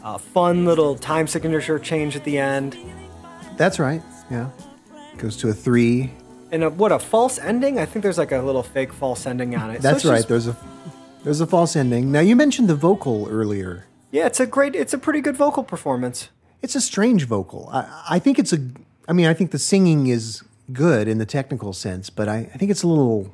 A 0.04 0.20
fun 0.20 0.64
little 0.64 0.96
time 0.96 1.26
signature 1.26 1.80
change 1.80 2.16
at 2.16 2.24
the 2.24 2.38
end. 2.38 2.78
That's 3.58 3.80
right. 3.80 4.04
Yeah. 4.30 4.50
Goes 5.18 5.36
to 5.38 5.50
a 5.50 5.54
three. 5.54 6.12
And 6.52 6.64
a, 6.64 6.70
what 6.70 6.92
a 6.92 7.00
false 7.00 7.40
ending! 7.40 7.80
I 7.80 7.86
think 7.88 8.04
there's 8.04 8.20
like 8.20 8.32
a 8.32 8.40
little 8.40 8.62
fake 8.62 8.94
false 8.94 9.26
ending 9.26 9.56
on 9.56 9.72
it. 9.72 9.82
That's 9.82 9.98
it's 9.98 10.06
right. 10.06 10.18
just- 10.18 10.30
There's 10.30 10.48
a 10.48 10.56
there's 11.24 11.42
a 11.42 11.48
false 11.48 11.76
ending. 11.76 12.12
Now 12.12 12.20
you 12.20 12.36
mentioned 12.36 12.68
the 12.68 12.76
vocal 12.76 13.28
earlier. 13.32 13.86
yeah, 14.12 14.28
it's 14.28 14.40
a 14.40 14.46
great. 14.46 14.76
It's 14.76 14.94
a 14.94 15.00
pretty 15.00 15.22
good 15.22 15.36
vocal 15.36 15.64
performance. 15.64 16.30
It's 16.62 16.76
a 16.76 16.82
strange 16.82 17.26
vocal. 17.26 17.68
I, 17.74 18.04
I 18.12 18.20
think 18.20 18.38
it's 18.38 18.54
a. 18.54 18.60
I 19.08 19.14
mean, 19.14 19.26
I 19.26 19.34
think 19.34 19.50
the 19.50 19.58
singing 19.58 20.06
is 20.08 20.44
good 20.72 21.08
in 21.08 21.18
the 21.18 21.26
technical 21.26 21.74
sense, 21.74 22.10
but 22.10 22.30
I, 22.30 22.50
I 22.54 22.58
think 22.58 22.72
it's 22.72 22.84
a 22.84 22.88
little 22.88 23.34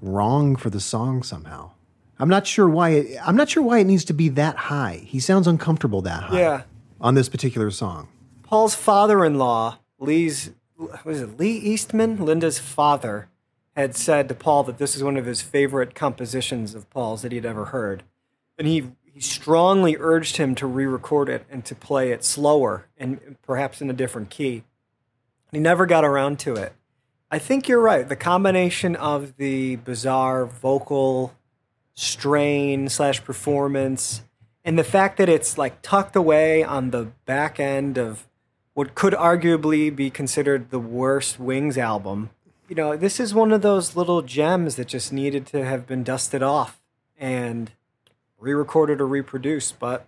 wrong 0.00 0.56
for 0.56 0.70
the 0.70 0.80
song 0.80 1.22
somehow. 1.22 1.72
I'm 2.18 2.28
not 2.28 2.46
sure 2.46 2.68
why. 2.68 2.90
It, 2.90 3.18
I'm 3.26 3.36
not 3.36 3.48
sure 3.48 3.62
why 3.62 3.78
it 3.78 3.84
needs 3.84 4.04
to 4.06 4.12
be 4.12 4.28
that 4.30 4.56
high. 4.56 5.02
He 5.04 5.18
sounds 5.18 5.46
uncomfortable 5.48 6.02
that 6.02 6.24
high. 6.24 6.38
Yeah. 6.38 6.62
On 7.00 7.14
this 7.14 7.28
particular 7.28 7.70
song. 7.72 8.08
Paul's 8.44 8.76
father-in-law 8.76 9.78
Lee's 9.98 10.50
was 11.04 11.20
it 11.20 11.38
Lee 11.38 11.56
Eastman, 11.56 12.24
Linda's 12.24 12.58
father, 12.58 13.28
had 13.76 13.96
said 13.96 14.28
to 14.28 14.34
Paul 14.34 14.64
that 14.64 14.78
this 14.78 14.96
is 14.96 15.02
one 15.02 15.16
of 15.16 15.26
his 15.26 15.40
favorite 15.40 15.94
compositions 15.94 16.74
of 16.74 16.90
Paul's 16.90 17.22
that 17.22 17.32
he'd 17.32 17.46
ever 17.46 17.66
heard, 17.66 18.02
and 18.58 18.66
he 18.66 18.90
he 19.04 19.20
strongly 19.20 19.96
urged 19.98 20.38
him 20.38 20.54
to 20.54 20.66
re-record 20.66 21.28
it 21.28 21.44
and 21.50 21.64
to 21.66 21.74
play 21.74 22.12
it 22.12 22.24
slower 22.24 22.86
and 22.96 23.36
perhaps 23.42 23.82
in 23.82 23.90
a 23.90 23.94
different 23.94 24.30
key. 24.30 24.64
He 25.52 25.58
never 25.58 25.86
got 25.86 26.04
around 26.04 26.38
to 26.40 26.54
it. 26.54 26.72
I 27.30 27.38
think 27.38 27.68
you're 27.68 27.80
right. 27.80 28.08
The 28.08 28.16
combination 28.16 28.96
of 28.96 29.36
the 29.36 29.76
bizarre 29.76 30.46
vocal 30.46 31.34
strain 31.94 32.88
slash 32.88 33.22
performance 33.22 34.22
and 34.64 34.78
the 34.78 34.84
fact 34.84 35.18
that 35.18 35.28
it's 35.28 35.58
like 35.58 35.82
tucked 35.82 36.16
away 36.16 36.64
on 36.64 36.90
the 36.90 37.12
back 37.26 37.60
end 37.60 37.98
of 37.98 38.26
what 38.74 38.94
could 38.94 39.12
arguably 39.12 39.94
be 39.94 40.08
considered 40.08 40.70
the 40.70 40.78
worst 40.78 41.38
Wings 41.38 41.76
album. 41.76 42.30
You 42.68 42.76
know, 42.76 42.96
this 42.96 43.20
is 43.20 43.34
one 43.34 43.52
of 43.52 43.60
those 43.60 43.96
little 43.96 44.22
gems 44.22 44.76
that 44.76 44.88
just 44.88 45.12
needed 45.12 45.46
to 45.48 45.64
have 45.64 45.86
been 45.86 46.02
dusted 46.02 46.42
off 46.42 46.80
and 47.18 47.72
re-recorded 48.38 49.00
or 49.00 49.06
reproduced, 49.06 49.78
but 49.78 50.06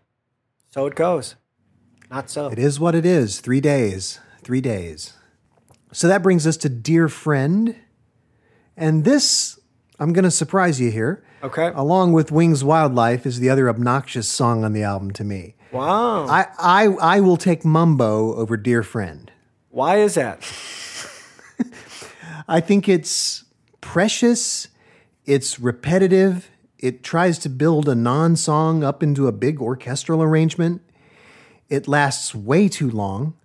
so 0.71 0.87
it 0.87 0.95
goes. 0.95 1.37
Not 2.11 2.31
so. 2.31 2.49
It 2.49 2.59
is 2.59 2.81
what 2.81 2.95
it 2.95 3.05
is. 3.05 3.41
Three 3.41 3.61
days. 3.61 4.21
Three 4.43 4.61
days. 4.61 5.15
So 5.95 6.09
that 6.09 6.25
brings 6.25 6.45
us 6.45 6.57
to 6.59 6.69
Dear 6.69 7.09
Friend. 7.09 7.77
And 8.77 9.05
this, 9.05 9.61
I'm 10.01 10.13
going 10.13 10.25
to 10.25 10.31
surprise 10.31 10.81
you 10.81 10.91
here. 10.91 11.25
Okay. 11.41 11.71
Along 11.73 12.13
with 12.13 12.33
Wings 12.33 12.65
Wildlife 12.65 13.25
is 13.25 13.39
the 13.39 13.49
other 13.49 13.69
obnoxious 13.69 14.27
song 14.27 14.65
on 14.65 14.73
the 14.73 14.83
album 14.83 15.13
to 15.13 15.23
me. 15.23 15.55
Wow. 15.71 16.27
I, 16.27 16.47
I, 16.59 16.85
I 17.01 17.21
will 17.21 17.37
take 17.37 17.65
Mumbo 17.65 18.35
over 18.35 18.57
Dear 18.57 18.83
Friend. 18.83 19.31
Why 19.71 19.99
is 19.99 20.15
that? 20.15 20.41
I 22.49 22.61
think 22.61 22.89
it's 22.89 23.45
precious, 23.81 24.67
it's 25.27 25.61
repetitive, 25.61 26.51
it 26.81 27.05
tries 27.05 27.39
to 27.39 27.49
build 27.49 27.89
a 27.89 27.95
non 27.95 28.35
song 28.35 28.83
up 28.83 29.01
into 29.01 29.29
a 29.29 29.33
big 29.33 29.61
orchestral 29.61 30.25
arrangement. 30.25 30.83
It 31.69 31.87
lasts 31.87 32.35
way 32.35 32.69
too 32.69 32.91
long. 32.91 33.37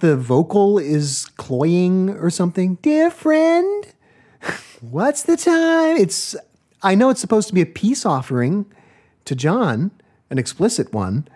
The 0.00 0.16
vocal 0.16 0.78
is 0.78 1.26
cloying 1.36 2.10
or 2.10 2.30
something. 2.30 2.76
Dear 2.76 3.10
friend, 3.10 3.86
what's 4.80 5.24
the 5.24 5.36
time? 5.36 5.96
It's 5.96 6.36
I 6.82 6.94
know 6.94 7.10
it's 7.10 7.20
supposed 7.20 7.48
to 7.48 7.54
be 7.54 7.62
a 7.62 7.66
peace 7.66 8.06
offering 8.06 8.66
to 9.24 9.34
John, 9.34 9.90
an 10.30 10.38
explicit 10.38 10.92
one, 10.92 11.26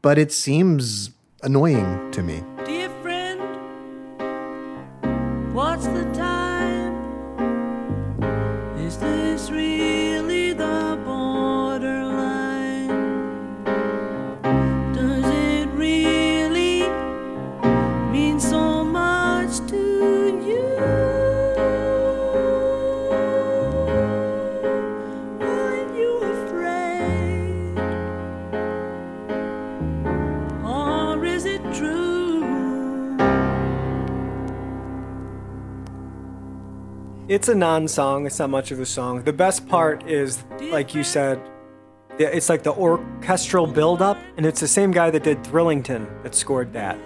but 0.00 0.16
it 0.16 0.32
seems 0.32 1.10
annoying 1.42 2.10
to 2.12 2.22
me. 2.22 2.42
It's 37.38 37.46
a 37.48 37.54
non-song. 37.54 38.26
It's 38.26 38.40
not 38.40 38.50
much 38.50 38.72
of 38.72 38.80
a 38.80 38.84
song. 38.84 39.22
The 39.22 39.32
best 39.32 39.68
part 39.68 40.04
is, 40.08 40.42
like 40.72 40.92
you 40.92 41.04
said, 41.04 41.40
it's 42.18 42.48
like 42.48 42.64
the 42.64 42.72
orchestral 42.72 43.64
build-up, 43.64 44.18
and 44.36 44.44
it's 44.44 44.58
the 44.58 44.66
same 44.66 44.90
guy 44.90 45.08
that 45.10 45.22
did 45.22 45.44
Thrillington 45.44 46.24
that 46.24 46.34
scored 46.34 46.72
that. 46.72 46.98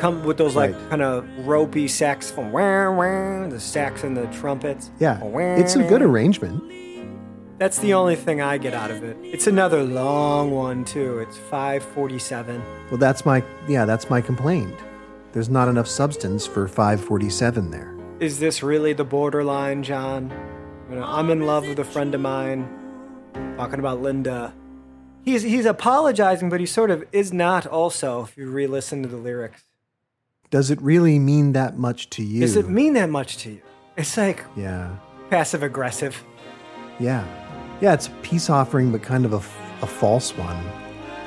Come 0.00 0.24
with 0.24 0.36
those 0.36 0.56
like 0.56 0.74
Right. 0.74 0.90
kind 0.90 1.02
of 1.02 1.24
ropey 1.46 1.86
saxophone, 1.86 2.50
wah, 2.50 2.90
wah, 2.90 3.46
the 3.46 3.60
sax 3.60 4.02
and 4.02 4.16
the 4.16 4.26
trumpets. 4.38 4.90
Yeah, 4.98 5.22
Wah. 5.22 5.38
it's 5.54 5.76
a 5.76 5.84
good 5.84 6.02
arrangement. 6.02 6.60
That's 7.60 7.78
the 7.78 7.94
only 7.94 8.16
thing 8.16 8.40
I 8.40 8.58
get 8.58 8.74
out 8.74 8.90
of 8.90 9.04
it. 9.04 9.16
It's 9.22 9.46
another 9.46 9.84
long 9.84 10.50
one 10.50 10.84
too. 10.84 11.20
It's 11.20 11.36
547. 11.36 12.60
Well, 12.90 12.98
that's 12.98 13.24
my 13.24 13.44
yeah, 13.68 13.84
that's 13.84 14.10
my 14.10 14.20
complaint. 14.20 14.74
There's 15.30 15.48
not 15.48 15.68
enough 15.68 15.86
substance 15.86 16.48
for 16.48 16.66
547 16.66 17.70
there. 17.70 17.94
Is 18.20 18.40
this 18.40 18.62
really 18.62 18.92
the 18.92 19.04
borderline, 19.04 19.82
John? 19.82 20.32
You 20.90 20.96
know, 20.96 21.04
I'm 21.04 21.30
in 21.30 21.46
love 21.46 21.66
with 21.68 21.78
a 21.78 21.84
friend 21.84 22.14
of 22.14 22.20
mine. 22.20 22.68
Talking 23.56 23.78
about 23.78 24.00
Linda. 24.02 24.52
He's 25.24 25.42
he's 25.42 25.66
apologizing, 25.66 26.48
but 26.48 26.58
he 26.60 26.66
sort 26.66 26.90
of 26.90 27.04
is 27.12 27.32
not. 27.32 27.66
Also, 27.66 28.22
if 28.22 28.36
you 28.36 28.50
re-listen 28.50 29.02
to 29.02 29.08
the 29.08 29.16
lyrics, 29.16 29.64
Does 30.50 30.70
it 30.70 30.80
really 30.80 31.18
mean 31.18 31.52
that 31.52 31.76
much 31.78 32.08
to 32.10 32.22
you? 32.22 32.40
does 32.40 32.56
it 32.56 32.68
mean 32.68 32.94
that 32.94 33.10
much 33.10 33.36
to 33.38 33.50
you? 33.50 33.60
It's 33.96 34.16
like 34.16 34.44
Yeah. 34.56 34.96
passive 35.30 35.62
aggressive. 35.62 36.22
Yeah. 36.98 37.24
Yeah, 37.80 37.92
it's 37.94 38.08
a 38.08 38.10
peace 38.22 38.48
offering, 38.50 38.90
but 38.90 39.02
kind 39.02 39.24
of 39.24 39.32
a, 39.32 39.36
a 39.84 39.86
false 39.86 40.36
one. 40.36 40.64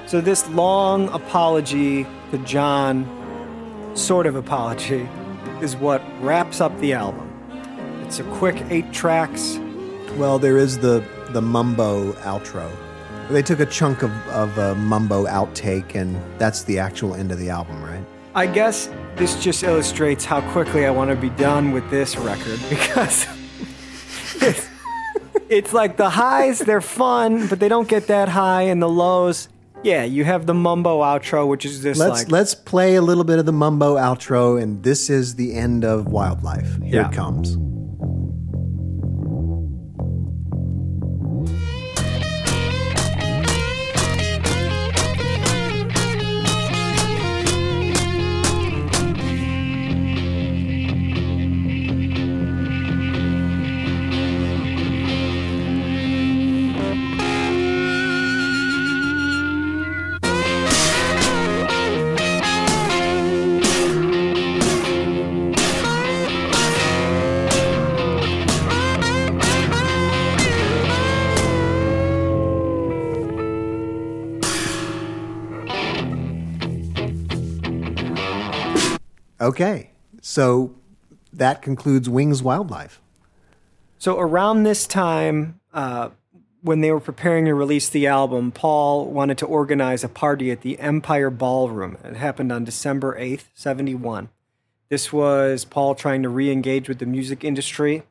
So 0.08 0.20
this 0.20 0.48
long 0.50 1.08
apology 1.10 2.06
to 2.32 2.38
John, 2.40 3.06
sort 3.94 4.26
of 4.26 4.36
apology, 4.36 5.08
is 5.62 5.76
what 5.76 6.02
wraps 6.22 6.62
up 6.62 6.78
the 6.80 6.94
album. 6.94 7.28
It's 8.04 8.20
a 8.20 8.24
quick 8.24 8.62
eight 8.70 8.92
tracks. 8.92 9.60
Well, 10.18 10.40
there 10.40 10.58
is 10.58 10.80
the 10.80 11.04
the 11.30 11.42
mumbo 11.42 12.12
outro. 12.14 12.70
They 13.30 13.42
took 13.42 13.62
a 13.62 13.66
chunk 13.66 14.04
of, 14.04 14.12
of 14.28 14.58
a 14.58 14.76
mumbo 14.76 15.26
outtake, 15.26 15.96
and 15.96 16.20
that's 16.38 16.64
the 16.64 16.80
actual 16.80 17.16
end 17.16 17.32
of 17.32 17.40
the 17.40 17.50
album, 17.50 17.82
right? 17.82 18.04
I 18.36 18.48
guess 18.48 18.90
this 19.16 19.42
just 19.42 19.64
illustrates 19.64 20.26
how 20.26 20.42
quickly 20.52 20.86
I 20.86 20.90
want 20.90 21.10
to 21.12 21.16
be 21.16 21.30
done 21.30 21.72
with 21.72 21.90
this 21.90 22.18
record 22.18 22.60
because 22.70 23.28
it's, 24.36 24.68
it's 25.48 25.74
like 25.74 25.96
the 25.96 26.10
highs, 26.10 26.60
they're 26.60 26.82
fun, 26.82 27.48
but 27.48 27.60
they 27.60 27.70
don't 27.70 27.88
get 27.88 28.08
that 28.08 28.28
high, 28.28 28.64
and 28.64 28.82
the 28.82 28.90
lows, 28.90 29.48
yeah, 29.84 30.04
you 30.04 30.24
have 30.24 30.46
the 30.46 30.54
mumbo 30.54 31.02
outro, 31.02 31.48
which 31.48 31.66
is 31.66 31.82
just 31.82 32.00
Let's 32.00 32.24
like 32.24 32.32
let's 32.32 32.54
play 32.56 32.96
a 32.96 33.02
little 33.02 33.24
bit 33.24 33.40
of 33.40 33.46
the 33.46 33.52
mumbo 33.54 33.96
outro, 33.96 34.62
and 34.62 34.84
this 34.84 35.10
is 35.10 35.36
the 35.36 35.54
end 35.56 35.84
of 35.84 36.08
Wildlife. 36.08 36.78
Here 36.84 37.02
Yeah. 37.02 37.10
it 37.10 37.14
comes. 37.14 37.58
So 80.32 80.74
that 81.34 81.62
concludes 81.62 82.08
Wings 82.08 82.42
Wildlife. 82.42 83.02
So 83.98 84.18
around 84.18 84.64
this 84.64 84.88
time, 84.88 85.60
uh, 85.74 86.12
when 86.62 86.80
they 86.80 86.90
were 86.90 87.02
preparing 87.02 87.44
to 87.46 87.54
release 87.54 87.90
the 87.90 88.08
album, 88.08 88.54
Paul 88.54 89.08
wanted 89.08 89.38
to 89.40 89.46
organize 89.46 90.06
a 90.06 90.08
party 90.08 90.50
at 90.50 90.62
the 90.62 90.80
Empire 90.80 91.30
Ballroom. 91.30 91.98
It 92.06 92.16
happened 92.16 92.50
on 92.54 92.64
December 92.64 93.20
8th, 93.20 93.50
71. 93.56 94.30
This 94.88 95.12
was 95.12 95.66
Paul 95.66 95.96
trying 95.96 96.24
to 96.24 96.30
re 96.30 96.50
engage 96.50 96.88
with 96.88 97.00
the 97.00 97.06
music 97.06 97.44
industry. 97.44 98.04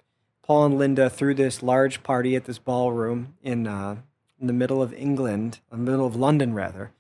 Paul 0.43 0.67
and 0.67 0.79
Linda 0.79 1.09
threw 1.09 1.33
this 1.33 1.63
large 1.63 2.03
party 2.03 2.37
at 2.37 2.45
this 2.45 2.59
ballroom 2.59 3.35
in, 3.43 3.67
uh, 3.67 3.97
in 4.39 4.47
the 4.47 4.53
middle 4.53 4.83
of 4.83 4.93
England, 4.93 5.61
in 5.73 5.85
the 5.87 5.91
middle 5.91 6.07
of 6.07 6.17
London, 6.17 6.53
rather. 6.53 6.93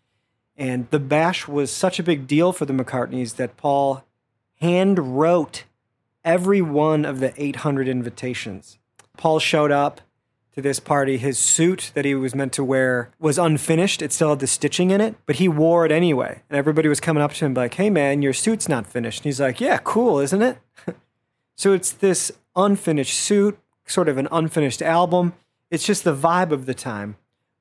And 0.56 0.88
the 0.90 0.98
bash 0.98 1.46
was 1.46 1.70
such 1.70 1.98
a 1.98 2.02
big 2.02 2.26
deal 2.26 2.54
for 2.54 2.64
the 2.64 2.72
McCartneys 2.72 3.36
that 3.36 3.58
Paul 3.58 4.04
hand 4.60 5.16
wrote 5.18 5.64
every 6.24 6.60
one 6.62 7.04
of 7.04 7.20
the 7.20 7.32
800 7.36 7.88
invitations. 7.88 8.78
Paul 9.16 9.38
showed 9.38 9.70
up 9.70 10.00
to 10.54 10.62
this 10.62 10.80
party. 10.80 11.16
His 11.16 11.38
suit 11.38 11.92
that 11.94 12.04
he 12.04 12.14
was 12.14 12.34
meant 12.34 12.52
to 12.54 12.64
wear 12.64 13.10
was 13.18 13.38
unfinished. 13.38 14.02
It 14.02 14.12
still 14.12 14.30
had 14.30 14.40
the 14.40 14.46
stitching 14.46 14.90
in 14.90 15.00
it, 15.00 15.14
but 15.26 15.36
he 15.36 15.48
wore 15.48 15.86
it 15.86 15.92
anyway. 15.92 16.42
And 16.48 16.58
everybody 16.58 16.88
was 16.88 17.00
coming 17.00 17.22
up 17.22 17.32
to 17.34 17.44
him 17.44 17.54
like, 17.54 17.74
"Hey 17.74 17.90
man, 17.90 18.22
your 18.22 18.32
suit's 18.32 18.68
not 18.68 18.86
finished." 18.86 19.20
And 19.20 19.24
he's 19.26 19.40
like, 19.40 19.60
"Yeah, 19.60 19.78
cool, 19.82 20.18
isn't 20.18 20.42
it?" 20.42 20.58
so 21.56 21.72
it's 21.72 21.92
this 21.92 22.32
unfinished 22.56 23.18
suit, 23.18 23.58
sort 23.86 24.08
of 24.08 24.18
an 24.18 24.28
unfinished 24.32 24.82
album. 24.82 25.34
It's 25.70 25.86
just 25.86 26.04
the 26.04 26.14
vibe 26.14 26.50
of 26.50 26.66
the 26.66 26.74
time. 26.74 27.16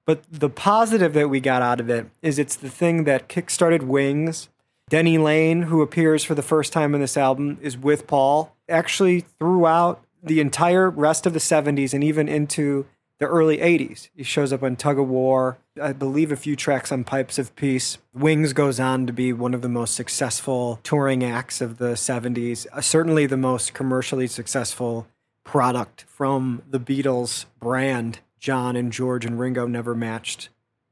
But 0.06 0.24
the 0.32 0.50
positive 0.50 1.14
that 1.14 1.30
we 1.30 1.39
got 1.39 1.62
out 1.62 1.80
of 1.80 1.89
it 1.89 2.08
is 2.24 2.39
it's 2.39 2.56
the 2.56 2.70
thing 2.70 3.04
that 3.04 3.30
kickstarted 3.30 3.84
Wings. 3.84 4.50
Denny 4.90 5.20
Laine, 5.20 5.64
who 5.64 5.82
appears 5.84 6.24
for 6.24 6.34
the 6.34 6.42
first 6.42 6.74
time 6.74 6.96
in 6.96 7.02
this 7.02 7.16
album, 7.16 7.60
is 7.62 7.78
with 7.78 8.08
Paul 8.08 8.56
actually 8.68 9.22
throughout 9.22 10.04
the 10.24 10.42
entire 10.42 10.90
rest 10.90 11.26
of 11.28 11.34
the 11.34 11.40
70s 11.40 11.94
and 11.94 12.04
even 12.04 12.28
into 12.28 12.88
the 13.20 13.28
early 13.28 13.58
80s. 13.58 14.10
He 14.16 14.24
shows 14.24 14.52
up 14.52 14.64
on 14.64 14.76
Tug 14.76 14.98
of 14.98 15.08
War, 15.08 15.60
I 15.80 15.94
believe 15.94 16.32
a 16.32 16.36
few 16.36 16.56
tracks 16.56 16.92
on 16.92 17.04
Pipes 17.04 17.38
of 17.38 17.56
Peace. 17.56 18.00
Wings 18.14 18.54
goes 18.54 18.80
on 18.80 19.06
to 19.06 19.14
be 19.14 19.32
one 19.32 19.54
of 19.54 19.62
the 19.62 19.70
most 19.70 19.94
successful 19.94 20.80
touring 20.84 21.24
acts 21.24 21.62
of 21.62 21.78
the 21.78 21.94
70s, 21.94 22.66
uh, 22.74 22.82
certainly 22.82 23.26
the 23.26 23.38
most 23.38 23.74
commercially 23.74 24.28
successful 24.28 25.08
product 25.44 26.04
from 26.08 26.64
the 26.68 26.80
Beatles 26.80 27.46
brand. 27.60 28.20
John 28.40 28.76
and 28.76 28.92
George 28.92 29.26
and 29.26 29.40
Ringo 29.40 29.68
never 29.68 29.94
matched 29.94 30.50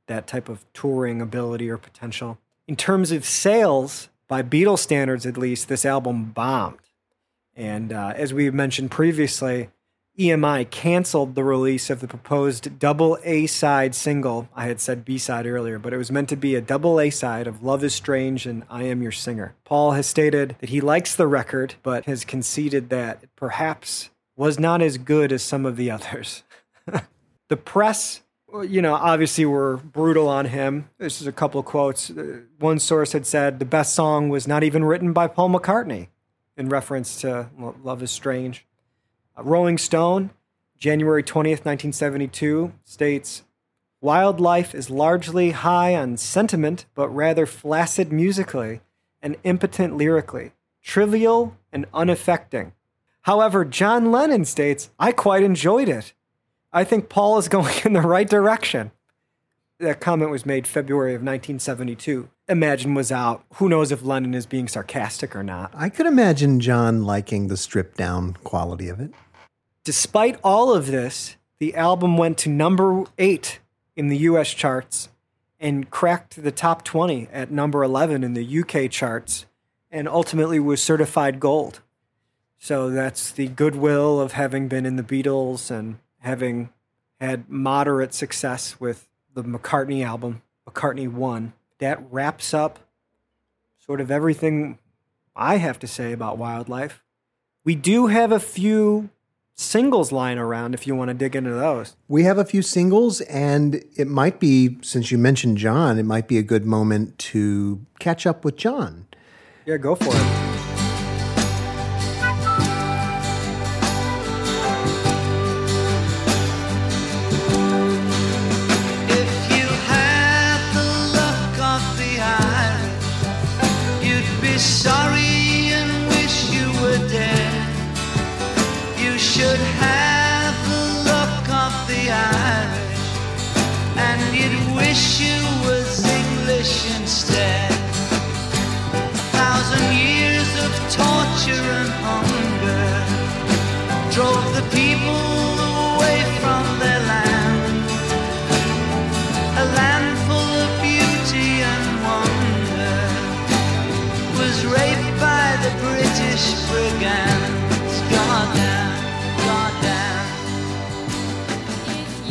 that 0.08 0.28
type 0.28 0.50
of 0.50 0.66
touring 0.74 1.22
ability 1.22 1.70
or 1.70 1.78
potential. 1.78 2.38
In 2.68 2.76
terms 2.76 3.12
of 3.12 3.26
sales, 3.26 4.10
by 4.28 4.44
Beatles 4.44 4.80
standards 4.80 5.26
at 5.26 5.38
least, 5.38 5.70
this 5.70 5.86
album 5.86 6.32
bombed. 6.32 6.80
And 7.56 7.94
uh, 7.94 8.14
as 8.16 8.34
we 8.34 8.52
mentioned 8.52 8.92
previously, 8.92 9.70
EMI 10.20 10.70
canceled 10.70 11.36
the 11.36 11.44
release 11.44 11.90
of 11.90 12.02
the 12.02 12.08
proposed 12.08 12.78
double 12.78 13.18
A 13.24 13.48
side 13.48 13.96
single. 13.96 14.50
I 14.54 14.66
had 14.66 14.82
said 14.82 15.06
B 15.06 15.18
side 15.18 15.46
earlier, 15.46 15.80
but 15.80 15.94
it 15.94 15.98
was 15.98 16.12
meant 16.12 16.28
to 16.30 16.36
be 16.36 16.56
a 16.56 16.62
double 16.62 17.00
A 17.00 17.10
side 17.10 17.48
of 17.48 17.64
Love 17.64 17.84
is 17.84 17.96
Strange 17.96 18.46
and 18.46 18.64
I 18.70 18.84
Am 18.84 19.02
Your 19.02 19.12
Singer. 19.12 19.56
Paul 19.64 19.92
has 19.92 20.08
stated 20.08 20.56
that 20.60 20.70
he 20.70 20.82
likes 20.82 21.16
the 21.16 21.28
record, 21.28 21.76
but 21.84 22.06
has 22.06 22.26
conceded 22.26 22.90
that 22.90 23.20
it 23.24 23.30
perhaps 23.36 24.10
was 24.36 24.60
not 24.60 24.82
as 24.82 24.98
good 24.98 25.32
as 25.32 25.42
some 25.42 25.66
of 25.66 25.78
the 25.78 25.90
others. 25.90 26.44
the 27.48 27.58
press, 27.58 28.22
you 28.68 28.82
know, 28.82 28.96
obviously 28.96 29.46
were 29.46 29.78
brutal 29.78 30.28
on 30.28 30.46
him. 30.46 30.90
This 30.98 31.22
is 31.22 31.28
a 31.28 31.32
couple 31.32 31.60
of 31.60 31.66
quotes. 31.66 32.10
Uh, 32.10 32.42
One 32.60 32.80
source 32.80 33.12
had 33.12 33.26
said 33.26 33.60
the 33.60 33.66
best 33.66 33.94
song 33.94 34.30
was 34.30 34.48
not 34.48 34.64
even 34.64 34.86
written 34.86 35.14
by 35.14 35.28
Paul 35.28 35.50
McCartney, 35.50 36.08
in 36.56 36.70
reference 36.70 37.20
to 37.22 37.50
Love 37.84 38.02
is 38.02 38.12
Strange. 38.12 38.66
Uh, 39.38 39.44
Rolling 39.44 39.78
Stone, 39.78 40.32
January 40.78 41.24
20th, 41.24 41.66
1972, 41.66 42.74
states 42.84 43.44
Wildlife 44.00 44.76
is 44.76 44.90
largely 44.90 45.52
high 45.52 45.96
on 45.96 46.18
sentiment, 46.18 46.86
but 46.94 47.10
rather 47.10 47.46
flaccid 47.46 48.12
musically 48.12 48.82
and 49.22 49.36
impotent 49.44 49.98
lyrically, 49.98 50.52
trivial 50.84 51.58
and 51.72 51.86
unaffecting. 51.94 52.74
However, 53.24 53.66
John 53.66 54.12
Lennon 54.12 54.46
states, 54.46 54.90
I 55.00 55.12
quite 55.12 55.44
enjoyed 55.44 55.90
it. 55.90 56.14
I 56.78 56.84
think 56.84 57.10
Paul 57.10 57.40
is 57.40 57.48
going 57.58 57.74
in 57.86 57.94
the 57.94 58.02
right 58.02 58.30
direction. 58.30 58.92
That 59.80 60.00
comment 60.00 60.30
was 60.30 60.46
made 60.46 60.68
February 60.68 61.14
of 61.14 61.22
1972. 61.22 62.30
Imagine 62.48 62.94
was 62.94 63.12
out. 63.12 63.44
Who 63.56 63.68
knows 63.68 63.92
if 63.92 64.04
Lennon 64.04 64.36
is 64.36 64.46
being 64.46 64.68
sarcastic 64.68 65.36
or 65.36 65.44
not. 65.44 65.72
I 65.74 65.90
could 65.90 66.06
imagine 66.06 66.60
John 66.60 67.04
liking 67.04 67.48
the 67.48 67.58
stripped 67.58 67.98
down 67.98 68.34
quality 68.44 68.90
of 68.90 69.00
it. 69.00 69.12
Despite 69.84 70.40
all 70.44 70.72
of 70.72 70.88
this, 70.88 71.36
the 71.58 71.76
album 71.76 72.16
went 72.16 72.38
to 72.40 72.50
number 72.50 73.06
eight 73.18 73.60
in 73.96 74.10
the 74.10 74.18
US 74.30 74.54
charts 74.54 75.10
and 75.60 75.90
cracked 75.90 76.44
the 76.44 76.52
top 76.52 76.84
20 76.84 77.28
at 77.34 77.50
number 77.50 77.84
11 77.84 78.24
in 78.24 78.36
the 78.36 78.60
UK 78.60 78.92
charts 78.92 79.48
and 79.90 80.08
ultimately 80.08 80.60
was 80.60 80.82
certified 80.82 81.40
gold. 81.40 81.82
So 82.60 82.92
that's 82.92 83.32
the 83.32 83.48
goodwill 83.48 84.20
of 84.20 84.34
having 84.34 84.68
been 84.68 84.86
in 84.86 84.96
the 84.96 85.04
Beatles 85.04 85.72
and 85.72 85.98
having 86.28 86.70
had 87.20 87.50
moderate 87.50 88.14
success 88.14 88.80
with 88.80 89.08
the 89.34 89.44
McCartney 89.44 90.06
album, 90.06 90.42
McCartney 90.70 91.12
1. 91.12 91.54
That 91.80 92.04
wraps 92.12 92.54
up 92.54 92.80
sort 93.80 94.02
of 94.02 94.12
everything 94.12 94.78
I 95.36 95.58
have 95.58 95.80
to 95.80 95.88
say 95.88 96.12
about 96.12 96.38
wildlife. 96.38 97.02
We 97.64 97.76
do 97.76 98.08
have 98.08 98.32
a 98.32 98.40
few 98.40 99.10
singles 99.56 100.12
lying 100.12 100.38
around 100.38 100.74
if 100.74 100.86
you 100.86 100.96
want 100.96 101.10
to 101.10 101.14
dig 101.14 101.36
into 101.36 101.52
those. 101.52 101.96
We 102.08 102.24
have 102.24 102.38
a 102.38 102.46
few 102.46 102.62
singles, 102.62 103.22
and 103.22 103.84
it 103.96 104.08
might 104.08 104.40
be, 104.40 104.78
since 104.82 105.12
you 105.12 105.18
mentioned 105.18 105.58
John, 105.58 105.98
it 105.98 106.04
might 106.04 106.28
be 106.28 106.38
a 106.38 106.44
good 106.44 106.66
moment 106.66 107.18
to 107.20 107.86
catch 108.00 108.28
up 108.28 108.44
with 108.44 108.58
John. 108.58 109.08
Yeah, 109.66 109.78
go 109.78 109.96
for 109.96 110.10
it. 110.14 110.47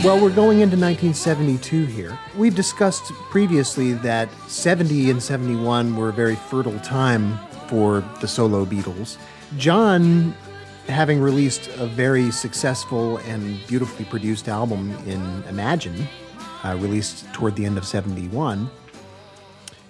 Well, 0.07 0.23
we're 0.23 0.31
going 0.31 0.61
into 0.61 0.77
1972 0.77 1.85
here. 1.87 2.17
We've 2.37 2.55
discussed 2.55 3.13
previously 3.29 3.93
that 3.95 4.31
70 4.49 5.11
and 5.11 5.21
71 5.21 5.97
were 5.97 6.11
a 6.11 6.13
very 6.13 6.37
fertile 6.37 6.79
time 6.79 7.37
for 7.67 8.05
the 8.21 8.29
solo 8.29 8.65
Beatles. 8.65 9.17
John, 9.57 10.33
having 10.87 11.19
released 11.19 11.67
a 11.79 11.89
very 11.89 12.31
successful 12.31 13.17
and 13.17 13.59
beautifully 13.67 14.05
produced 14.05 14.49
album 14.49 14.93
in 15.09 15.43
Imagine, 15.49 16.07
uh, 16.63 16.77
released 16.79 17.27
toward 17.33 17.57
the 17.57 17.65
end 17.65 17.77
of 17.77 17.85
71, 17.85 18.71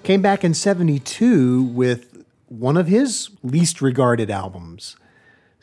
came 0.02 0.22
back 0.22 0.44
in 0.44 0.54
72 0.54 1.62
with 1.62 2.24
one 2.48 2.78
of 2.78 2.86
his 2.86 3.28
least 3.42 3.82
regarded 3.82 4.30
albums. 4.30 4.96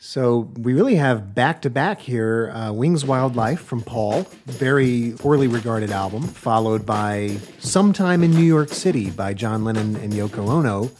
So 0.06 0.50
we 0.58 0.74
really 0.74 0.96
have 0.96 1.34
back 1.34 1.62
to 1.62 1.70
back 1.70 1.98
here 1.98 2.50
uh, 2.50 2.70
Wings 2.72 3.06
Wildlife 3.06 3.58
from 3.58 3.80
Paul, 3.80 4.26
very 4.44 5.14
poorly 5.18 5.48
regarded 5.48 5.90
album, 5.90 6.24
followed 6.24 6.84
by 6.84 7.38
Sometime 7.58 8.22
in 8.22 8.30
New 8.30 8.44
York 8.44 8.68
City 8.68 9.10
by 9.10 9.32
John 9.32 9.64
Lennon 9.64 9.96
and 9.96 10.12
Yoko 10.12 10.46
Ono, 10.50 10.90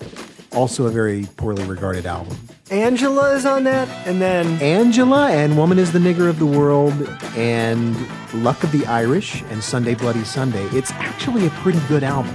also 0.52 0.86
a 0.86 0.90
very 0.90 1.28
poorly 1.36 1.64
regarded 1.64 2.06
album. 2.06 2.34
Angela 2.70 3.34
is 3.34 3.44
on 3.44 3.64
that, 3.64 3.88
and 4.06 4.22
then 4.22 4.46
Angela 4.62 5.30
and 5.30 5.58
Woman 5.58 5.78
is 5.78 5.92
the 5.92 5.98
Nigger 5.98 6.30
of 6.30 6.38
the 6.38 6.46
World 6.46 6.94
and 7.36 7.94
Luck 8.42 8.64
of 8.64 8.72
the 8.72 8.86
Irish 8.86 9.42
and 9.50 9.62
Sunday 9.62 9.94
Bloody 9.94 10.24
Sunday. 10.24 10.64
It's 10.72 10.92
actually 10.92 11.46
a 11.46 11.50
pretty 11.50 11.80
good 11.88 12.04
album. 12.04 12.34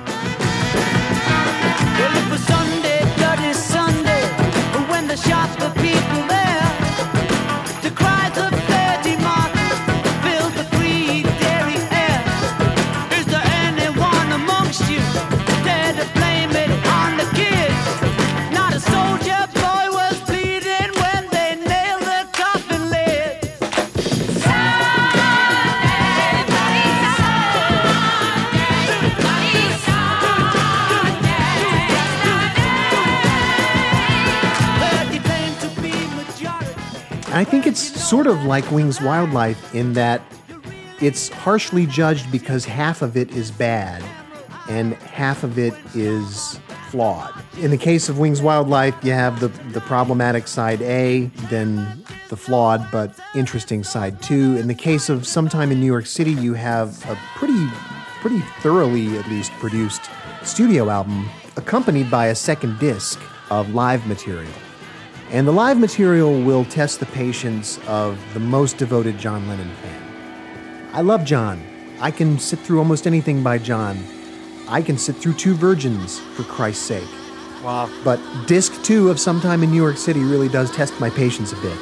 Sort 38.10 38.26
of 38.26 38.43
like 38.43 38.72
Wings 38.72 38.99
Wildlife 38.99 39.76
in 39.76 39.93
that 39.93 40.24
it's 40.99 41.30
harshly 41.30 41.86
judged 41.86 42.32
because 42.32 42.66
half 42.66 43.03
of 43.03 43.16
it 43.16 43.30
is 43.36 43.51
bad 43.51 44.03
and 44.68 44.95
half 44.95 45.43
of 45.43 45.60
it 45.60 45.76
is 45.93 46.60
flawed. 46.89 47.32
In 47.60 47.70
the 47.70 47.78
case 47.78 48.10
of 48.10 48.18
Wings 48.18 48.41
Wildlife, 48.41 48.95
you 49.03 49.12
have 49.12 49.39
the, 49.39 49.49
the 49.74 49.82
problematic 49.82 50.47
side 50.47 50.82
A, 50.82 51.26
then 51.51 52.03
the 52.30 52.36
flawed 52.36 52.84
but 52.91 53.16
interesting 53.36 53.84
side 53.84 54.20
2. 54.24 54.57
In 54.57 54.68
the 54.68 54.74
case 54.74 55.10
of 55.10 55.28
Sometime 55.28 55.72
in 55.72 55.80
New 55.80 55.86
York 55.86 56.07
City, 56.07 56.32
you 56.32 56.55
have 56.55 57.07
a 57.07 57.16
pretty 57.36 57.68
pretty 58.22 58.39
thoroughly 58.62 59.20
at 59.20 59.28
least 59.28 59.51
produced 59.60 60.10
studio 60.41 60.89
album 60.89 61.30
accompanied 61.57 62.10
by 62.10 62.26
a 62.26 62.36
second 62.36 62.80
disc 62.80 63.22
of 63.51 63.76
live 63.76 64.07
material. 64.07 64.51
And 65.32 65.48
the 65.48 65.52
live 65.52 65.80
material 65.80 66.42
will 66.42 66.66
test 66.66 67.00
the 67.00 67.06
patience 67.06 67.78
of 67.88 68.18
the 68.34 68.40
most 68.40 68.78
devoted 68.78 69.20
John 69.20 69.48
Lennon 69.48 69.70
fan. 69.76 70.90
I 70.92 71.02
love 71.02 71.24
John. 71.24 71.62
I 72.00 72.10
can 72.10 72.40
sit 72.40 72.58
through 72.60 72.80
almost 72.80 73.06
anything 73.06 73.44
by 73.44 73.60
John. 73.60 74.04
I 74.68 74.82
can 74.82 74.98
sit 74.98 75.16
through 75.18 75.34
two 75.34 75.54
virgins, 75.54 76.20
for 76.20 76.44
Christ's 76.44 76.84
sake. 76.84 77.08
Wow. 77.64 77.92
But 78.04 78.20
disc 78.48 78.82
two 78.84 79.10
of 79.10 79.20
Sometime 79.20 79.62
in 79.62 79.70
New 79.70 79.78
York 79.78 79.98
City 79.98 80.22
really 80.22 80.50
does 80.50 80.72
test 80.72 81.00
my 81.00 81.12
patience 81.12 81.52
a 81.52 81.58
bit. 81.58 81.78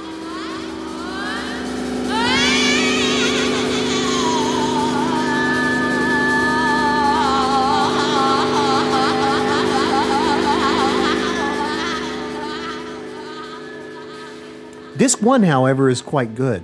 Disc 14.97 15.21
one, 15.21 15.43
however, 15.43 15.89
is 15.89 16.01
quite 16.01 16.33
good. 16.33 16.63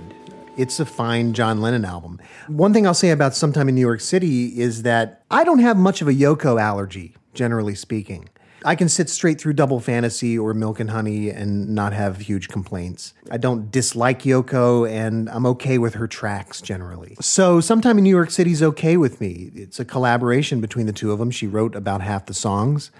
It's 0.56 0.80
a 0.80 0.84
fine 0.84 1.34
John 1.34 1.60
Lennon 1.60 1.84
album. 1.84 2.20
One 2.48 2.72
thing 2.72 2.84
I'll 2.84 2.92
say 2.92 3.10
about 3.10 3.36
Sometime 3.36 3.68
in 3.68 3.76
New 3.76 3.80
York 3.80 4.00
City 4.00 4.60
is 4.60 4.82
that 4.82 5.22
I 5.30 5.44
don't 5.44 5.60
have 5.60 5.76
much 5.76 6.02
of 6.02 6.08
a 6.08 6.12
Yoko 6.12 6.60
allergy, 6.60 7.14
generally 7.32 7.76
speaking. 7.76 8.28
I 8.64 8.74
can 8.74 8.88
sit 8.88 9.08
straight 9.08 9.40
through 9.40 9.52
Double 9.52 9.78
Fantasy 9.78 10.36
or 10.36 10.52
Milk 10.52 10.80
and 10.80 10.90
Honey 10.90 11.28
and 11.28 11.68
not 11.76 11.92
have 11.92 12.22
huge 12.22 12.48
complaints. 12.48 13.14
I 13.30 13.36
don't 13.36 13.70
dislike 13.70 14.22
Yoko, 14.22 14.90
and 14.90 15.30
I'm 15.30 15.46
okay 15.46 15.78
with 15.78 15.94
her 15.94 16.08
tracks 16.08 16.60
generally. 16.60 17.16
So, 17.20 17.60
Sometime 17.60 17.98
in 17.98 18.04
New 18.04 18.10
York 18.10 18.32
City 18.32 18.50
is 18.50 18.64
okay 18.64 18.96
with 18.96 19.20
me. 19.20 19.52
It's 19.54 19.78
a 19.78 19.84
collaboration 19.84 20.60
between 20.60 20.86
the 20.86 20.92
two 20.92 21.12
of 21.12 21.20
them. 21.20 21.30
She 21.30 21.46
wrote 21.46 21.76
about 21.76 22.00
half 22.00 22.26
the 22.26 22.34
songs 22.34 22.90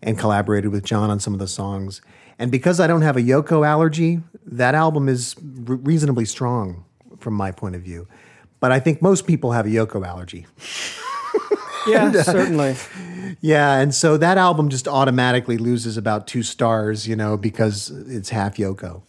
and 0.00 0.18
collaborated 0.18 0.70
with 0.70 0.84
John 0.84 1.10
on 1.10 1.20
some 1.20 1.34
of 1.34 1.38
the 1.38 1.48
songs. 1.48 2.00
And 2.40 2.50
because 2.50 2.80
I 2.80 2.86
don't 2.86 3.02
have 3.02 3.18
a 3.18 3.20
Yoko 3.20 3.66
allergy, 3.66 4.22
that 4.46 4.74
album 4.74 5.10
is 5.10 5.36
re- 5.42 5.76
reasonably 5.76 6.24
strong 6.24 6.86
from 7.18 7.34
my 7.34 7.52
point 7.52 7.76
of 7.76 7.82
view. 7.82 8.08
But 8.60 8.72
I 8.72 8.80
think 8.80 9.02
most 9.02 9.26
people 9.26 9.52
have 9.52 9.66
a 9.66 9.68
Yoko 9.68 10.04
allergy. 10.06 10.46
Yeah, 11.86 12.06
uh, 12.14 12.22
certainly. 12.22 12.76
Yeah, 13.42 13.78
and 13.78 13.94
so 13.94 14.16
that 14.16 14.38
album 14.38 14.70
just 14.70 14.88
automatically 14.88 15.58
loses 15.58 15.98
about 15.98 16.26
two 16.26 16.42
stars, 16.42 17.06
you 17.06 17.14
know, 17.14 17.36
because 17.36 17.90
it's 17.90 18.30
half 18.30 18.56
Yoko. 18.56 19.02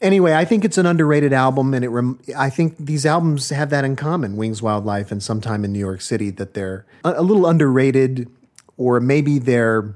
Anyway, 0.00 0.32
I 0.34 0.44
think 0.44 0.64
it's 0.64 0.76
an 0.76 0.86
underrated 0.86 1.32
album, 1.32 1.72
and 1.72 1.84
it. 1.84 1.88
Rem- 1.88 2.18
I 2.36 2.50
think 2.50 2.76
these 2.78 3.06
albums 3.06 3.50
have 3.50 3.70
that 3.70 3.84
in 3.84 3.94
common: 3.94 4.36
Wings, 4.36 4.60
Wildlife, 4.60 5.12
and 5.12 5.22
Sometime 5.22 5.64
in 5.64 5.72
New 5.72 5.78
York 5.78 6.00
City. 6.00 6.30
That 6.30 6.54
they're 6.54 6.84
a, 7.04 7.14
a 7.18 7.22
little 7.22 7.46
underrated, 7.46 8.28
or 8.76 8.98
maybe 8.98 9.38
they're 9.38 9.94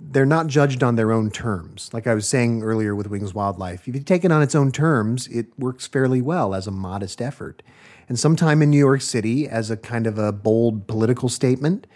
they're 0.00 0.26
not 0.26 0.46
judged 0.46 0.82
on 0.82 0.96
their 0.96 1.12
own 1.12 1.30
terms. 1.30 1.90
Like 1.92 2.06
I 2.06 2.14
was 2.14 2.26
saying 2.26 2.62
earlier 2.62 2.94
with 2.94 3.08
Wings, 3.08 3.34
Wildlife, 3.34 3.86
if 3.86 3.94
you 3.94 4.00
take 4.00 4.24
it 4.24 4.32
on 4.32 4.42
its 4.42 4.54
own 4.54 4.72
terms, 4.72 5.26
it 5.28 5.46
works 5.58 5.86
fairly 5.86 6.20
well 6.20 6.54
as 6.54 6.66
a 6.66 6.70
modest 6.70 7.20
effort. 7.20 7.62
And 8.08 8.18
Sometime 8.18 8.60
in 8.60 8.70
New 8.70 8.78
York 8.78 9.02
City, 9.02 9.48
as 9.48 9.70
a 9.70 9.76
kind 9.76 10.06
of 10.06 10.18
a 10.18 10.32
bold 10.32 10.88
political 10.88 11.28
statement, 11.28 11.86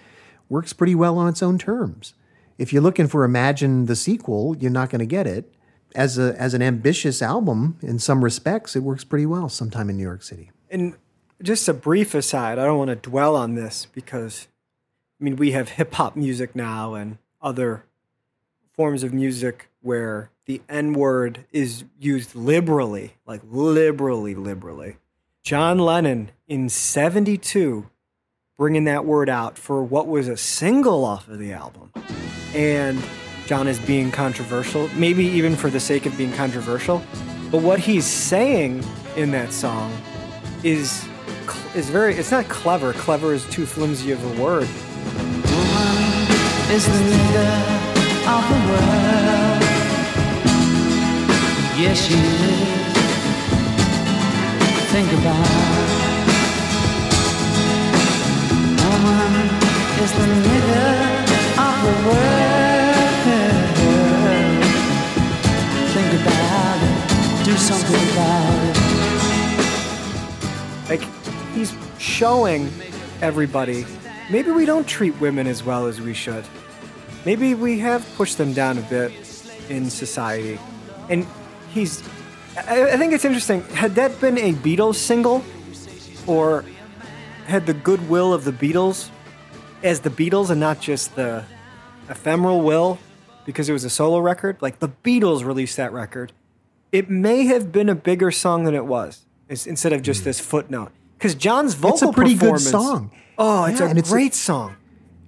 works 0.48 0.72
pretty 0.72 0.94
well 0.94 1.18
on 1.18 1.28
its 1.28 1.42
own 1.42 1.58
terms. 1.58 2.14
If 2.56 2.72
you're 2.72 2.82
looking 2.82 3.08
for 3.08 3.24
Imagine 3.24 3.86
the 3.86 3.96
sequel, 3.96 4.56
you're 4.58 4.70
not 4.70 4.90
going 4.90 5.00
to 5.00 5.06
get 5.06 5.26
it. 5.26 5.52
As 5.96 6.18
a 6.18 6.40
as 6.40 6.54
an 6.54 6.62
ambitious 6.62 7.22
album, 7.22 7.78
in 7.82 7.98
some 7.98 8.22
respects, 8.22 8.76
it 8.76 8.80
works 8.80 9.04
pretty 9.04 9.26
well. 9.26 9.48
Sometime 9.48 9.90
in 9.90 9.96
New 9.96 10.02
York 10.02 10.22
City. 10.22 10.50
And 10.70 10.94
just 11.42 11.68
a 11.68 11.74
brief 11.74 12.14
aside, 12.14 12.58
I 12.58 12.64
don't 12.64 12.78
want 12.78 12.90
to 12.90 12.96
dwell 13.10 13.36
on 13.36 13.54
this 13.54 13.86
because, 13.86 14.48
I 15.20 15.24
mean, 15.24 15.36
we 15.36 15.52
have 15.52 15.70
hip 15.70 15.94
hop 15.94 16.16
music 16.16 16.54
now 16.54 16.94
and 16.94 17.18
other 17.42 17.84
forms 18.76 19.02
of 19.02 19.12
music 19.12 19.68
where 19.80 20.30
the 20.46 20.60
N 20.68 20.92
word 20.92 21.46
is 21.52 21.84
used 21.98 22.34
liberally, 22.34 23.14
like 23.26 23.40
liberally, 23.50 24.34
liberally. 24.34 24.96
John 25.42 25.78
Lennon 25.78 26.30
in 26.48 26.68
72 26.68 27.88
bringing 28.56 28.84
that 28.84 29.04
word 29.04 29.28
out 29.28 29.58
for 29.58 29.82
what 29.82 30.06
was 30.06 30.28
a 30.28 30.36
single 30.36 31.04
off 31.04 31.28
of 31.28 31.38
the 31.38 31.52
album. 31.52 31.92
And 32.54 33.02
John 33.46 33.66
is 33.66 33.78
being 33.80 34.10
controversial, 34.10 34.88
maybe 34.94 35.24
even 35.24 35.56
for 35.56 35.70
the 35.70 35.80
sake 35.80 36.06
of 36.06 36.16
being 36.16 36.32
controversial. 36.32 37.02
But 37.50 37.62
what 37.62 37.78
he's 37.78 38.04
saying 38.04 38.84
in 39.16 39.30
that 39.32 39.52
song 39.52 39.92
is 40.62 41.06
is 41.74 41.90
very 41.90 42.14
it's 42.14 42.30
not 42.30 42.48
clever. 42.48 42.92
Clever 42.94 43.34
is 43.34 43.44
too 43.50 43.66
flimsy 43.66 44.12
of 44.12 44.24
a 44.24 44.42
word. 44.42 44.68
Of 48.26 48.42
the 48.48 48.56
world. 48.70 49.62
Yes, 51.76 51.98
she 52.06 52.14
is. 52.14 52.94
Think 54.92 55.12
about 55.12 55.44
it. 55.44 55.90
Woman 58.80 59.34
is 60.02 60.10
the 60.12 60.26
leader 60.46 60.92
of 61.66 61.74
the 61.84 61.94
world. 62.06 62.54
Think 65.92 66.12
about 66.22 66.78
it. 66.82 66.96
Do 67.44 67.54
something 67.56 68.04
about 68.12 68.58
it. 68.68 68.76
Like 70.88 71.04
he's 71.54 71.72
showing 71.98 72.70
everybody 73.20 73.84
maybe 74.30 74.50
we 74.50 74.64
don't 74.64 74.86
treat 74.86 75.14
women 75.20 75.46
as 75.46 75.62
well 75.62 75.86
as 75.86 76.00
we 76.00 76.14
should. 76.14 76.44
Maybe 77.24 77.54
we 77.54 77.78
have 77.80 78.06
pushed 78.16 78.38
them 78.38 78.52
down 78.52 78.78
a 78.78 78.82
bit 78.82 79.12
in 79.68 79.88
society. 79.90 80.58
And 81.08 81.26
he's 81.70 82.02
I, 82.68 82.92
I 82.92 82.96
think 82.96 83.12
it's 83.12 83.24
interesting. 83.24 83.62
Had 83.74 83.94
that 83.96 84.20
been 84.20 84.38
a 84.38 84.52
Beatles 84.52 84.96
single 84.96 85.44
or 86.26 86.64
had 87.46 87.66
the 87.66 87.74
goodwill 87.74 88.32
of 88.32 88.44
the 88.44 88.52
Beatles 88.52 89.10
as 89.82 90.00
the 90.00 90.10
Beatles 90.10 90.50
and 90.50 90.60
not 90.60 90.80
just 90.80 91.14
the 91.16 91.44
ephemeral 92.08 92.60
will 92.62 92.98
because 93.44 93.68
it 93.68 93.72
was 93.72 93.84
a 93.84 93.90
solo 93.90 94.18
record, 94.18 94.56
like 94.60 94.78
the 94.78 94.88
Beatles 94.88 95.44
released 95.44 95.76
that 95.76 95.92
record, 95.92 96.32
it 96.92 97.10
may 97.10 97.44
have 97.46 97.72
been 97.72 97.88
a 97.88 97.94
bigger 97.94 98.30
song 98.30 98.64
than 98.64 98.74
it 98.74 98.86
was 98.86 99.24
instead 99.48 99.92
of 99.92 100.00
just 100.00 100.24
this 100.24 100.40
footnote. 100.40 100.90
Because 101.18 101.34
John's 101.34 101.74
vocal 101.74 101.98
Hmm. 101.98 102.04
It's 102.04 102.12
a 102.12 102.12
pretty 102.14 102.34
good 102.34 102.60
song. 102.60 103.10
Oh, 103.36 103.64
it's 103.64 103.80
Yeah, 103.80 103.86
a 103.86 103.90
and 103.90 103.98
it's 103.98 104.08
a- 104.08 104.12
great 104.12 104.34
song. 104.34 104.76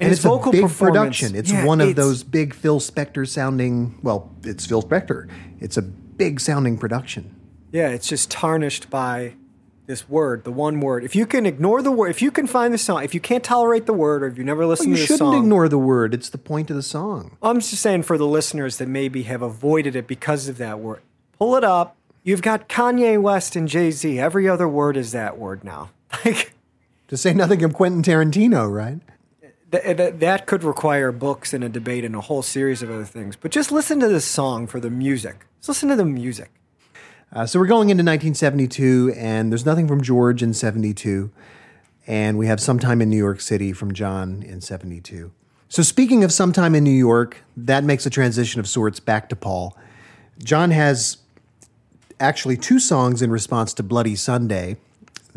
And 0.00 0.10
his 0.10 0.24
it's 0.24 0.26
a 0.26 0.50
big 0.50 0.68
production. 0.70 1.34
It's 1.34 1.50
Yeah, 1.50 1.64
one 1.64 1.80
of 1.80 1.88
it's- 1.90 2.04
those 2.04 2.22
big 2.22 2.54
Phil 2.54 2.80
Spector 2.80 3.26
sounding. 3.28 3.98
Well, 4.02 4.30
it's 4.44 4.66
Phil 4.66 4.82
Spector. 4.82 5.28
It's 5.60 5.76
a 5.76 5.82
big 5.82 6.40
sounding 6.40 6.78
production. 6.78 7.34
Yeah, 7.72 7.88
it's 7.88 8.06
just 8.08 8.30
tarnished 8.30 8.88
by 8.90 9.34
this 9.86 10.08
word, 10.08 10.44
the 10.44 10.50
one 10.50 10.80
word. 10.80 11.04
If 11.04 11.14
you 11.14 11.26
can 11.26 11.46
ignore 11.46 11.80
the 11.82 11.92
word, 11.92 12.08
if 12.10 12.20
you 12.20 12.30
can 12.30 12.46
find 12.46 12.74
the 12.74 12.78
song, 12.78 13.04
if 13.04 13.14
you 13.14 13.20
can't 13.20 13.44
tolerate 13.44 13.86
the 13.86 13.92
word, 13.92 14.22
or 14.22 14.26
if 14.26 14.36
you 14.36 14.42
never 14.44 14.66
listened 14.66 14.90
you 14.90 14.96
to 14.96 15.00
the 15.02 15.06
shouldn't 15.18 15.34
ignore 15.36 15.68
the 15.68 15.78
word. 15.78 16.12
It's 16.12 16.28
the 16.28 16.38
point 16.38 16.70
of 16.70 16.76
the 16.76 16.82
song. 16.82 17.36
I'm 17.42 17.60
just 17.60 17.74
saying 17.80 18.02
for 18.02 18.18
the 18.18 18.26
listeners 18.26 18.78
that 18.78 18.88
maybe 18.88 19.22
have 19.24 19.42
avoided 19.42 19.94
it 19.94 20.06
because 20.08 20.48
of 20.48 20.58
that 20.58 20.80
word. 20.80 21.00
Pull 21.38 21.54
it 21.56 21.62
up. 21.64 21.96
You've 22.24 22.42
got 22.42 22.68
Kanye 22.68 23.20
West 23.22 23.54
and 23.54 23.68
Jay 23.68 23.92
Z. 23.92 24.18
Every 24.18 24.48
other 24.48 24.66
word 24.68 24.96
is 24.96 25.12
that 25.12 25.38
word 25.38 25.62
now. 25.64 25.90
Like 26.24 26.52
To 27.08 27.16
say 27.16 27.32
nothing 27.34 27.62
of 27.62 27.72
Quentin 27.74 28.02
Tarantino, 28.02 28.68
right? 28.72 28.98
Th- 29.70 29.96
th- 29.96 30.14
that 30.16 30.46
could 30.46 30.64
require 30.64 31.12
books 31.12 31.52
and 31.52 31.62
a 31.64 31.68
debate 31.68 32.04
and 32.04 32.14
a 32.14 32.20
whole 32.20 32.42
series 32.42 32.82
of 32.82 32.90
other 32.90 33.04
things. 33.04 33.36
But 33.36 33.50
just 33.50 33.72
listen 33.72 34.00
to 34.00 34.08
this 34.08 34.24
song 34.24 34.66
for 34.66 34.80
the 34.80 34.90
music. 34.90 35.46
Just 35.58 35.68
listen 35.68 35.88
to 35.88 35.96
the 35.96 36.04
music. 36.04 36.50
Uh, 37.32 37.44
so 37.44 37.58
we're 37.58 37.66
going 37.66 37.90
into 37.90 38.02
1972, 38.02 39.12
and 39.16 39.50
there's 39.50 39.66
nothing 39.66 39.88
from 39.88 40.00
George 40.00 40.42
in 40.42 40.54
72, 40.54 41.30
and 42.06 42.38
we 42.38 42.46
have 42.46 42.60
Sometime 42.60 43.02
in 43.02 43.10
New 43.10 43.16
York 43.16 43.40
City 43.40 43.72
from 43.72 43.92
John 43.92 44.42
in 44.42 44.60
72. 44.60 45.32
So 45.68 45.82
speaking 45.82 46.22
of 46.22 46.32
Sometime 46.32 46.74
in 46.74 46.84
New 46.84 46.90
York, 46.90 47.42
that 47.56 47.82
makes 47.82 48.06
a 48.06 48.10
transition 48.10 48.60
of 48.60 48.68
sorts 48.68 49.00
back 49.00 49.28
to 49.30 49.36
Paul. 49.36 49.76
John 50.42 50.70
has 50.70 51.18
actually 52.20 52.56
two 52.56 52.78
songs 52.78 53.22
in 53.22 53.30
response 53.30 53.74
to 53.74 53.82
Bloody 53.82 54.14
Sunday, 54.14 54.76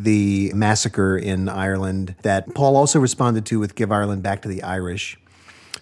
the 0.04 0.52
massacre 0.54 1.18
in 1.18 1.50
Ireland 1.50 2.16
that 2.22 2.54
Paul 2.54 2.76
also 2.76 3.00
responded 3.00 3.46
to 3.48 3.60
with 3.60 3.76
Give 3.76 3.92
Ireland 3.92 4.24
Back 4.24 4.42
to 4.44 4.48
the 4.48 4.64
Irish. 4.64 5.20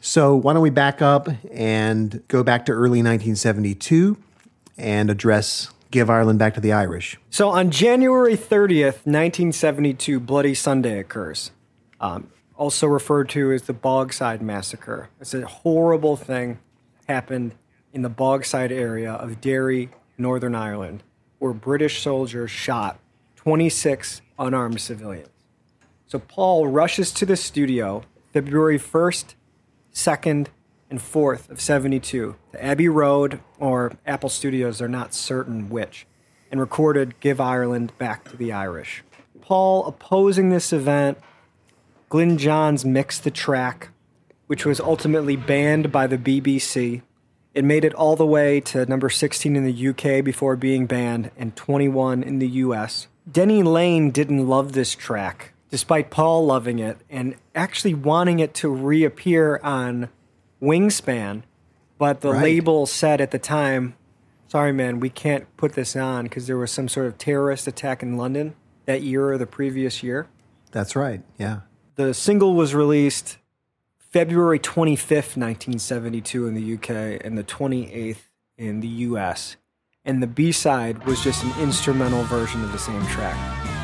So 0.02 0.36
why 0.36 0.54
don't 0.54 0.62
we 0.62 0.70
back 0.70 1.02
up 1.02 1.28
and 1.52 2.24
go 2.28 2.44
back 2.44 2.66
to 2.66 2.72
early 2.72 3.00
1972 3.00 4.18
and 4.78 5.10
address 5.10 5.72
Give 5.92 6.10
Ireland 6.10 6.40
Back 6.40 6.56
to 6.56 6.60
the 6.60 6.74
Irish. 6.74 7.18
So 7.30 7.50
on 7.50 7.72
January 7.72 8.36
30th, 8.36 9.06
1972, 9.06 10.20
Bloody 10.20 10.54
Sunday 10.54 11.00
occurs, 11.00 11.52
um, 12.00 12.30
also 12.56 12.88
referred 12.88 13.30
to 13.30 13.52
as 13.52 13.64
the 13.64 13.74
Bogside 13.74 14.42
Massacre. 14.42 15.10
It's 15.22 15.34
a 15.34 15.46
horrible 15.46 16.18
thing 16.18 16.60
happened 17.08 17.56
in 17.94 18.02
the 18.02 18.10
Bogside 18.10 18.72
area 18.72 19.14
of 19.14 19.40
Derry, 19.40 19.90
Northern 20.18 20.56
Ireland, 20.56 21.04
where 21.40 21.54
British 21.54 22.02
soldiers 22.02 22.52
shot 22.52 23.00
26 23.48 24.22
unarmed 24.38 24.82
civilians. 24.82 25.30
So 26.06 26.20
Paul 26.20 26.68
rushes 26.68 27.14
to 27.14 27.26
the 27.26 27.38
studio 27.38 28.04
February 28.34 28.78
1st, 28.78 29.36
2nd, 29.94 30.48
and 30.90 31.00
4th 31.00 31.50
of 31.50 31.62
72 31.62 32.36
to 32.52 32.62
Abbey 32.62 32.90
Road 32.90 33.40
or 33.58 33.94
Apple 34.06 34.28
Studios, 34.28 34.80
they're 34.80 34.90
not 34.90 35.14
certain 35.14 35.70
which, 35.70 36.06
and 36.52 36.60
recorded 36.60 37.18
Give 37.22 37.40
Ireland 37.40 37.98
Back 37.98 38.30
to 38.32 38.36
the 38.36 38.52
Irish. 38.52 39.02
Paul 39.40 39.86
opposing 39.86 40.50
this 40.50 40.74
event, 40.74 41.18
Glyn 42.10 42.38
Johns 42.38 42.84
mixed 42.84 43.24
the 43.24 43.32
track, 43.32 43.92
which 44.48 44.66
was 44.66 44.82
ultimately 44.82 45.38
banned 45.38 45.90
by 45.90 46.06
the 46.06 46.18
BBC. 46.18 47.02
It 47.54 47.64
made 47.64 47.86
it 47.86 47.94
all 47.94 48.18
the 48.18 48.26
way 48.26 48.60
to 48.60 48.86
number 48.88 49.10
16 49.10 49.56
in 49.56 49.64
the 49.64 49.88
UK 49.88 50.22
before 50.22 50.58
being 50.58 50.86
banned 50.86 51.32
and 51.38 51.56
21 51.56 52.24
in 52.24 52.40
the 52.40 52.50
US. 52.50 53.08
Denny 53.30 53.62
Laine 53.64 54.12
didn't 54.12 54.48
love 54.48 54.72
this 54.72 54.96
track, 54.96 55.54
despite 55.70 56.10
Paul 56.10 56.46
loving 56.46 56.80
it 56.80 56.98
and 57.10 57.36
actually 57.54 57.94
wanting 57.94 58.40
it 58.40 58.54
to 58.56 58.70
reappear 58.70 59.60
on 59.64 60.10
Wingspan, 60.62 61.44
but 61.98 62.22
the 62.22 62.32
Right. 62.32 62.44
label 62.44 62.86
said 62.86 63.20
at 63.20 63.32
the 63.32 63.40
time, 63.40 63.96
sorry 64.48 64.72
man, 64.72 65.00
we 65.00 65.10
can't 65.10 65.46
put 65.58 65.74
this 65.74 65.96
on 65.96 66.24
because 66.24 66.48
there 66.48 66.58
was 66.58 66.72
some 66.72 66.88
sort 66.88 67.08
of 67.08 67.18
terrorist 67.18 67.68
attack 67.68 68.02
in 68.02 68.18
London 68.18 68.56
that 68.86 69.02
year 69.02 69.30
or 69.30 69.38
the 69.38 69.46
previous 69.48 70.02
year. 70.02 70.28
That's 70.72 70.96
right. 70.96 71.22
Yeah. 71.38 71.62
The 71.96 72.14
single 72.14 72.54
was 72.54 72.74
released 72.74 73.38
February 73.98 74.60
25th, 74.60 75.36
1972 75.36 76.48
in 76.48 76.54
the 76.54 76.74
UK 76.76 77.20
and 77.24 77.38
the 77.38 77.44
28th 77.44 78.30
in 78.58 78.80
the 78.80 78.88
US. 78.88 79.58
And 80.08 80.24
the 80.24 80.28
B-side 80.28 81.06
was 81.06 81.22
just 81.22 81.44
an 81.44 81.52
instrumental 81.62 82.24
version 82.24 82.64
of 82.64 82.72
the 82.72 82.80
same 82.80 83.06
track. 83.08 83.77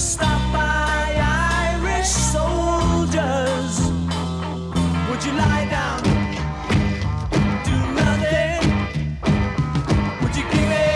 Stopped 0.00 0.50
by 0.50 1.14
Irish 1.76 2.08
soldiers? 2.08 3.80
Would 5.10 5.22
you 5.26 5.32
lie 5.32 5.66
down? 5.68 6.02
Do 7.68 7.76
nothing? 8.00 8.60
Would 10.22 10.34
you 10.36 10.44
give 10.44 10.70
it 10.70 10.90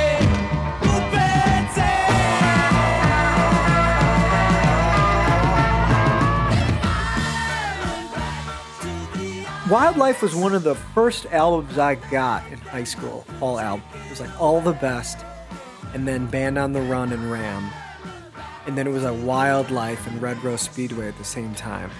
Wildlife 9.70 10.22
was 10.22 10.34
one 10.34 10.54
of 10.54 10.62
the 10.62 10.74
first 10.94 11.26
albums 11.26 11.76
I 11.78 11.96
got 11.96 12.46
in 12.50 12.58
high 12.58 12.84
school. 12.84 13.26
all 13.42 13.58
album. 13.58 13.86
It 14.06 14.10
was 14.10 14.20
like 14.20 14.40
all 14.40 14.62
the 14.62 14.72
best, 14.72 15.18
and 15.92 16.08
then 16.08 16.26
Band 16.26 16.56
on 16.58 16.72
the 16.72 16.80
Run 16.80 17.12
and 17.12 17.30
Ram, 17.30 17.70
and 18.66 18.76
then 18.78 18.86
it 18.86 18.90
was 18.90 19.04
a 19.04 19.12
Wildlife 19.12 20.06
and 20.06 20.20
Red 20.22 20.42
Rose 20.42 20.62
Speedway 20.62 21.08
at 21.08 21.18
the 21.18 21.24
same 21.24 21.54
time. 21.54 21.90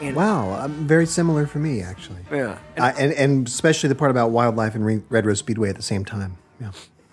And 0.00 0.16
Wow. 0.16 0.52
Um, 0.64 0.72
very 0.86 1.06
similar 1.06 1.46
for 1.46 1.58
me, 1.58 1.80
actually. 1.80 2.20
yeah, 2.30 2.58
and 2.76 2.84
I, 2.84 2.90
and, 2.92 3.12
and 3.12 3.46
especially 3.46 3.88
the 3.88 3.94
part 3.94 4.10
about 4.10 4.30
wildlife 4.30 4.74
and 4.74 4.84
Re- 4.84 5.02
Red 5.08 5.26
Rose 5.26 5.38
Speedway 5.38 5.68
at 5.68 5.76
the 5.76 5.82
same 5.82 6.04
time. 6.04 6.38
Yeah. 6.60 6.72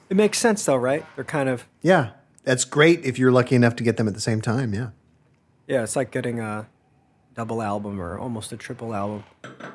it 0.10 0.18
makes 0.18 0.38
sense 0.40 0.66
though, 0.66 0.76
right? 0.76 1.06
They're 1.16 1.24
kind 1.24 1.50
of 1.50 1.66
Yeah. 1.82 2.12
That's 2.46 2.66
great 2.66 3.06
if 3.06 3.20
you're 3.20 3.32
lucky 3.32 3.56
enough 3.56 3.76
to 3.76 3.84
get 3.84 3.98
them 3.98 4.08
at 4.08 4.14
the 4.16 4.22
same 4.22 4.42
time. 4.42 4.74
Yeah. 4.74 4.90
yeah, 5.68 5.84
it's 5.84 5.96
like 5.96 6.10
getting 6.10 6.40
a 6.40 6.68
double 7.36 7.62
album 7.62 8.02
or 8.02 8.18
almost 8.18 8.52
a 8.52 8.58
triple 8.58 8.94
album. 8.96 9.24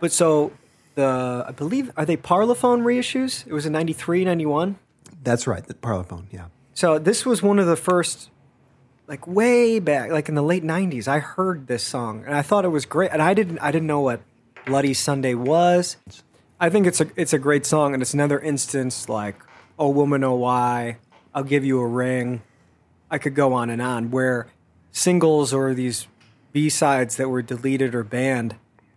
But 0.00 0.10
so 0.12 0.52
the 0.96 1.44
I 1.46 1.52
believe 1.52 1.92
are 1.96 2.04
they 2.04 2.16
Parlophone 2.16 2.82
reissues? 2.82 3.46
It 3.46 3.52
was 3.52 3.64
in 3.66 3.72
93, 3.72 4.24
91? 4.24 4.76
That's 5.22 5.46
right. 5.46 5.64
The 5.64 5.74
Parlophone. 5.74 6.24
Yeah. 6.32 6.46
So 6.72 6.98
this 6.98 7.24
was 7.24 7.42
one 7.42 7.58
of 7.60 7.66
the 7.66 7.76
first, 7.76 8.30
like 9.06 9.26
way 9.26 9.78
back, 9.78 10.10
like 10.10 10.28
in 10.28 10.34
the 10.34 10.42
late 10.42 10.64
'90s. 10.64 11.08
I 11.08 11.18
heard 11.18 11.66
this 11.66 11.82
song 11.82 12.24
and 12.26 12.34
I 12.34 12.42
thought 12.42 12.64
it 12.64 12.68
was 12.68 12.86
great. 12.86 13.10
And 13.12 13.22
I 13.22 13.34
didn't, 13.34 13.58
I 13.58 13.70
didn't 13.70 13.86
know 13.86 14.00
what 14.00 14.20
Bloody 14.66 14.94
Sunday 14.94 15.34
was. 15.34 15.96
I 16.58 16.70
think 16.70 16.86
it's 16.86 17.00
a, 17.00 17.08
it's 17.16 17.32
a 17.32 17.38
great 17.38 17.66
song, 17.66 17.92
and 17.92 18.02
it's 18.02 18.14
another 18.14 18.38
instance 18.38 19.08
like, 19.08 19.36
"Oh 19.78 19.90
woman, 19.90 20.24
oh 20.24 20.34
why, 20.34 20.98
I'll 21.34 21.44
give 21.44 21.64
you 21.64 21.80
a 21.80 21.86
ring." 21.86 22.42
I 23.10 23.18
could 23.18 23.34
go 23.34 23.52
on 23.52 23.70
and 23.70 23.82
on 23.82 24.10
where 24.10 24.48
singles 24.90 25.52
or 25.52 25.74
these 25.74 26.06
B 26.52 26.68
sides 26.68 27.16
that 27.16 27.28
were 27.28 27.42
deleted 27.42 27.94
or 27.94 28.02
banned, 28.02 28.56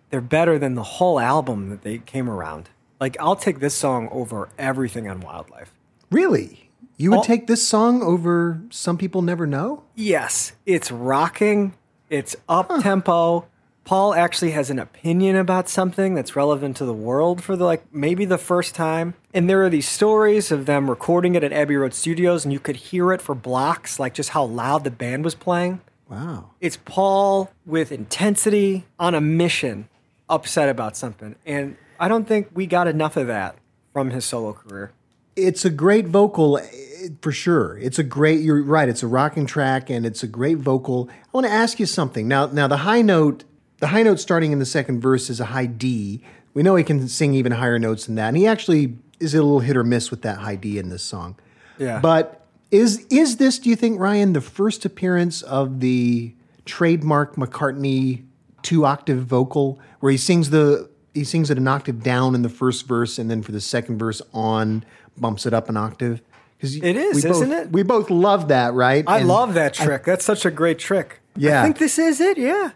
they're 0.09 0.21
better 0.21 0.57
than 0.57 0.75
the 0.75 0.83
whole 0.83 1.19
album 1.19 1.69
that 1.69 1.81
they 1.81 1.97
came 1.99 2.29
around. 2.29 2.69
Like 2.99 3.17
I'll 3.19 3.35
take 3.35 3.59
this 3.59 3.75
song 3.75 4.07
over 4.11 4.49
everything 4.57 5.09
on 5.09 5.19
Wildlife. 5.19 5.73
Really? 6.09 6.66
You 6.97 7.11
would 7.11 7.17
All- 7.17 7.23
take 7.23 7.45
this 7.45 7.65
song 7.65 8.01
over 8.01 8.59
Some 8.71 8.97
People 8.97 9.21
Never 9.21 9.45
Know? 9.45 9.83
Yes, 9.95 10.53
it's 10.65 10.91
rocking. 10.91 11.75
It's 12.09 12.35
up 12.49 12.69
tempo. 12.81 13.47
Paul 13.83 14.13
actually 14.15 14.51
has 14.51 14.69
an 14.69 14.79
opinion 14.79 15.37
about 15.37 15.69
something 15.69 16.13
that's 16.13 16.35
relevant 16.35 16.75
to 16.77 16.85
the 16.85 16.93
world 16.93 17.41
for 17.41 17.55
the 17.55 17.63
like 17.63 17.83
maybe 17.93 18.25
the 18.25 18.37
first 18.37 18.75
time. 18.75 19.13
And 19.33 19.49
there 19.49 19.63
are 19.63 19.69
these 19.69 19.87
stories 19.87 20.51
of 20.51 20.65
them 20.65 20.89
recording 20.89 21.35
it 21.35 21.43
at 21.43 21.53
Abbey 21.53 21.77
Road 21.77 21.93
Studios, 21.93 22.43
and 22.43 22.51
you 22.51 22.59
could 22.59 22.75
hear 22.75 23.13
it 23.13 23.21
for 23.21 23.35
blocks, 23.35 23.99
like 23.99 24.13
just 24.13 24.31
how 24.31 24.43
loud 24.43 24.83
the 24.83 24.91
band 24.91 25.23
was 25.23 25.35
playing. 25.35 25.79
Wow. 26.09 26.51
It's 26.59 26.77
Paul 26.83 27.51
with 27.65 27.91
intensity 27.91 28.85
on 28.99 29.13
a 29.13 29.21
mission, 29.21 29.87
upset 30.27 30.67
about 30.67 30.97
something. 30.97 31.35
And 31.45 31.77
I 31.99 32.07
don't 32.07 32.27
think 32.27 32.49
we 32.53 32.65
got 32.65 32.87
enough 32.87 33.15
of 33.17 33.27
that 33.27 33.55
from 33.93 34.09
his 34.09 34.25
solo 34.25 34.53
career. 34.53 34.91
It's 35.37 35.63
a 35.63 35.69
great 35.69 36.07
vocal 36.07 36.57
eh, 36.57 37.09
for 37.21 37.31
sure. 37.31 37.77
It's 37.77 37.99
a 37.99 38.03
great. 38.03 38.41
You're 38.41 38.63
right. 38.63 38.89
It's 38.89 39.03
a 39.03 39.07
rocking 39.07 39.45
track, 39.45 39.89
and 39.89 40.05
it's 40.05 40.23
a 40.23 40.27
great 40.27 40.57
vocal. 40.57 41.09
I 41.11 41.27
want 41.31 41.47
to 41.47 41.53
ask 41.53 41.79
you 41.79 41.85
something 41.85 42.27
now. 42.27 42.47
Now 42.47 42.67
the 42.67 42.77
high 42.77 43.01
note, 43.01 43.43
the 43.77 43.87
high 43.87 44.03
note 44.03 44.19
starting 44.19 44.51
in 44.51 44.59
the 44.59 44.65
second 44.65 44.99
verse 44.99 45.29
is 45.29 45.39
a 45.39 45.45
high 45.45 45.67
D. 45.67 46.21
We 46.53 46.63
know 46.63 46.75
he 46.75 46.83
can 46.83 47.07
sing 47.07 47.33
even 47.35 47.53
higher 47.53 47.79
notes 47.79 48.07
than 48.07 48.15
that, 48.15 48.29
and 48.29 48.37
he 48.37 48.47
actually 48.47 48.97
is 49.19 49.33
a 49.33 49.37
little 49.37 49.59
hit 49.59 49.77
or 49.77 49.83
miss 49.83 50.11
with 50.11 50.23
that 50.23 50.39
high 50.39 50.55
D 50.55 50.79
in 50.79 50.89
this 50.89 51.03
song. 51.03 51.37
Yeah. 51.77 51.99
But 51.99 52.45
is 52.71 53.05
is 53.09 53.37
this? 53.37 53.59
Do 53.59 53.69
you 53.69 53.75
think 53.75 53.99
Ryan 53.99 54.33
the 54.33 54.41
first 54.41 54.83
appearance 54.85 55.43
of 55.43 55.79
the 55.79 56.33
trademark 56.65 57.35
McCartney 57.35 58.23
two 58.61 58.85
octave 58.85 59.23
vocal 59.23 59.79
where 59.99 60.11
he 60.11 60.17
sings 60.17 60.49
the 60.49 60.89
he 61.13 61.23
sings 61.23 61.49
it 61.49 61.57
an 61.57 61.67
octave 61.67 62.03
down 62.03 62.35
in 62.35 62.41
the 62.41 62.49
first 62.49 62.87
verse 62.87 63.17
and 63.17 63.31
then 63.31 63.41
for 63.41 63.51
the 63.51 63.61
second 63.61 63.97
verse 63.97 64.21
on 64.33 64.83
bumps 65.19 65.45
it 65.45 65.53
up 65.53 65.69
an 65.69 65.77
octave? 65.77 66.21
Because 66.57 66.75
It 66.75 66.95
is, 66.95 67.23
isn't 67.23 67.51
it? 67.51 67.71
We 67.71 67.83
both 67.83 68.09
love 68.09 68.47
that, 68.47 68.73
right? 68.73 69.03
I 69.07 69.19
And 69.19 69.27
love 69.27 69.53
that 69.53 69.73
trick. 69.73 70.03
That's 70.05 70.25
such 70.25 70.45
a 70.45 70.51
great 70.51 70.79
trick. 70.79 71.19
Yeah. 71.35 71.61
I 71.61 71.63
think 71.63 71.77
this 71.77 71.99
is 71.99 72.19
it. 72.19 72.37
Yeah. 72.37 72.71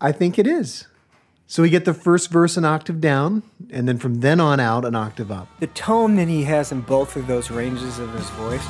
I 0.00 0.12
think 0.12 0.38
it 0.38 0.46
is. 0.46 0.86
So 1.46 1.62
we 1.62 1.68
get 1.68 1.84
the 1.84 1.92
first 1.92 2.30
verse 2.30 2.56
an 2.56 2.64
octave 2.64 3.00
down, 3.02 3.42
and 3.70 3.86
then 3.86 3.98
from 3.98 4.20
then 4.20 4.40
on 4.40 4.58
out 4.58 4.86
an 4.86 4.94
octave 4.94 5.30
up. 5.30 5.48
the 5.60 5.66
tone 5.66 6.16
that 6.16 6.28
he 6.28 6.44
has 6.44 6.72
in 6.72 6.80
both 6.80 7.14
of 7.16 7.26
those 7.26 7.50
ranges 7.50 7.98
of 7.98 8.12
his 8.14 8.28
voice. 8.30 8.64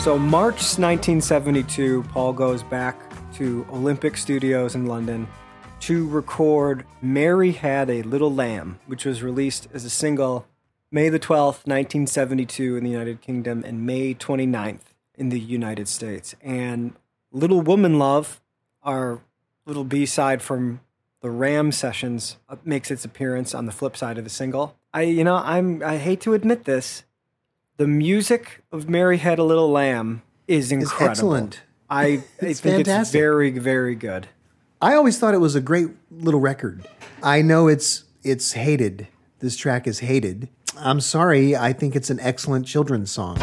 So, 0.00 0.18
March 0.18 0.78
1972, 0.78 2.04
Paul 2.04 2.32
goes 2.32 2.62
back 2.62 2.98
to 3.34 3.66
Olympic 3.70 4.16
Studios 4.16 4.74
in 4.74 4.86
London 4.86 5.28
to 5.80 6.08
record 6.08 6.86
Mary 7.02 7.52
Had 7.52 7.90
a 7.90 8.00
Little 8.00 8.34
Lamb, 8.34 8.80
which 8.86 9.04
was 9.04 9.22
released 9.22 9.68
as 9.74 9.84
a 9.84 9.90
single 9.90 10.46
May 10.90 11.10
the 11.10 11.20
12th, 11.20 11.66
1972 11.66 12.78
in 12.78 12.84
the 12.84 12.88
United 12.88 13.20
Kingdom 13.20 13.62
and 13.62 13.84
May 13.84 14.14
29th 14.14 14.94
in 15.16 15.28
the 15.28 15.38
United 15.38 15.86
States. 15.86 16.34
And 16.40 16.94
Little 17.30 17.60
Woman 17.60 17.98
Love, 17.98 18.40
our 18.82 19.20
little 19.66 19.84
B 19.84 20.06
side 20.06 20.40
from 20.40 20.80
the 21.20 21.30
Ram 21.30 21.72
sessions, 21.72 22.38
uh, 22.48 22.56
makes 22.64 22.90
its 22.90 23.04
appearance 23.04 23.54
on 23.54 23.66
the 23.66 23.72
flip 23.72 23.98
side 23.98 24.16
of 24.16 24.24
the 24.24 24.30
single. 24.30 24.78
I, 24.94 25.02
you 25.02 25.24
know, 25.24 25.36
I'm, 25.36 25.82
I 25.82 25.98
hate 25.98 26.22
to 26.22 26.32
admit 26.32 26.64
this, 26.64 27.04
the 27.80 27.86
music 27.86 28.62
of 28.70 28.90
Mary 28.90 29.16
Had 29.16 29.38
a 29.38 29.42
Little 29.42 29.70
Lamb 29.70 30.20
is 30.46 30.70
incredible. 30.70 31.02
It's 31.02 31.10
excellent. 31.18 31.62
I, 31.88 32.04
I 32.04 32.22
It's 32.40 32.60
think 32.60 32.86
it's 32.86 33.10
very, 33.10 33.50
very 33.52 33.94
good. 33.94 34.28
I 34.82 34.92
always 34.92 35.18
thought 35.18 35.32
it 35.32 35.40
was 35.40 35.54
a 35.54 35.62
great 35.62 35.88
little 36.10 36.40
record. 36.40 36.86
I 37.22 37.40
know 37.40 37.68
it's 37.68 38.04
it's 38.22 38.52
hated. 38.52 39.08
This 39.38 39.56
track 39.56 39.86
is 39.86 40.00
hated. 40.00 40.50
I'm 40.76 41.00
sorry. 41.00 41.56
I 41.56 41.72
think 41.72 41.96
it's 41.96 42.10
an 42.10 42.20
excellent 42.20 42.66
children's 42.66 43.10
song. 43.10 43.38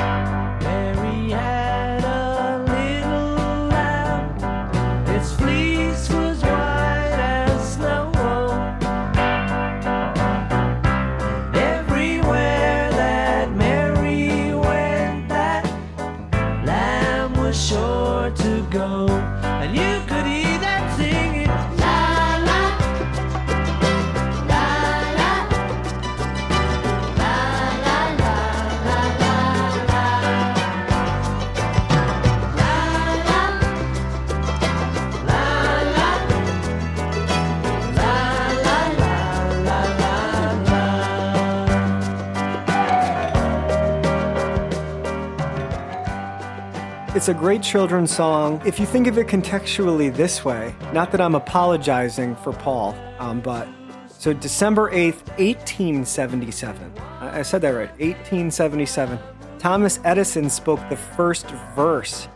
It's 47.28 47.36
a 47.36 47.40
great 47.42 47.62
children's 47.62 48.16
song. 48.16 48.62
If 48.66 48.80
you 48.80 48.86
think 48.86 49.06
of 49.06 49.18
it 49.18 49.28
contextually 49.28 50.16
this 50.16 50.46
way, 50.46 50.74
not 50.94 51.12
that 51.12 51.20
I'm 51.20 51.36
apologizing 51.36 52.38
for 52.38 52.54
Paul, 52.54 52.96
um, 53.20 53.42
but 53.42 53.68
so 54.08 54.32
December 54.32 54.90
8th, 54.92 55.28
1877. 55.38 56.94
I 57.20 57.40
I 57.40 57.42
said 57.42 57.60
that 57.64 57.72
right, 57.72 57.90
1877. 58.00 59.20
Thomas 59.60 60.00
Edison 60.06 60.50
spoke 60.50 60.80
the 60.88 60.96
first 60.96 61.48
verse 61.76 62.30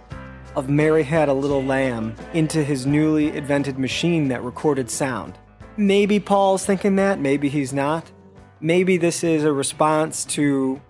of 0.57 0.67
Mary 0.67 1.03
Had 1.03 1.29
a 1.29 1.33
Little 1.33 1.63
Lamb 1.63 2.13
into 2.33 2.61
his 2.61 2.85
newly 2.85 3.29
invented 3.29 3.79
machine 3.79 4.27
that 4.27 4.43
recorded 4.43 4.89
sound. 4.89 5.37
Maybe 5.77 6.19
Paul's 6.19 6.65
thinking 6.65 6.97
that, 6.97 7.17
maybe 7.17 7.47
he's 7.47 7.71
not. 7.71 8.11
Maybe 8.59 8.97
this 8.97 9.23
is 9.23 9.45
a 9.45 9.53
response 9.53 10.25
to 10.35 10.81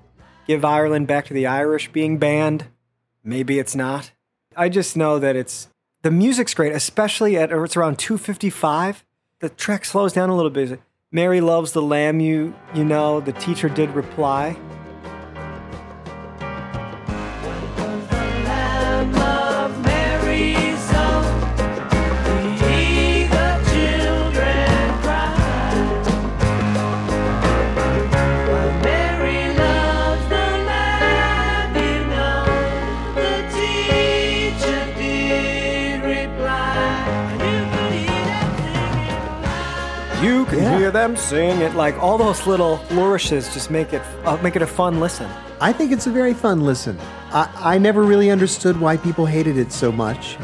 give 0.47 0.65
Ireland 0.65 1.05
back 1.05 1.27
to 1.27 1.35
the 1.35 1.45
Irish 1.45 1.91
being 1.91 2.17
banned. 2.17 2.65
Maybe 3.23 3.59
it's 3.59 3.75
not. 3.75 4.11
I 4.55 4.69
just 4.69 4.97
know 4.97 5.19
that 5.19 5.35
it's 5.35 5.67
the 6.01 6.11
music's 6.11 6.53
great, 6.53 6.73
especially 6.73 7.37
at 7.37 7.51
it's 7.51 7.77
around 7.77 7.99
255. 7.99 9.03
The 9.39 9.49
track 9.49 9.85
slows 9.85 10.13
down 10.13 10.29
a 10.29 10.35
little 10.35 10.51
bit. 10.51 10.79
Mary 11.11 11.41
loves 11.41 11.73
the 11.73 11.81
lamb 11.81 12.19
you 12.19 12.55
you 12.73 12.83
know, 12.83 13.19
the 13.19 13.33
teacher 13.33 13.69
did 13.69 13.89
reply. 13.91 14.57
Them 40.91 41.15
sing 41.15 41.61
it 41.61 41.73
like 41.73 41.95
all 42.01 42.17
those 42.17 42.45
little 42.45 42.77
flourishes 42.77 43.53
just 43.53 43.71
make 43.71 43.93
it 43.93 44.01
uh, 44.25 44.37
make 44.43 44.55
it 44.55 44.61
a 44.61 44.67
fun 44.67 44.99
listen. 44.99 45.29
I 45.59 45.71
think 45.71 45.91
it's 45.91 46.07
a 46.07 46.11
very 46.11 46.33
fun 46.33 46.61
listen. 46.61 46.99
I, 47.31 47.49
I 47.57 47.77
never 47.77 48.03
really 48.03 48.29
understood 48.29 48.79
why 48.79 48.97
people 48.97 49.25
hated 49.25 49.57
it 49.57 49.71
so 49.71 49.91
much, 49.91 50.37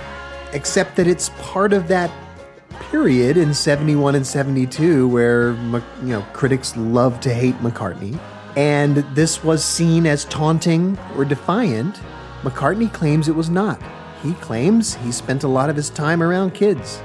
except 0.54 0.96
that 0.96 1.08
it's 1.08 1.30
part 1.40 1.74
of 1.74 1.88
that 1.88 2.12
period 2.92 3.36
in 3.38 3.54
71 3.54 4.16
and 4.16 4.26
72 4.26 5.08
where 5.08 5.52
you 5.52 6.10
know 6.10 6.22
critics 6.34 6.76
love 6.78 7.20
to 7.22 7.34
hate 7.34 7.56
McCartney 7.56 8.18
and 8.56 8.98
this 9.14 9.44
was 9.44 9.64
seen 9.64 10.06
as 10.06 10.24
taunting 10.26 10.98
or 11.18 11.26
defiant 11.26 12.00
McCartney 12.44 12.92
claims 12.94 13.28
it 13.28 13.36
was 13.36 13.50
not 13.50 13.82
he 14.24 14.34
claims 14.36 14.96
he 14.96 15.12
spent 15.12 15.44
a 15.44 15.48
lot 15.48 15.70
of 15.70 15.76
his 15.76 15.90
time 15.90 16.24
around 16.24 16.54
kids 16.54 17.02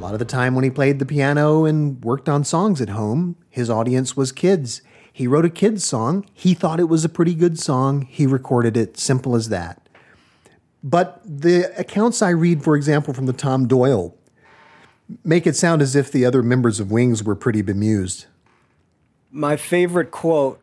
a 0.00 0.02
lot 0.02 0.14
of 0.14 0.18
the 0.18 0.24
time 0.24 0.54
when 0.54 0.64
he 0.64 0.70
played 0.70 0.98
the 0.98 1.04
piano 1.04 1.66
and 1.66 2.02
worked 2.02 2.26
on 2.26 2.42
songs 2.42 2.80
at 2.80 2.88
home, 2.88 3.36
his 3.50 3.68
audience 3.68 4.16
was 4.16 4.32
kids. 4.32 4.80
He 5.12 5.26
wrote 5.26 5.44
a 5.44 5.50
kids 5.50 5.84
song. 5.84 6.24
He 6.32 6.54
thought 6.54 6.80
it 6.80 6.88
was 6.88 7.04
a 7.04 7.08
pretty 7.10 7.34
good 7.34 7.58
song. 7.58 8.02
He 8.08 8.26
recorded 8.26 8.78
it, 8.78 8.96
simple 8.96 9.36
as 9.36 9.50
that. 9.50 9.86
But 10.82 11.20
the 11.22 11.70
accounts 11.78 12.22
I 12.22 12.30
read, 12.30 12.64
for 12.64 12.76
example, 12.76 13.12
from 13.12 13.26
the 13.26 13.34
Tom 13.34 13.68
Doyle, 13.68 14.16
make 15.22 15.46
it 15.46 15.54
sound 15.54 15.82
as 15.82 15.94
if 15.94 16.10
the 16.10 16.24
other 16.24 16.42
members 16.42 16.80
of 16.80 16.90
Wings 16.90 17.22
were 17.22 17.34
pretty 17.34 17.60
bemused. 17.60 18.24
My 19.30 19.58
favorite 19.58 20.10
quote 20.10 20.62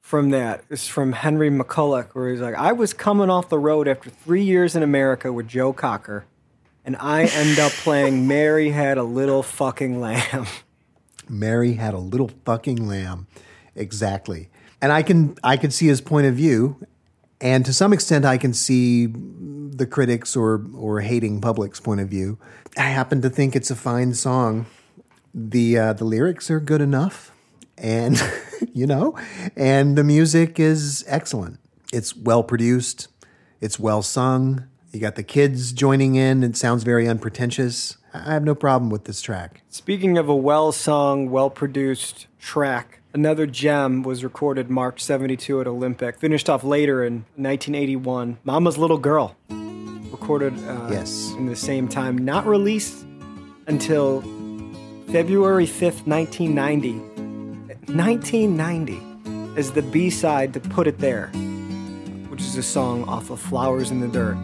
from 0.00 0.30
that 0.30 0.64
is 0.70 0.88
from 0.88 1.12
Henry 1.12 1.50
McCullough, 1.50 2.08
where 2.14 2.30
he's 2.30 2.40
like, 2.40 2.54
I 2.54 2.72
was 2.72 2.94
coming 2.94 3.28
off 3.28 3.50
the 3.50 3.58
road 3.58 3.86
after 3.86 4.08
three 4.08 4.42
years 4.42 4.74
in 4.74 4.82
America 4.82 5.30
with 5.30 5.46
Joe 5.46 5.74
Cocker, 5.74 6.24
and 6.88 6.96
I 7.00 7.24
end 7.24 7.58
up 7.58 7.70
playing 7.72 8.26
Mary 8.26 8.70
Had 8.70 8.96
a 8.96 9.02
Little 9.02 9.42
Fucking 9.42 10.00
Lamb. 10.00 10.46
Mary 11.28 11.74
had 11.74 11.92
a 11.92 11.98
little 11.98 12.30
fucking 12.46 12.88
lamb. 12.88 13.26
Exactly. 13.74 14.48
And 14.80 14.90
I 14.90 15.02
can 15.02 15.36
I 15.44 15.58
can 15.58 15.70
see 15.70 15.86
his 15.86 16.00
point 16.00 16.26
of 16.26 16.34
view, 16.34 16.82
and 17.42 17.66
to 17.66 17.74
some 17.74 17.92
extent 17.92 18.24
I 18.24 18.38
can 18.38 18.54
see 18.54 19.04
the 19.06 19.86
critics 19.86 20.34
or 20.34 20.64
or 20.74 21.02
hating 21.02 21.42
public's 21.42 21.78
point 21.78 22.00
of 22.00 22.08
view. 22.08 22.38
I 22.78 22.84
happen 22.84 23.20
to 23.20 23.28
think 23.28 23.54
it's 23.54 23.70
a 23.70 23.76
fine 23.76 24.14
song. 24.14 24.64
The 25.34 25.76
uh, 25.76 25.92
the 25.92 26.04
lyrics 26.04 26.50
are 26.50 26.58
good 26.58 26.80
enough, 26.80 27.32
and 27.76 28.18
you 28.72 28.86
know, 28.86 29.14
and 29.56 29.98
the 29.98 30.04
music 30.04 30.58
is 30.58 31.04
excellent. 31.06 31.60
It's 31.92 32.16
well 32.16 32.42
produced. 32.42 33.08
It's 33.60 33.78
well 33.78 34.00
sung. 34.00 34.67
You 34.92 35.00
got 35.00 35.16
the 35.16 35.22
kids 35.22 35.72
joining 35.72 36.14
in. 36.14 36.42
It 36.42 36.56
sounds 36.56 36.82
very 36.82 37.06
unpretentious. 37.08 37.98
I 38.14 38.32
have 38.32 38.44
no 38.44 38.54
problem 38.54 38.90
with 38.90 39.04
this 39.04 39.20
track. 39.20 39.62
Speaking 39.68 40.16
of 40.16 40.28
a 40.28 40.34
well 40.36 40.72
sung, 40.72 41.30
well 41.30 41.50
produced 41.50 42.26
track, 42.40 43.00
another 43.12 43.46
gem 43.46 44.02
was 44.02 44.24
recorded 44.24 44.70
March 44.70 45.02
72 45.02 45.60
at 45.60 45.66
Olympic, 45.66 46.18
finished 46.18 46.48
off 46.48 46.64
later 46.64 47.04
in 47.04 47.26
1981. 47.36 48.38
Mama's 48.44 48.78
Little 48.78 48.96
Girl, 48.98 49.36
recorded 50.10 50.54
uh, 50.66 50.88
Yes. 50.90 51.34
in 51.36 51.46
the 51.46 51.56
same 51.56 51.86
time, 51.86 52.16
not 52.16 52.46
released 52.46 53.04
until 53.66 54.22
February 55.12 55.66
5th, 55.66 56.06
1990. 56.06 56.92
1990 57.92 59.02
as 59.58 59.72
the 59.72 59.82
B 59.82 60.08
side 60.08 60.54
to 60.54 60.60
Put 60.60 60.86
It 60.86 60.98
There, 60.98 61.26
which 62.28 62.40
is 62.40 62.56
a 62.56 62.62
song 62.62 63.04
off 63.04 63.28
of 63.30 63.38
Flowers 63.40 63.90
in 63.90 64.00
the 64.00 64.08
Dirt. 64.08 64.36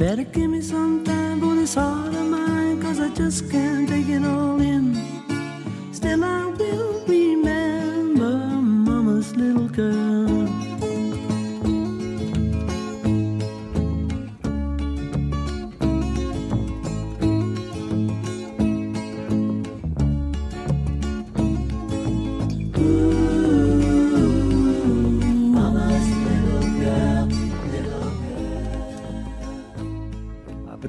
Better 0.00 0.24
give 0.24 0.48
me 0.48 0.62
some 0.62 1.04
time 1.04 1.40
for 1.42 1.54
this 1.54 1.74
heart 1.74 2.14
of 2.14 2.26
mine, 2.26 2.80
cause 2.80 2.98
I 3.00 3.10
just 3.10 3.50
can't 3.50 3.86
take 3.86 4.08
it 4.08 4.24
all 4.24 4.58
in. 4.58 4.99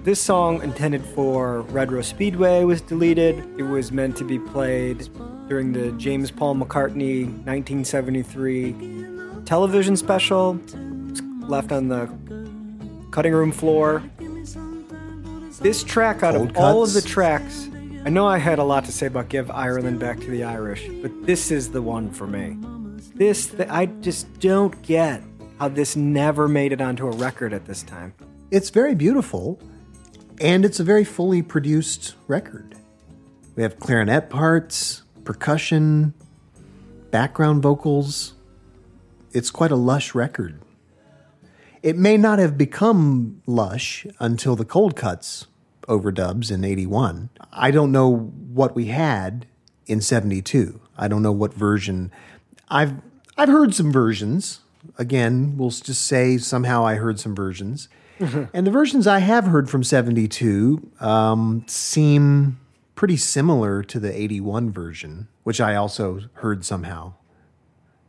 But 0.02 0.06
this 0.06 0.20
song, 0.20 0.64
intended 0.64 1.06
for 1.06 1.62
Red 1.62 1.92
Rose 1.92 2.08
Speedway, 2.08 2.64
was 2.64 2.82
deleted. 2.82 3.38
It 3.60 3.62
was 3.62 3.92
meant 3.92 4.18
to 4.18 4.24
be 4.24 4.40
played 4.40 5.08
during 5.48 5.74
the 5.74 5.92
James 5.92 6.32
Paul 6.32 6.56
McCartney 6.56 7.26
1973 7.46 9.44
television 9.46 9.96
special. 9.96 10.60
Left 11.42 11.72
on 11.72 11.90
the 11.90 12.10
cutting 13.12 13.32
room 13.32 13.52
floor. 13.52 14.02
This 15.60 15.84
track, 15.84 16.24
out 16.24 16.34
Cold 16.34 16.50
of 16.50 16.58
all 16.58 16.82
of 16.82 16.94
the 16.94 17.04
tracks, 17.04 17.70
I 18.04 18.10
know 18.10 18.26
I 18.26 18.40
had 18.40 18.58
a 18.58 18.64
lot 18.64 18.86
to 18.86 18.92
say 18.92 19.06
about 19.06 19.30
Give 19.30 19.52
Ireland 19.52 20.00
Back 20.00 20.20
to 20.22 20.32
the 20.32 20.44
Irish, 20.44 20.90
but 21.04 21.12
this 21.28 21.52
is 21.52 21.70
the 21.70 21.82
one 21.84 22.10
for 22.10 22.26
me. 22.26 22.58
This, 23.14 23.52
th- 23.52 23.70
I 23.70 23.86
just 23.86 24.40
don't 24.40 24.82
get 24.82 25.22
how 25.60 25.68
this 25.68 25.96
never 25.96 26.48
made 26.48 26.74
it 26.74 26.82
onto 26.82 27.06
a 27.06 27.12
record 27.12 27.54
at 27.54 27.66
this 27.66 27.84
time. 27.84 28.16
It's 28.50 28.72
very 28.72 28.96
beautiful, 28.96 29.60
and 30.42 30.66
it's 30.66 30.80
a 30.80 30.84
very 30.84 31.04
fully 31.04 31.44
produced 31.44 32.16
record. 32.28 32.76
We 33.56 33.62
have 33.62 33.80
clarinet 33.80 34.30
parts, 34.30 35.04
percussion, 35.24 36.16
background 37.12 37.62
vocals. 37.62 38.34
It's 39.34 39.52
quite 39.52 39.72
a 39.72 39.76
lush 39.76 40.16
record. 40.16 40.60
It 41.84 41.96
may 41.96 42.18
not 42.18 42.40
have 42.40 42.58
become 42.58 43.42
lush 43.46 44.08
until 44.20 44.56
the 44.56 44.66
cold 44.66 44.96
cuts 44.96 45.46
overdubs 45.88 46.52
in 46.52 46.64
81. 46.64 47.30
I 47.52 47.70
don't 47.70 47.92
know 47.92 48.10
what 48.10 48.76
we 48.76 48.86
had 48.86 49.46
in 49.86 50.02
72. 50.02 50.82
I 50.98 51.08
don't 51.08 51.22
know 51.22 51.32
what 51.32 51.54
version. 51.54 52.12
I've 52.68 52.96
I've 53.38 53.50
heard 53.50 53.76
some 53.76 53.92
versions. 53.92 54.62
Again, 54.98 55.56
we'll 55.58 55.70
just 55.70 56.06
say 56.06 56.38
somehow 56.38 56.86
I 56.86 56.96
heard 56.96 57.20
some 57.20 57.36
versions. 57.36 57.88
and 58.54 58.68
the 58.68 58.72
versions 58.72 59.08
I 59.08 59.20
have 59.20 59.46
heard 59.46 59.70
from 59.70 59.84
72 59.84 60.92
um, 61.00 61.64
seem 61.68 62.60
pretty 62.96 63.18
similar 63.18 63.84
to 63.84 64.00
the 64.00 64.16
81 64.16 64.72
version, 64.72 65.28
which 65.44 65.60
I 65.60 65.76
also 65.76 66.22
heard 66.36 66.64
somehow. 66.64 67.14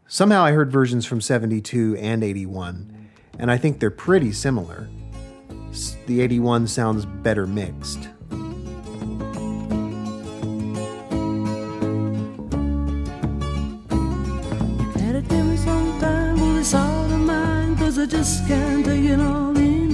Somehow 0.07 0.45
I 0.45 0.53
heard 0.53 0.71
versions 0.71 1.07
from 1.07 1.21
72 1.21 1.97
and 1.99 2.23
81, 2.23 3.09
and 3.39 3.51
I 3.51 3.57
think 3.57 3.81
they're 3.81 3.91
pretty 3.91 4.33
similar. 4.33 4.89
The 6.07 6.21
81 6.21 6.67
sounds 6.69 7.07
better 7.07 7.47
mixed. 7.47 8.11
I 18.03 18.07
just 18.07 18.49
can't 18.49 18.85
take 18.85 19.05
it 19.05 19.21
all 19.21 19.57
in. 19.57 19.92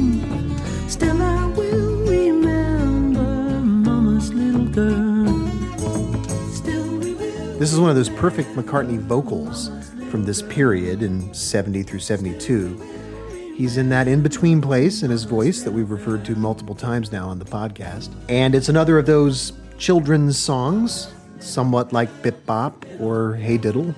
This 7.59 7.73
is 7.73 7.81
one 7.81 7.91
of 7.91 7.97
those 7.97 8.09
perfect 8.09 8.51
McCartney 8.51 8.99
vocals 8.99 9.71
from 10.11 10.25
this 10.25 10.43
period 10.43 11.03
in 11.03 11.35
70 11.35 11.83
through 11.83 11.99
72. 11.99 13.53
He's 13.57 13.77
in 13.77 13.89
that 13.89 14.07
in 14.07 14.23
between 14.23 14.61
place 14.61 15.03
in 15.03 15.11
his 15.11 15.25
voice 15.25 15.63
that 15.65 15.73
we've 15.73 15.91
referred 15.91 16.25
to 16.27 16.37
multiple 16.37 16.77
times 16.77 17.11
now 17.11 17.29
on 17.29 17.41
the 17.41 17.45
podcast. 17.45 18.15
And 18.29 18.55
it's 18.55 18.69
another 18.69 18.97
of 18.97 19.07
those 19.07 19.53
children's 19.77 20.39
songs, 20.39 21.13
somewhat 21.41 21.93
like 21.93 22.23
Bip 22.23 22.47
Bop 22.47 22.87
or 23.01 23.35
Hey 23.35 23.59
Diddle. 23.59 23.93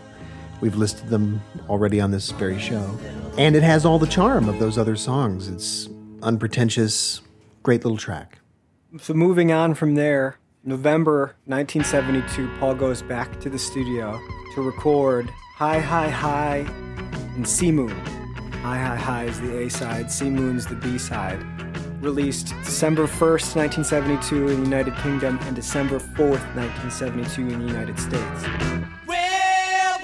We've 0.63 0.77
listed 0.77 1.09
them 1.09 1.43
already 1.69 2.01
on 2.01 2.11
this 2.11 2.31
very 2.31 2.59
show. 2.59 2.99
And 3.37 3.55
it 3.55 3.63
has 3.63 3.85
all 3.85 3.99
the 3.99 4.07
charm 4.07 4.49
of 4.49 4.59
those 4.59 4.79
other 4.79 4.97
songs. 4.97 5.49
It's 5.49 5.89
unpretentious, 6.23 7.21
great 7.63 7.85
little 7.85 7.99
track. 7.99 8.39
So 8.99 9.15
moving 9.15 9.53
on 9.53 9.75
from 9.75 9.95
there, 9.95 10.37
November 10.65 11.37
1972, 11.47 12.51
Paul 12.59 12.75
goes 12.75 13.03
back 13.03 13.41
to 13.41 13.49
the 13.49 13.59
studio 13.59 14.21
to 14.55 14.63
record 14.63 15.31
Hi 15.57 15.79
Hi 15.79 16.09
Hi 16.09 16.57
and 17.35 17.47
C 17.49 17.71
Moon. 17.73 17.97
Hi 18.63 18.79
Hi 18.79 18.97
Hi 18.97 19.25
is 19.25 19.41
the 19.41 19.59
A 19.59 19.71
side, 19.71 20.11
C 20.11 20.29
Moon's 20.29 20.67
the 20.67 20.75
B 20.75 20.99
side. 20.99 21.43
Released 22.03 22.55
December 22.65 23.07
1st, 23.07 23.57
1972 23.57 24.49
in 24.49 24.57
the 24.59 24.65
United 24.65 24.97
Kingdom 24.97 25.39
and 25.43 25.55
December 25.55 25.99
4th, 25.99 26.45
1972 26.57 27.43
in 27.43 27.59
the 27.61 27.67
United 27.67 27.99
States. 27.99 28.45
Well, 29.07 29.99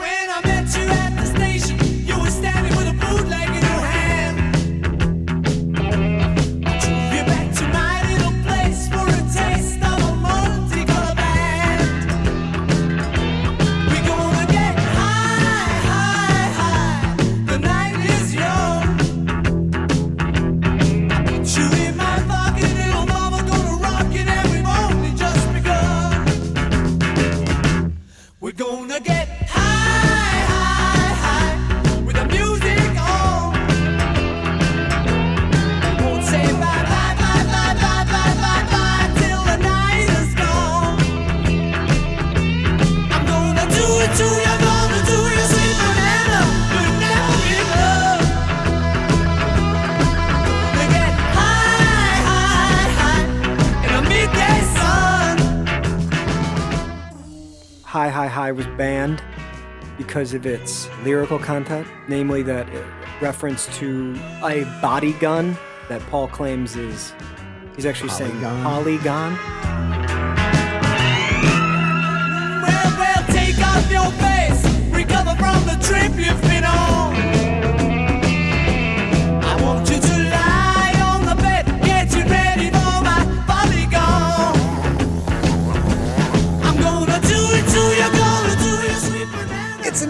because 60.16 60.32
of 60.32 60.46
its 60.46 60.88
lyrical 61.04 61.38
content, 61.38 61.86
namely 62.08 62.42
that 62.42 62.66
reference 63.20 63.66
to 63.76 64.18
a 64.42 64.64
body 64.80 65.12
gun 65.20 65.54
that 65.90 66.00
Paul 66.08 66.26
claims 66.26 66.74
is 66.74 67.12
he's 67.74 67.84
actually 67.84 68.08
saying 68.08 68.32
Polygon. 68.40 69.36
polygon. 69.36 69.36
Well, 72.62 72.98
well, 72.98 73.16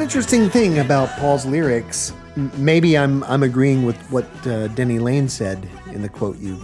interesting 0.07 0.49
thing 0.49 0.79
about 0.79 1.09
Paul's 1.19 1.45
lyrics. 1.45 2.13
Maybe 2.37 2.97
I'm 2.97 3.25
I'm 3.25 3.43
agreeing 3.43 3.85
with 3.85 4.01
what 4.09 4.25
uh, 4.47 4.69
Denny 4.69 5.01
Laine 5.01 5.29
said 5.29 5.69
in 5.93 6.01
the 6.01 6.09
quote 6.09 6.39
you 6.39 6.61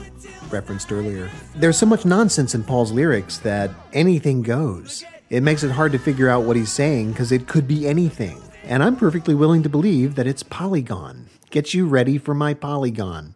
referenced 0.48 0.92
earlier. 0.92 1.28
There's 1.56 1.76
so 1.76 1.84
much 1.84 2.04
nonsense 2.04 2.54
in 2.54 2.62
Paul's 2.62 2.92
lyrics 2.92 3.38
that 3.38 3.72
anything 3.94 4.42
goes. 4.42 5.04
It 5.28 5.42
makes 5.42 5.64
it 5.64 5.72
hard 5.72 5.90
to 5.90 5.98
figure 5.98 6.28
out 6.28 6.44
what 6.44 6.54
he's 6.54 6.70
saying 6.70 7.10
because 7.10 7.32
it 7.32 7.48
could 7.48 7.66
be 7.66 7.88
anything. 7.88 8.40
And 8.62 8.80
I'm 8.80 8.94
perfectly 8.94 9.34
willing 9.34 9.64
to 9.64 9.68
believe 9.68 10.14
that 10.14 10.28
it's 10.28 10.44
Polygon. 10.44 11.28
Get 11.50 11.74
you 11.74 11.88
ready 11.88 12.18
for 12.18 12.34
my 12.34 12.54
Polygon. 12.54 13.34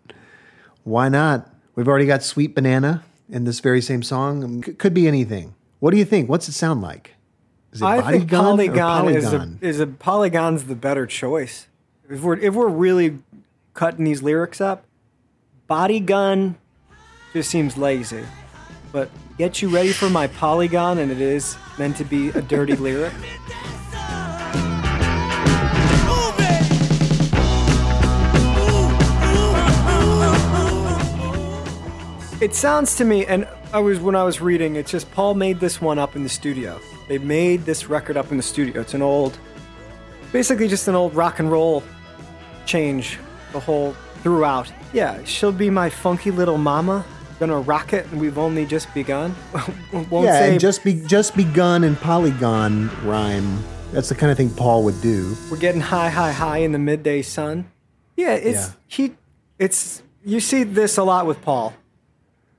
Why 0.84 1.08
not? 1.08 1.52
We've 1.74 1.88
already 1.88 2.06
got 2.06 2.22
Sweet 2.22 2.54
Banana 2.54 3.02
in 3.28 3.42
this 3.42 3.58
very 3.58 3.80
same 3.80 4.04
song. 4.04 4.62
C- 4.62 4.74
could 4.74 4.94
be 4.94 5.08
anything. 5.08 5.56
What 5.80 5.90
do 5.90 5.96
you 5.96 6.04
think? 6.04 6.28
What's 6.28 6.48
it 6.48 6.52
sound 6.52 6.80
like? 6.80 7.15
Is 7.76 7.82
it 7.82 7.84
I 7.84 8.10
think 8.10 8.30
Bodygon 8.30 8.70
or 8.70 8.72
polygon, 8.72 9.08
is 9.14 9.32
a, 9.34 9.58
is 9.60 9.80
a 9.80 9.86
polygon's 9.86 10.64
the 10.64 10.74
better 10.74 11.04
choice. 11.04 11.66
If 12.08 12.22
we're 12.22 12.38
if 12.38 12.54
we're 12.54 12.68
really 12.68 13.18
cutting 13.74 14.06
these 14.06 14.22
lyrics 14.22 14.62
up, 14.62 14.86
body 15.66 16.00
gun 16.00 16.56
just 17.34 17.50
seems 17.50 17.76
lazy. 17.76 18.24
But 18.92 19.10
get 19.36 19.60
you 19.60 19.68
ready 19.68 19.92
for 19.92 20.08
my 20.08 20.26
polygon, 20.26 20.96
and 20.96 21.12
it 21.12 21.20
is 21.20 21.58
meant 21.78 21.98
to 21.98 22.04
be 22.04 22.30
a 22.30 22.40
dirty 22.40 22.76
lyric. 22.76 23.12
It 32.40 32.54
sounds 32.54 32.96
to 32.96 33.04
me, 33.04 33.26
and 33.26 33.46
I 33.74 33.80
was 33.80 34.00
when 34.00 34.16
I 34.16 34.24
was 34.24 34.40
reading, 34.40 34.76
it's 34.76 34.90
just 34.90 35.10
Paul 35.12 35.34
made 35.34 35.60
this 35.60 35.78
one 35.82 35.98
up 35.98 36.16
in 36.16 36.22
the 36.22 36.30
studio. 36.30 36.80
They 37.08 37.18
made 37.18 37.64
this 37.64 37.88
record 37.88 38.16
up 38.16 38.30
in 38.30 38.36
the 38.36 38.42
studio. 38.42 38.80
It's 38.80 38.94
an 38.94 39.02
old, 39.02 39.38
basically 40.32 40.68
just 40.68 40.88
an 40.88 40.94
old 40.94 41.14
rock 41.14 41.38
and 41.38 41.50
roll 41.50 41.82
change. 42.64 43.18
The 43.52 43.60
whole 43.60 43.92
throughout. 44.22 44.70
Yeah, 44.92 45.22
she'll 45.24 45.52
be 45.52 45.70
my 45.70 45.88
funky 45.88 46.30
little 46.30 46.58
mama. 46.58 47.04
gonna 47.38 47.60
rock 47.60 47.92
it, 47.92 48.06
and 48.10 48.20
we've 48.20 48.38
only 48.38 48.66
just 48.66 48.92
begun. 48.94 49.34
Won't 50.10 50.26
yeah, 50.26 50.38
say 50.40 50.50
and 50.52 50.60
just 50.60 50.82
be 50.82 50.94
just 51.06 51.36
begun 51.36 51.84
and 51.84 51.96
polygon 51.98 52.90
rhyme. 53.06 53.62
That's 53.92 54.08
the 54.08 54.14
kind 54.14 54.32
of 54.32 54.36
thing 54.36 54.50
Paul 54.50 54.82
would 54.84 55.00
do. 55.00 55.36
we're 55.50 55.58
getting 55.58 55.80
high, 55.80 56.08
high, 56.10 56.32
high 56.32 56.58
in 56.58 56.72
the 56.72 56.78
midday 56.78 57.22
sun. 57.22 57.70
Yeah, 58.16 58.32
it's 58.34 58.68
Yeah. 58.68 58.72
he. 58.88 59.14
It's 59.58 60.02
you 60.24 60.40
see 60.40 60.64
this 60.64 60.96
a 60.98 61.04
lot 61.04 61.24
with 61.26 61.40
Paul. 61.40 61.72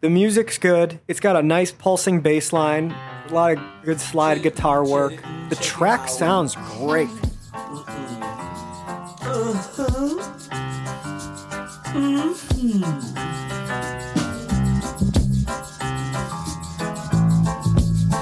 The 0.02 0.10
music's 0.10 0.58
good. 0.58 1.00
It's 1.08 1.20
got 1.20 1.36
a 1.36 1.42
nice 1.44 1.72
pulsing 1.72 2.22
bass 2.22 2.54
line, 2.54 2.96
a 3.30 3.34
lot 3.34 3.58
of 3.58 3.64
good 3.84 4.00
slide 4.00 4.42
guitar 4.42 4.86
work. 4.86 5.14
The 5.50 5.56
track 5.56 6.08
sounds 6.08 6.56
great. 6.78 7.10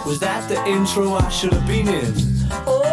Was 0.05 0.19
that 0.19 0.47
the 0.47 0.63
intro 0.67 1.13
I 1.13 1.29
should 1.29 1.53
have 1.53 1.67
been 1.67 1.87
in? 1.87 2.13
Oh. 2.67 2.91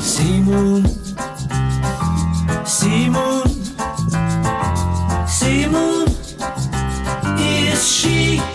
Sea 0.00 0.40
moon, 0.40 0.84
sea 2.64 3.08
moon, 3.08 3.51
she? 7.82 8.51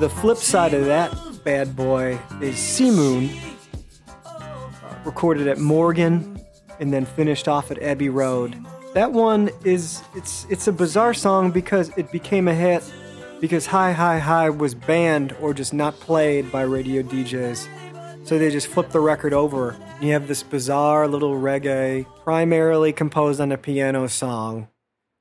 The 0.00 0.08
flip 0.08 0.38
side 0.38 0.72
of 0.72 0.86
that 0.86 1.14
bad 1.44 1.76
boy 1.76 2.18
is 2.40 2.56
C 2.56 2.90
Moon, 2.90 3.28
uh, 4.16 4.94
recorded 5.04 5.46
at 5.46 5.58
Morgan 5.58 6.40
and 6.78 6.90
then 6.90 7.04
finished 7.04 7.48
off 7.48 7.70
at 7.70 7.82
Abbey 7.82 8.08
Road. 8.08 8.56
That 8.94 9.12
one 9.12 9.50
is 9.62 10.02
it's 10.16 10.46
it's 10.48 10.66
a 10.66 10.72
bizarre 10.72 11.12
song 11.12 11.50
because 11.50 11.90
it 11.98 12.10
became 12.10 12.48
a 12.48 12.54
hit 12.54 12.82
because 13.42 13.66
Hi 13.66 13.92
Hi 13.92 14.18
Hi 14.18 14.48
was 14.48 14.74
banned 14.74 15.36
or 15.38 15.52
just 15.52 15.74
not 15.74 16.00
played 16.00 16.50
by 16.50 16.62
radio 16.62 17.02
DJs. 17.02 17.68
So 18.26 18.38
they 18.38 18.48
just 18.48 18.68
flipped 18.68 18.92
the 18.92 19.00
record 19.00 19.34
over. 19.34 19.76
You 20.00 20.12
have 20.14 20.28
this 20.28 20.42
bizarre 20.42 21.08
little 21.08 21.34
reggae, 21.34 22.06
primarily 22.24 22.94
composed 22.94 23.38
on 23.38 23.52
a 23.52 23.58
piano 23.58 24.06
song, 24.06 24.68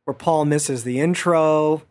where 0.06 0.14
Paul 0.14 0.46
misses 0.46 0.86
the 0.86 1.02
intro, 1.02 1.82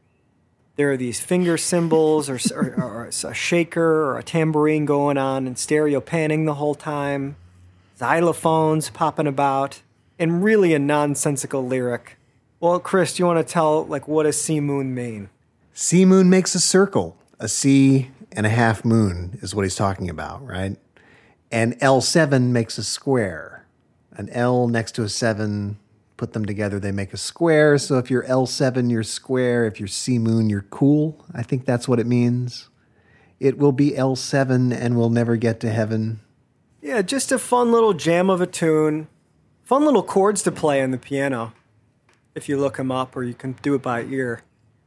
there 0.79 0.93
are 0.93 0.97
these 0.97 1.19
finger 1.19 1.59
cymbals 1.59 2.31
or, 2.31 2.39
or, 2.55 2.75
or 2.81 3.07
a 3.07 3.35
shaker 3.35 4.05
or 4.05 4.17
a 4.17 4.23
tambourine 4.23 4.87
going 4.87 5.19
on 5.19 5.49
and 5.49 5.59
stereo 5.59 6.01
panning 6.01 6.45
the 6.45 6.55
whole 6.55 6.77
time, 6.77 7.35
xylophones 7.99 8.93
popping 8.93 9.27
about, 9.27 9.83
and 10.21 10.45
really 10.45 10.73
a 10.73 10.79
nonsensical 10.79 11.67
lyric. 11.67 12.17
Well, 12.61 12.79
Chris, 12.79 13.17
do 13.17 13.23
you 13.23 13.27
want 13.27 13.45
to 13.45 13.53
tell 13.53 13.87
like 13.87 14.07
what 14.07 14.23
does 14.23 14.41
C 14.41 14.61
Moon 14.61 14.95
mean? 14.95 15.31
C 15.75 16.05
Moon 16.05 16.31
makes 16.31 16.55
a 16.55 16.61
circle. 16.61 17.17
A 17.41 17.49
sea 17.49 18.13
and 18.31 18.47
a 18.47 18.51
half 18.51 18.85
moon 18.85 19.37
is 19.43 19.57
what 19.57 19.65
he's 19.65 19.77
talking 19.77 20.09
about, 20.09 20.47
right? 20.47 20.77
And 21.51 21.77
L7 21.81 22.51
makes 22.51 22.79
a 22.79 22.85
square. 22.85 23.67
An 24.13 24.29
L 24.31 24.69
next 24.69 24.93
to 24.93 25.03
a 25.03 25.09
7, 25.09 25.77
put 26.19 26.35
them 26.35 26.45
together, 26.45 26.79
they 26.79 26.93
make 26.93 27.15
a 27.15 27.17
square. 27.17 27.79
So 27.79 27.97
if 27.97 28.11
you're 28.11 28.25
L7, 28.25 28.91
you're 28.91 29.03
square. 29.03 29.65
If 29.65 29.81
you're 29.81 29.89
C 29.89 30.19
Moon, 30.19 30.51
you're 30.51 30.67
cool. 30.69 31.25
I 31.33 31.43
think 31.43 31.65
that's 31.65 31.89
what 31.89 31.99
it 31.99 32.07
means. 32.07 32.69
It 33.41 33.57
will 33.57 33.73
be 33.73 33.93
L7 33.93 34.77
and 34.77 34.99
we'll 34.99 35.11
never 35.11 35.37
get 35.37 35.61
to 35.61 35.71
heaven. 35.71 36.21
Yeah, 36.83 37.03
just 37.03 37.33
a 37.33 37.39
fun 37.39 37.73
little 37.73 37.95
jam 37.95 38.29
of 38.29 38.41
a 38.41 38.47
tune. 38.47 39.09
Fun 39.65 39.85
little 39.85 40.03
chords 40.03 40.43
to 40.43 40.53
play 40.53 40.83
on 40.83 40.91
the 40.91 40.99
piano 40.99 41.55
if 42.35 42.49
you 42.49 42.59
look 42.59 42.77
them 42.77 42.91
up 42.91 43.17
or 43.17 43.23
you 43.23 43.35
can 43.35 43.53
do 43.63 43.75
it 43.75 43.83
by 43.83 44.03
ear. 44.03 44.43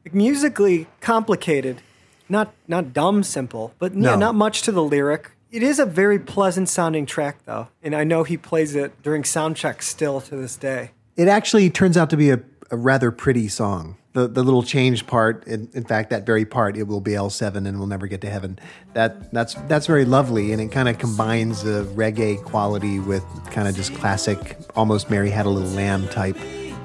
Like, 0.06 0.14
musically 0.14 0.88
complicated, 1.00 1.82
not 2.28 2.54
not 2.68 2.92
dumb 2.94 3.24
simple, 3.24 3.74
but 3.78 3.94
yeah, 3.96 4.16
not 4.16 4.36
much 4.36 4.64
to 4.64 4.72
the 4.72 4.84
lyric. 4.84 5.32
It 5.52 5.62
is 5.62 5.80
a 5.80 5.86
very 5.86 6.18
pleasant 6.18 6.70
sounding 6.70 7.06
track 7.06 7.40
though, 7.46 7.68
and 7.84 7.94
I 7.94 8.04
know 8.04 8.24
he 8.24 8.38
plays 8.38 8.74
it 8.74 9.02
during 9.04 9.24
sound 9.24 9.58
checks 9.58 9.88
still 9.88 10.20
to 10.22 10.36
this 10.36 10.56
day. 10.56 10.92
It 11.18 11.28
actually 11.28 11.70
turns 11.70 11.98
out 11.98 12.10
to 12.12 12.18
be 12.18 12.30
a, 12.30 12.42
a 12.70 12.78
rather 12.78 13.12
pretty 13.12 13.48
song. 13.48 13.98
The 14.14 14.28
the 14.28 14.44
little 14.44 14.64
change 14.64 15.08
part, 15.08 15.46
in, 15.48 15.70
in 15.74 15.84
fact, 15.86 16.10
that 16.10 16.26
very 16.26 16.46
part, 16.46 16.76
it 16.76 16.84
will 16.84 17.00
be 17.00 17.16
L 17.16 17.30
seven 17.30 17.66
and 17.66 17.78
we'll 17.78 17.88
never 17.88 18.08
get 18.08 18.22
to 18.22 18.30
heaven. 18.30 18.60
That 18.94 19.32
that's 19.32 19.54
that's 19.68 19.88
very 19.88 20.04
lovely, 20.04 20.52
and 20.52 20.62
it 20.62 20.70
kind 20.70 20.90
of 20.90 20.98
combines 20.98 21.64
the 21.64 21.86
reggae 21.96 22.44
quality 22.44 23.00
with 23.00 23.24
kind 23.52 23.68
of 23.68 23.76
just 23.76 23.94
classic, 23.96 24.58
almost 24.76 25.10
Mary 25.10 25.30
Had 25.30 25.46
a 25.46 25.50
Little 25.50 25.70
Lamb 25.72 26.08
type 26.10 26.36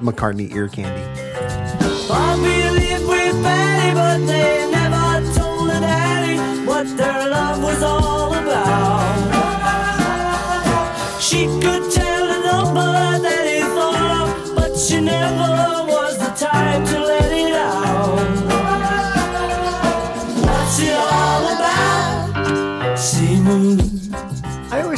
McCartney 0.01 0.53
ear 0.53 0.69
candy. 0.69 1.03
Bobby 2.07 2.69
lived 2.69 2.87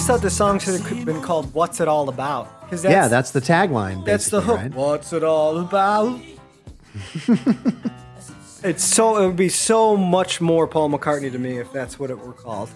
thought 0.10 0.22
the 0.23 0.30
song 0.31 0.57
should 0.57 0.81
have 0.81 1.06
been 1.06 1.22
called 1.22 1.53
"What's 1.53 1.80
It 1.80 1.88
All 1.88 2.10
About" 2.10 2.61
because 2.61 2.81
that's, 2.81 2.91
yeah, 2.91 3.07
that's 3.07 3.30
the 3.30 3.40
tagline. 3.40 4.03
that's 4.06 4.31
the 4.31 4.41
hook. 4.41 4.57
right? 4.57 4.73
What's 4.73 5.14
it 5.14 5.23
all 5.23 5.60
about? 5.60 6.19
it's 8.64 8.84
so 8.84 9.18
it 9.18 9.27
would 9.27 9.36
be 9.36 9.49
so 9.49 9.95
much 9.95 10.41
more 10.41 10.65
Paul 10.68 10.90
McCartney 10.90 11.31
to 11.31 11.38
me 11.38 11.60
if 11.60 11.72
that's 11.72 11.99
what 11.99 12.10
it 12.10 12.18
were 12.18 12.34
called. 12.34 12.72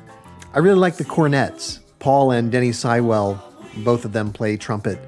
I 0.54 0.60
really 0.60 0.78
like 0.78 0.98
the 0.98 1.06
cornets. 1.06 1.80
Paul 1.98 2.30
and 2.30 2.52
Denny 2.52 2.70
Seiwell, 2.70 3.42
both 3.84 4.06
of 4.06 4.14
them 4.14 4.32
play 4.32 4.56
trumpet, 4.56 5.00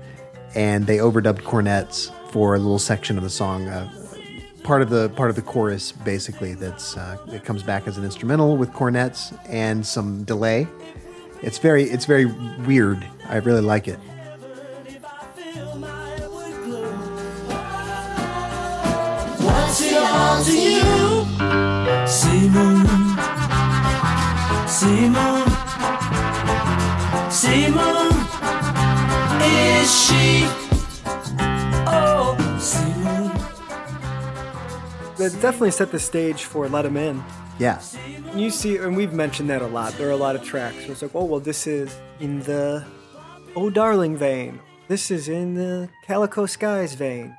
and 0.56 0.88
they 0.88 0.98
overdubbed 0.98 1.44
cornets 1.44 2.12
for 2.36 2.54
a 2.54 2.60
little 2.60 2.78
section 2.78 3.16
of 3.18 3.24
the 3.24 3.30
song. 3.30 3.66
Uh, 3.70 3.90
part 4.62 4.82
of 4.82 4.90
the 4.90 5.08
part 5.12 5.30
of 5.30 5.38
the 5.38 5.42
chorus, 5.42 5.94
basically, 5.94 6.54
that's 6.54 6.98
uh, 6.98 7.18
it 7.32 7.46
comes 7.46 7.64
back 7.64 7.88
as 7.88 7.98
an 7.98 8.04
instrumental 8.04 8.58
with 8.58 8.74
cornets 8.74 9.34
and 9.48 9.88
some 9.88 10.26
delay. 10.26 10.68
It's 11.42 11.60
very 11.60 11.86
it's 11.86 12.04
very 12.04 12.26
weird. 12.26 13.08
I 13.30 13.38
really 13.38 13.62
like 13.62 13.88
it. 13.88 13.98
All 30.28 30.60
to 30.60 30.65
That 35.18 35.32
definitely 35.42 35.72
set 35.72 35.92
the 35.92 36.00
stage 36.00 36.44
for 36.44 36.68
"Let 36.68 36.86
Him 36.86 36.98
In." 36.98 37.24
Yeah, 37.58 37.80
And 38.32 38.42
you 38.42 38.50
see, 38.50 38.76
and 38.76 38.98
we've 38.98 39.14
mentioned 39.14 39.50
that 39.50 39.62
a 39.62 39.68
lot. 39.68 39.94
There 39.98 40.10
are 40.10 40.12
a 40.12 40.18
lot 40.18 40.36
of 40.36 40.44
tracks 40.44 40.76
where 40.84 40.92
it's 40.92 41.02
like, 41.02 41.16
oh, 41.16 41.24
well, 41.24 41.40
this 41.40 41.68
is 41.68 41.96
in 42.20 42.42
the 42.42 42.84
Oh 43.56 43.70
Darling 43.70 44.18
vein. 44.18 44.60
This 44.90 45.10
is 45.10 45.30
in 45.30 45.54
the 45.56 45.88
Calico 46.06 46.46
Skies 46.48 46.96
vein. 46.96 47.34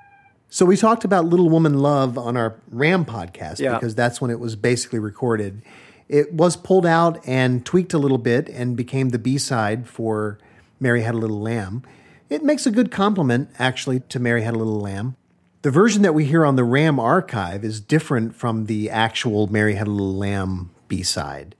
So 0.48 0.64
we 0.64 0.78
talked 0.78 1.04
about 1.04 1.26
Little 1.26 1.50
Woman 1.50 1.80
Love 1.80 2.16
on 2.16 2.34
our 2.34 2.54
Ram 2.70 3.04
podcast 3.04 3.58
Yeah. 3.58 3.74
because 3.74 3.94
that's 3.94 4.18
when 4.22 4.30
it 4.30 4.40
was 4.40 4.56
basically 4.56 5.00
recorded. 5.00 5.60
It 6.08 6.32
was 6.32 6.56
pulled 6.56 6.86
out 6.86 7.20
and 7.28 7.66
tweaked 7.66 7.92
a 7.92 7.98
little 7.98 8.16
bit 8.16 8.48
and 8.48 8.74
became 8.74 9.10
the 9.10 9.18
B 9.18 9.36
side 9.36 9.86
for 9.86 10.38
Mary 10.80 11.02
Had 11.02 11.14
a 11.14 11.18
Little 11.18 11.42
Lamb. 11.42 11.82
It 12.28 12.42
makes 12.42 12.66
a 12.66 12.72
good 12.72 12.90
compliment, 12.90 13.50
actually, 13.58 14.00
to 14.00 14.18
Mary 14.18 14.42
Had 14.42 14.54
a 14.54 14.58
Little 14.58 14.80
Lamb. 14.80 15.16
The 15.62 15.70
version 15.70 16.02
that 16.02 16.14
we 16.14 16.24
hear 16.24 16.44
on 16.44 16.56
the 16.56 16.64
Ram 16.64 16.98
archive 16.98 17.64
is 17.64 17.80
different 17.80 18.34
from 18.34 18.66
the 18.66 18.90
actual 18.90 19.46
Mary 19.46 19.74
Had 19.74 19.86
a 19.86 19.90
Little 19.90 20.14
Lamb 20.14 20.70
B 20.88 21.04
side. 21.04 21.54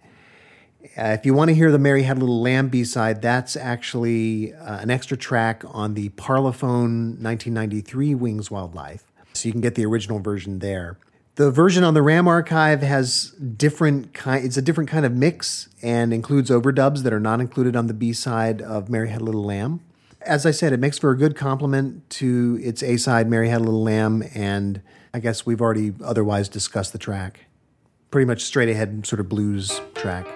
Uh, 0.99 1.17
if 1.19 1.25
you 1.25 1.35
want 1.35 1.51
to 1.51 1.55
hear 1.55 1.71
the 1.71 1.79
Mary 1.79 2.03
Had 2.03 2.17
a 2.17 2.21
Little 2.21 2.41
Lamb 2.41 2.69
B 2.69 2.83
side, 2.83 3.23
that's 3.23 3.55
actually 3.55 4.55
uh, 4.55 4.81
an 4.81 4.91
extra 4.91 5.17
track 5.17 5.63
on 5.69 5.95
the 5.95 6.09
Parlophone 6.11 7.21
1993 7.21 8.17
Wings 8.17 8.51
Wildlife. 8.51 9.05
So 9.35 9.49
you 9.49 9.53
can 9.53 9.61
get 9.61 9.77
the 9.77 9.87
original 9.87 10.19
version 10.19 10.59
there. 10.59 10.99
The 11.37 11.51
version 11.51 11.85
on 11.85 11.95
the 11.95 12.03
Ram 12.03 12.27
archive 12.27 12.81
has 12.81 13.31
different 13.33 14.15
kind. 14.15 14.45
It's 14.45 14.57
a 14.57 14.63
different 14.63 14.91
kind 14.91 15.07
of 15.07 15.13
mix 15.13 15.69
and 15.83 16.13
includes 16.13 16.51
overdubs 16.51 17.03
that 17.03 17.13
are 17.13 17.21
not 17.21 17.41
included 17.41 17.77
on 17.77 17.87
the 17.87 17.95
B 17.95 18.13
side 18.13 18.63
of 18.63 18.89
Mary 18.89 19.11
Had 19.11 19.21
a 19.21 19.25
Little 19.25 19.45
Lamb. 19.45 19.81
As 20.27 20.45
I 20.45 20.51
said, 20.51 20.73
it 20.73 20.81
makes 20.81 20.99
for 20.99 21.13
a 21.13 21.17
good 21.17 21.37
complement 21.37 22.11
to 22.11 22.59
its 22.61 22.83
A 22.83 22.97
side, 22.97 23.31
Mary 23.31 23.49
Had 23.49 23.61
a 23.61 23.65
Little 23.65 23.85
Lamb, 23.85 24.25
and 24.35 24.83
I 25.15 25.21
guess 25.21 25.47
we've 25.47 25.61
already 25.61 25.95
otherwise 26.03 26.49
discussed 26.49 26.93
the 26.93 26.99
track. 26.99 27.47
Pretty 28.11 28.27
much 28.27 28.43
straight 28.43 28.69
ahead, 28.69 29.07
sort 29.07 29.21
of 29.21 29.29
blues 29.29 29.81
track. 29.95 30.27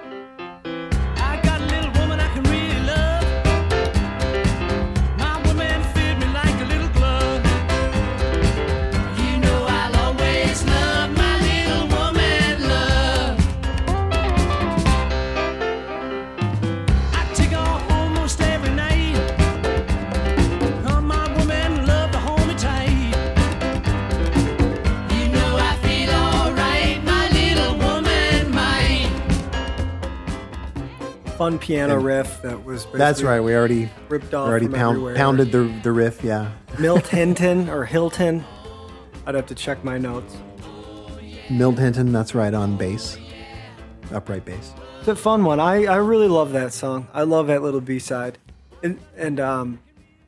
Fun 31.40 31.58
piano 31.58 31.98
riff 31.98 32.42
that 32.42 32.66
was 32.66 32.86
That's 32.92 33.22
right. 33.22 33.40
We 33.40 33.54
already 33.54 33.90
ripped 34.10 34.34
off 34.34 34.46
already 34.46 34.68
pound, 34.68 35.16
pounded 35.16 35.50
the 35.50 35.74
the 35.82 35.90
riff. 35.90 36.22
Yeah, 36.22 36.52
Milt 36.78 37.06
Hinton 37.16 37.70
or 37.70 37.86
Hilton. 37.86 38.44
I'd 39.24 39.34
have 39.34 39.46
to 39.46 39.54
check 39.54 39.82
my 39.82 39.96
notes. 39.96 40.36
Milt 41.48 41.78
Hinton. 41.78 42.12
That's 42.12 42.34
right 42.34 42.52
on 42.52 42.76
bass, 42.76 43.16
upright 44.12 44.44
bass. 44.44 44.74
It's 44.98 45.08
a 45.08 45.16
fun 45.16 45.42
one. 45.42 45.60
I, 45.60 45.86
I 45.86 45.96
really 45.96 46.28
love 46.28 46.52
that 46.52 46.74
song. 46.74 47.08
I 47.14 47.22
love 47.22 47.46
that 47.46 47.62
little 47.62 47.80
B 47.80 47.98
side. 47.98 48.36
And 48.82 49.00
and 49.16 49.40
um, 49.40 49.80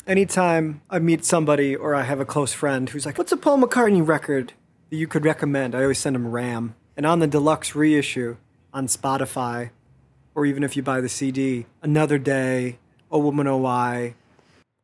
anytime 0.07 0.81
I 0.89 0.99
meet 0.99 1.27
somebody 1.27 1.77
or 1.77 1.95
I 1.95 2.05
have 2.05 2.21
a 2.21 2.25
close 2.25 2.55
friend 2.55 2.89
who's 2.89 3.05
like, 3.05 3.19
"What's 3.19 3.33
a 3.33 3.37
Paul 3.37 3.59
McCartney 3.59 4.01
record 4.01 4.55
that 4.89 4.97
you 4.97 5.07
could 5.07 5.27
recommend?" 5.27 5.75
I 5.75 5.83
always 5.83 5.99
send 5.99 6.17
them 6.17 6.29
Ram. 6.29 6.75
And 6.97 7.05
on 7.05 7.19
the 7.19 7.27
deluxe 7.27 7.75
reissue 7.75 8.39
on 8.73 8.87
Spotify, 8.87 9.73
or 10.35 10.47
even 10.47 10.63
if 10.63 10.77
you 10.77 10.83
buy 10.83 11.01
the 11.01 11.09
CD, 11.09 11.67
Another 11.83 12.19
Day, 12.19 12.79
A 13.11 13.19
Woman 13.19 13.47
Oh 13.47 13.59
Why, 13.59 14.15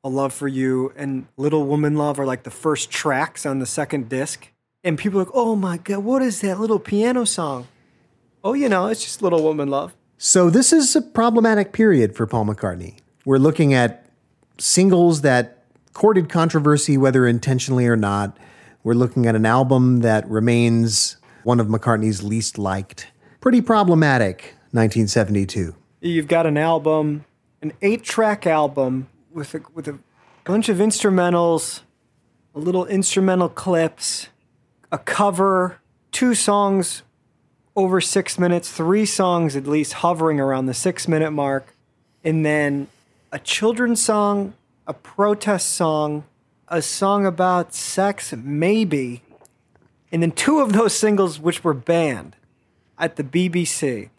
A 0.05 0.09
Love 0.09 0.33
for 0.33 0.49
You, 0.49 0.93
and 0.97 1.27
Little 1.37 1.65
Woman 1.65 1.97
Love 1.97 2.19
are 2.19 2.27
like 2.27 2.43
the 2.43 2.51
first 2.51 2.91
tracks 2.91 3.47
on 3.47 3.59
the 3.59 3.67
second 3.67 4.09
disc. 4.09 4.49
And 4.85 4.99
people 4.99 5.21
are 5.21 5.25
like, 5.25 5.35
"Oh 5.35 5.57
my 5.57 5.77
god, 5.77 6.05
what 6.05 6.23
is 6.23 6.41
that 6.43 6.61
little 6.61 6.79
piano 6.79 7.25
song?" 7.25 7.67
Oh, 8.45 8.55
you 8.55 8.69
know, 8.69 8.87
it's 8.87 9.03
just 9.03 9.23
Little 9.23 9.43
Woman 9.43 9.69
Love. 9.69 9.95
So 10.17 10.51
this 10.51 10.73
is 10.73 10.95
a 10.95 11.03
problematic 11.03 11.73
period 11.73 12.15
for 12.15 12.27
Paul 12.27 12.47
McCartney. 12.47 12.99
We're 13.25 13.39
looking 13.39 13.75
at 13.75 14.07
singles 14.59 15.23
that 15.23 15.65
courted 15.93 16.29
controversy, 16.29 16.97
whether 16.97 17.27
intentionally 17.27 17.87
or 17.87 17.97
not. 17.97 18.37
We're 18.85 18.95
looking 18.95 19.27
at 19.27 19.35
an 19.35 19.45
album 19.45 20.01
that 20.01 20.29
remains 20.31 21.17
one 21.43 21.61
of 21.61 21.67
McCartney's 21.67 22.23
least 22.23 22.59
liked. 22.59 23.09
Pretty 23.41 23.61
problematic. 23.61 24.55
1972. 24.73 25.75
You've 26.01 26.29
got 26.29 26.47
an 26.47 26.57
album, 26.57 27.25
an 27.63 27.73
eight-track 27.83 28.47
album 28.47 29.09
with 29.33 29.55
a, 29.55 29.61
with 29.75 29.89
a 29.89 29.99
bunch 30.45 30.69
of 30.69 30.79
instrumentals, 30.79 31.81
a 32.55 32.59
little 32.59 32.87
instrumental 32.87 33.49
clips, 33.49 34.29
a 34.93 34.99
cover, 34.99 35.81
two 36.13 36.35
songs 36.35 37.03
over 37.77 38.01
six 38.01 38.39
minutes, 38.39 38.71
three 38.71 39.07
songs 39.07 39.55
at 39.55 39.67
least 39.67 39.95
hovering 39.95 40.41
around 40.41 40.67
the 40.67 40.75
six-minute 40.75 41.31
mark, 41.31 41.75
and 42.25 42.45
then 42.45 42.89
a 43.33 43.39
children's 43.39 44.03
song, 44.03 44.55
a 44.87 44.93
protest 44.93 45.71
song, 45.71 46.25
a 46.69 46.83
song 46.83 47.25
about 47.25 47.75
sex, 47.75 48.35
maybe, 48.37 49.23
and 50.11 50.23
then 50.23 50.33
two 50.33 50.61
of 50.61 50.73
those 50.73 50.97
singles 50.97 51.39
which 51.39 51.63
were 51.63 51.75
banned 51.75 52.37
at 52.99 53.17
the 53.17 53.25
BBC. 53.25 54.11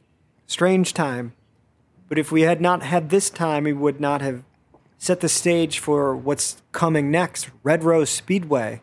Strange 0.49 0.95
time. 0.95 1.33
But 2.07 2.17
if 2.17 2.31
we 2.31 2.41
had 2.41 2.59
not 2.59 2.81
had 2.81 3.11
this 3.11 3.29
time, 3.29 3.65
we 3.65 3.71
would 3.71 4.01
not 4.01 4.21
have 4.23 4.43
set 4.97 5.19
the 5.19 5.29
stage 5.29 5.77
for 5.77 6.15
what's 6.15 6.63
coming 6.71 7.11
next 7.11 7.51
Red 7.61 7.83
Rose 7.83 8.09
Speedway, 8.09 8.81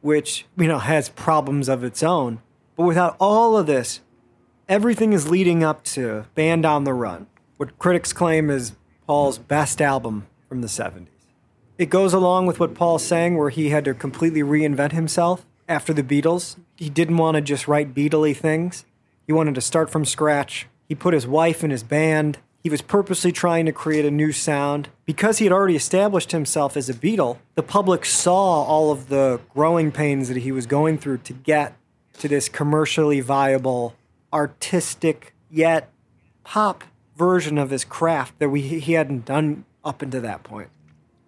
which, 0.00 0.46
you 0.56 0.68
know, 0.68 0.78
has 0.78 1.08
problems 1.08 1.68
of 1.68 1.82
its 1.82 2.04
own. 2.04 2.40
But 2.76 2.84
without 2.84 3.16
all 3.18 3.56
of 3.56 3.66
this, 3.66 4.00
everything 4.68 5.12
is 5.12 5.28
leading 5.28 5.64
up 5.64 5.82
to 5.86 6.26
Band 6.36 6.64
on 6.64 6.84
the 6.84 6.94
Run, 6.94 7.26
what 7.56 7.80
critics 7.80 8.12
claim 8.12 8.48
is 8.48 8.76
Paul's 9.04 9.38
best 9.38 9.82
album 9.82 10.28
from 10.48 10.60
the 10.60 10.68
70s. 10.68 11.08
It 11.78 11.90
goes 11.90 12.14
along 12.14 12.46
with 12.46 12.60
what 12.60 12.76
Paul's 12.76 13.04
saying, 13.04 13.36
where 13.36 13.50
he 13.50 13.70
had 13.70 13.86
to 13.86 13.94
completely 13.94 14.42
reinvent 14.42 14.92
himself 14.92 15.44
after 15.68 15.92
the 15.92 16.04
Beatles. 16.04 16.60
He 16.76 16.88
didn't 16.88 17.16
want 17.16 17.34
to 17.34 17.40
just 17.40 17.66
write 17.66 17.92
Beatley 17.92 18.36
things, 18.36 18.84
he 19.26 19.32
wanted 19.32 19.56
to 19.56 19.60
start 19.60 19.90
from 19.90 20.04
scratch. 20.04 20.68
He 20.92 20.96
put 20.96 21.14
his 21.14 21.26
wife 21.26 21.64
in 21.64 21.70
his 21.70 21.82
band. 21.82 22.36
He 22.62 22.68
was 22.68 22.82
purposely 22.82 23.32
trying 23.32 23.64
to 23.64 23.72
create 23.72 24.04
a 24.04 24.10
new 24.10 24.30
sound. 24.30 24.90
Because 25.06 25.38
he 25.38 25.46
had 25.46 25.52
already 25.52 25.74
established 25.74 26.32
himself 26.32 26.76
as 26.76 26.90
a 26.90 26.92
Beatle, 26.92 27.38
the 27.54 27.62
public 27.62 28.04
saw 28.04 28.62
all 28.62 28.92
of 28.92 29.08
the 29.08 29.40
growing 29.54 29.90
pains 29.90 30.28
that 30.28 30.36
he 30.36 30.52
was 30.52 30.66
going 30.66 30.98
through 30.98 31.16
to 31.24 31.32
get 31.32 31.78
to 32.18 32.28
this 32.28 32.50
commercially 32.50 33.22
viable, 33.22 33.94
artistic, 34.34 35.34
yet 35.50 35.90
pop 36.44 36.84
version 37.16 37.56
of 37.56 37.70
his 37.70 37.86
craft 37.86 38.38
that 38.38 38.50
we, 38.50 38.60
he 38.60 38.92
hadn't 38.92 39.24
done 39.24 39.64
up 39.82 40.02
until 40.02 40.20
that 40.20 40.42
point. 40.42 40.68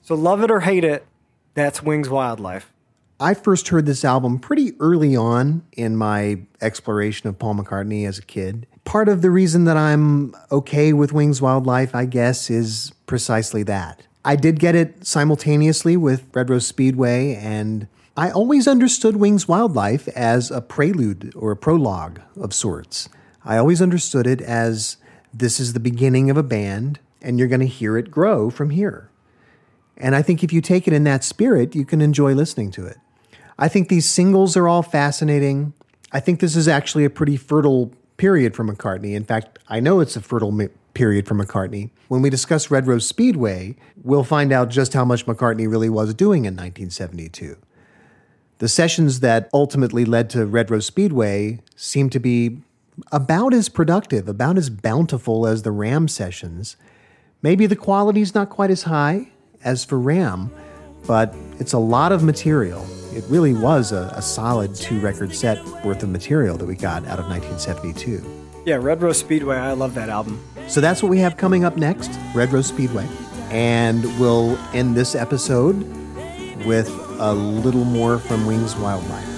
So, 0.02 0.14
love 0.14 0.42
it 0.42 0.50
or 0.50 0.60
hate 0.60 0.84
it, 0.84 1.06
that's 1.54 1.82
Wings 1.82 2.10
Wildlife. 2.10 2.70
I 3.18 3.32
first 3.32 3.68
heard 3.68 3.86
this 3.86 4.04
album 4.04 4.40
pretty 4.40 4.74
early 4.78 5.16
on 5.16 5.64
in 5.72 5.96
my 5.96 6.42
exploration 6.60 7.30
of 7.30 7.38
Paul 7.38 7.54
McCartney 7.54 8.06
as 8.06 8.18
a 8.18 8.22
kid. 8.22 8.66
Part 8.85 9.09
of 9.09 9.23
the 9.23 9.31
reason 9.31 9.65
that 9.65 9.77
I'm 9.77 10.35
okay 10.52 10.93
with 10.93 11.12
Wings 11.12 11.40
Wildlife, 11.40 11.94
I 11.94 12.05
guess, 12.05 12.51
is 12.51 12.93
precisely 13.06 13.62
that. 13.65 14.06
I 14.24 14.36
did 14.36 14.59
get 14.59 14.74
it 14.74 15.06
simultaneously 15.06 15.97
with 15.97 16.24
Red 16.35 16.51
Rose 16.51 16.66
Speedway, 16.66 17.35
and 17.35 17.89
I 18.16 18.31
always 18.31 18.69
understood 18.69 19.16
Wings 19.16 19.48
Wildlife 19.48 20.06
as 20.09 20.51
a 20.51 20.61
prelude 20.61 21.32
or 21.35 21.51
a 21.51 21.56
prologue 21.56 22.20
of 22.40 22.55
sorts. 22.55 23.09
I 23.44 23.56
always 23.56 23.82
understood 23.82 24.27
it 24.27 24.40
as 24.40 24.98
this 25.32 25.59
is 25.59 25.73
the 25.73 25.81
beginning 25.81 26.31
of 26.31 26.36
a 26.36 26.43
band, 26.43 27.01
and 27.20 27.39
you're 27.39 27.48
going 27.48 27.61
to 27.61 27.66
hear 27.66 27.98
it 27.98 28.11
grow 28.11 28.51
from 28.51 28.70
here. 28.70 29.11
And 29.97 30.15
I 30.15 30.23
think 30.23 30.44
if 30.44 30.52
you 30.52 30.61
take 30.61 30.86
it 30.86 30.94
in 30.94 31.05
that 31.05 31.24
spirit, 31.24 31.74
you 31.74 31.85
can 31.85 32.01
enjoy 32.01 32.35
listening 32.35 32.70
to 32.73 32.86
it. 32.86 32.98
I 33.59 33.69
think 33.69 33.89
these 33.89 34.06
singles 34.06 34.56
are 34.56 34.69
all 34.69 34.82
fascinating. 34.82 35.73
I 36.12 36.20
think 36.20 36.40
this 36.40 36.56
is 36.56 36.69
actually 36.69 37.05
a 37.05 37.11
pretty 37.11 37.36
fertile 37.36 37.93
period 38.16 38.54
for 38.54 38.64
McCartney. 38.64 39.14
In 39.14 39.24
fact, 39.24 39.58
I 39.68 39.80
know 39.80 40.00
it's 40.00 40.16
a 40.16 40.20
fertile 40.20 40.68
period 40.94 41.26
for 41.26 41.34
McCartney. 41.34 41.90
When 42.08 42.22
we 42.22 42.30
discuss 42.30 42.70
Red 42.70 42.86
Rose 42.86 43.06
Speedway, 43.06 43.76
we'll 44.02 44.24
find 44.24 44.52
out 44.52 44.70
just 44.70 44.94
how 44.94 45.04
much 45.04 45.26
McCartney 45.26 45.70
really 45.70 45.88
was 45.88 46.14
doing 46.14 46.44
in 46.44 46.54
1972. 46.54 47.56
The 48.58 48.68
sessions 48.68 49.20
that 49.20 49.50
ultimately 49.52 50.04
led 50.04 50.30
to 50.30 50.46
Red 50.46 50.70
Rose 50.70 50.86
Speedway 50.86 51.60
seem 51.74 52.08
to 52.10 52.20
be 52.20 52.58
about 53.10 53.52
as 53.52 53.68
productive, 53.68 54.28
about 54.28 54.56
as 54.56 54.70
bountiful 54.70 55.46
as 55.46 55.62
the 55.62 55.72
Ram 55.72 56.06
sessions. 56.06 56.76
Maybe 57.42 57.66
the 57.66 57.76
quality's 57.76 58.34
not 58.34 58.50
quite 58.50 58.70
as 58.70 58.84
high 58.84 59.32
as 59.64 59.84
for 59.84 59.98
Ram, 59.98 60.52
but 61.06 61.35
it's 61.59 61.72
a 61.72 61.78
lot 61.78 62.12
of 62.12 62.22
material. 62.22 62.86
It 63.12 63.24
really 63.28 63.55
was 63.55 63.93
a, 63.93 64.12
a 64.16 64.22
solid 64.22 64.74
two 64.74 65.01
record 65.01 65.35
set 65.35 65.64
worth 65.85 66.02
of 66.02 66.09
material 66.09 66.56
that 66.56 66.66
we 66.66 66.74
got 66.74 67.06
out 67.06 67.18
of 67.18 67.26
1972. 67.26 68.24
Yeah, 68.64 68.76
Red 68.76 69.02
Rose 69.02 69.18
Speedway, 69.18 69.56
I 69.56 69.72
love 69.72 69.94
that 69.94 70.09
album. 70.09 70.43
So 70.68 70.81
that's 70.81 71.02
what 71.02 71.10
we 71.10 71.18
have 71.18 71.36
coming 71.36 71.64
up 71.64 71.76
next 71.76 72.10
Red 72.35 72.52
Rose 72.52 72.66
Speedway. 72.66 73.06
And 73.51 74.05
we'll 74.18 74.59
end 74.72 74.97
this 74.97 75.14
episode 75.14 75.76
with 76.64 76.89
a 77.18 77.32
little 77.35 77.85
more 77.85 78.18
from 78.18 78.47
Wings 78.47 78.74
Wildlife. 78.76 79.34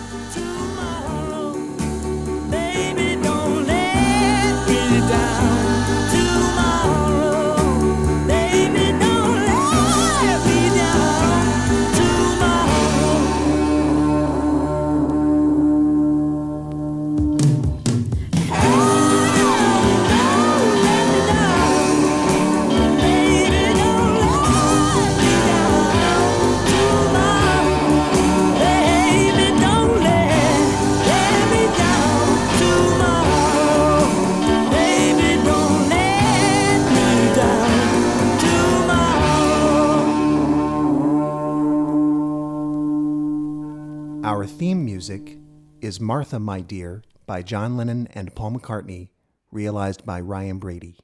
Our 44.27 44.45
theme 44.45 44.85
music 44.85 45.39
is 45.81 46.01
Martha, 46.01 46.41
My 46.41 46.61
Dear 46.61 47.05
by 47.27 47.43
John 47.43 47.77
Lennon 47.77 48.09
and 48.13 48.35
Paul 48.35 48.55
McCartney, 48.55 49.11
realized 49.53 50.05
by 50.05 50.21
Ryan 50.21 50.59
Brady. 50.59 50.99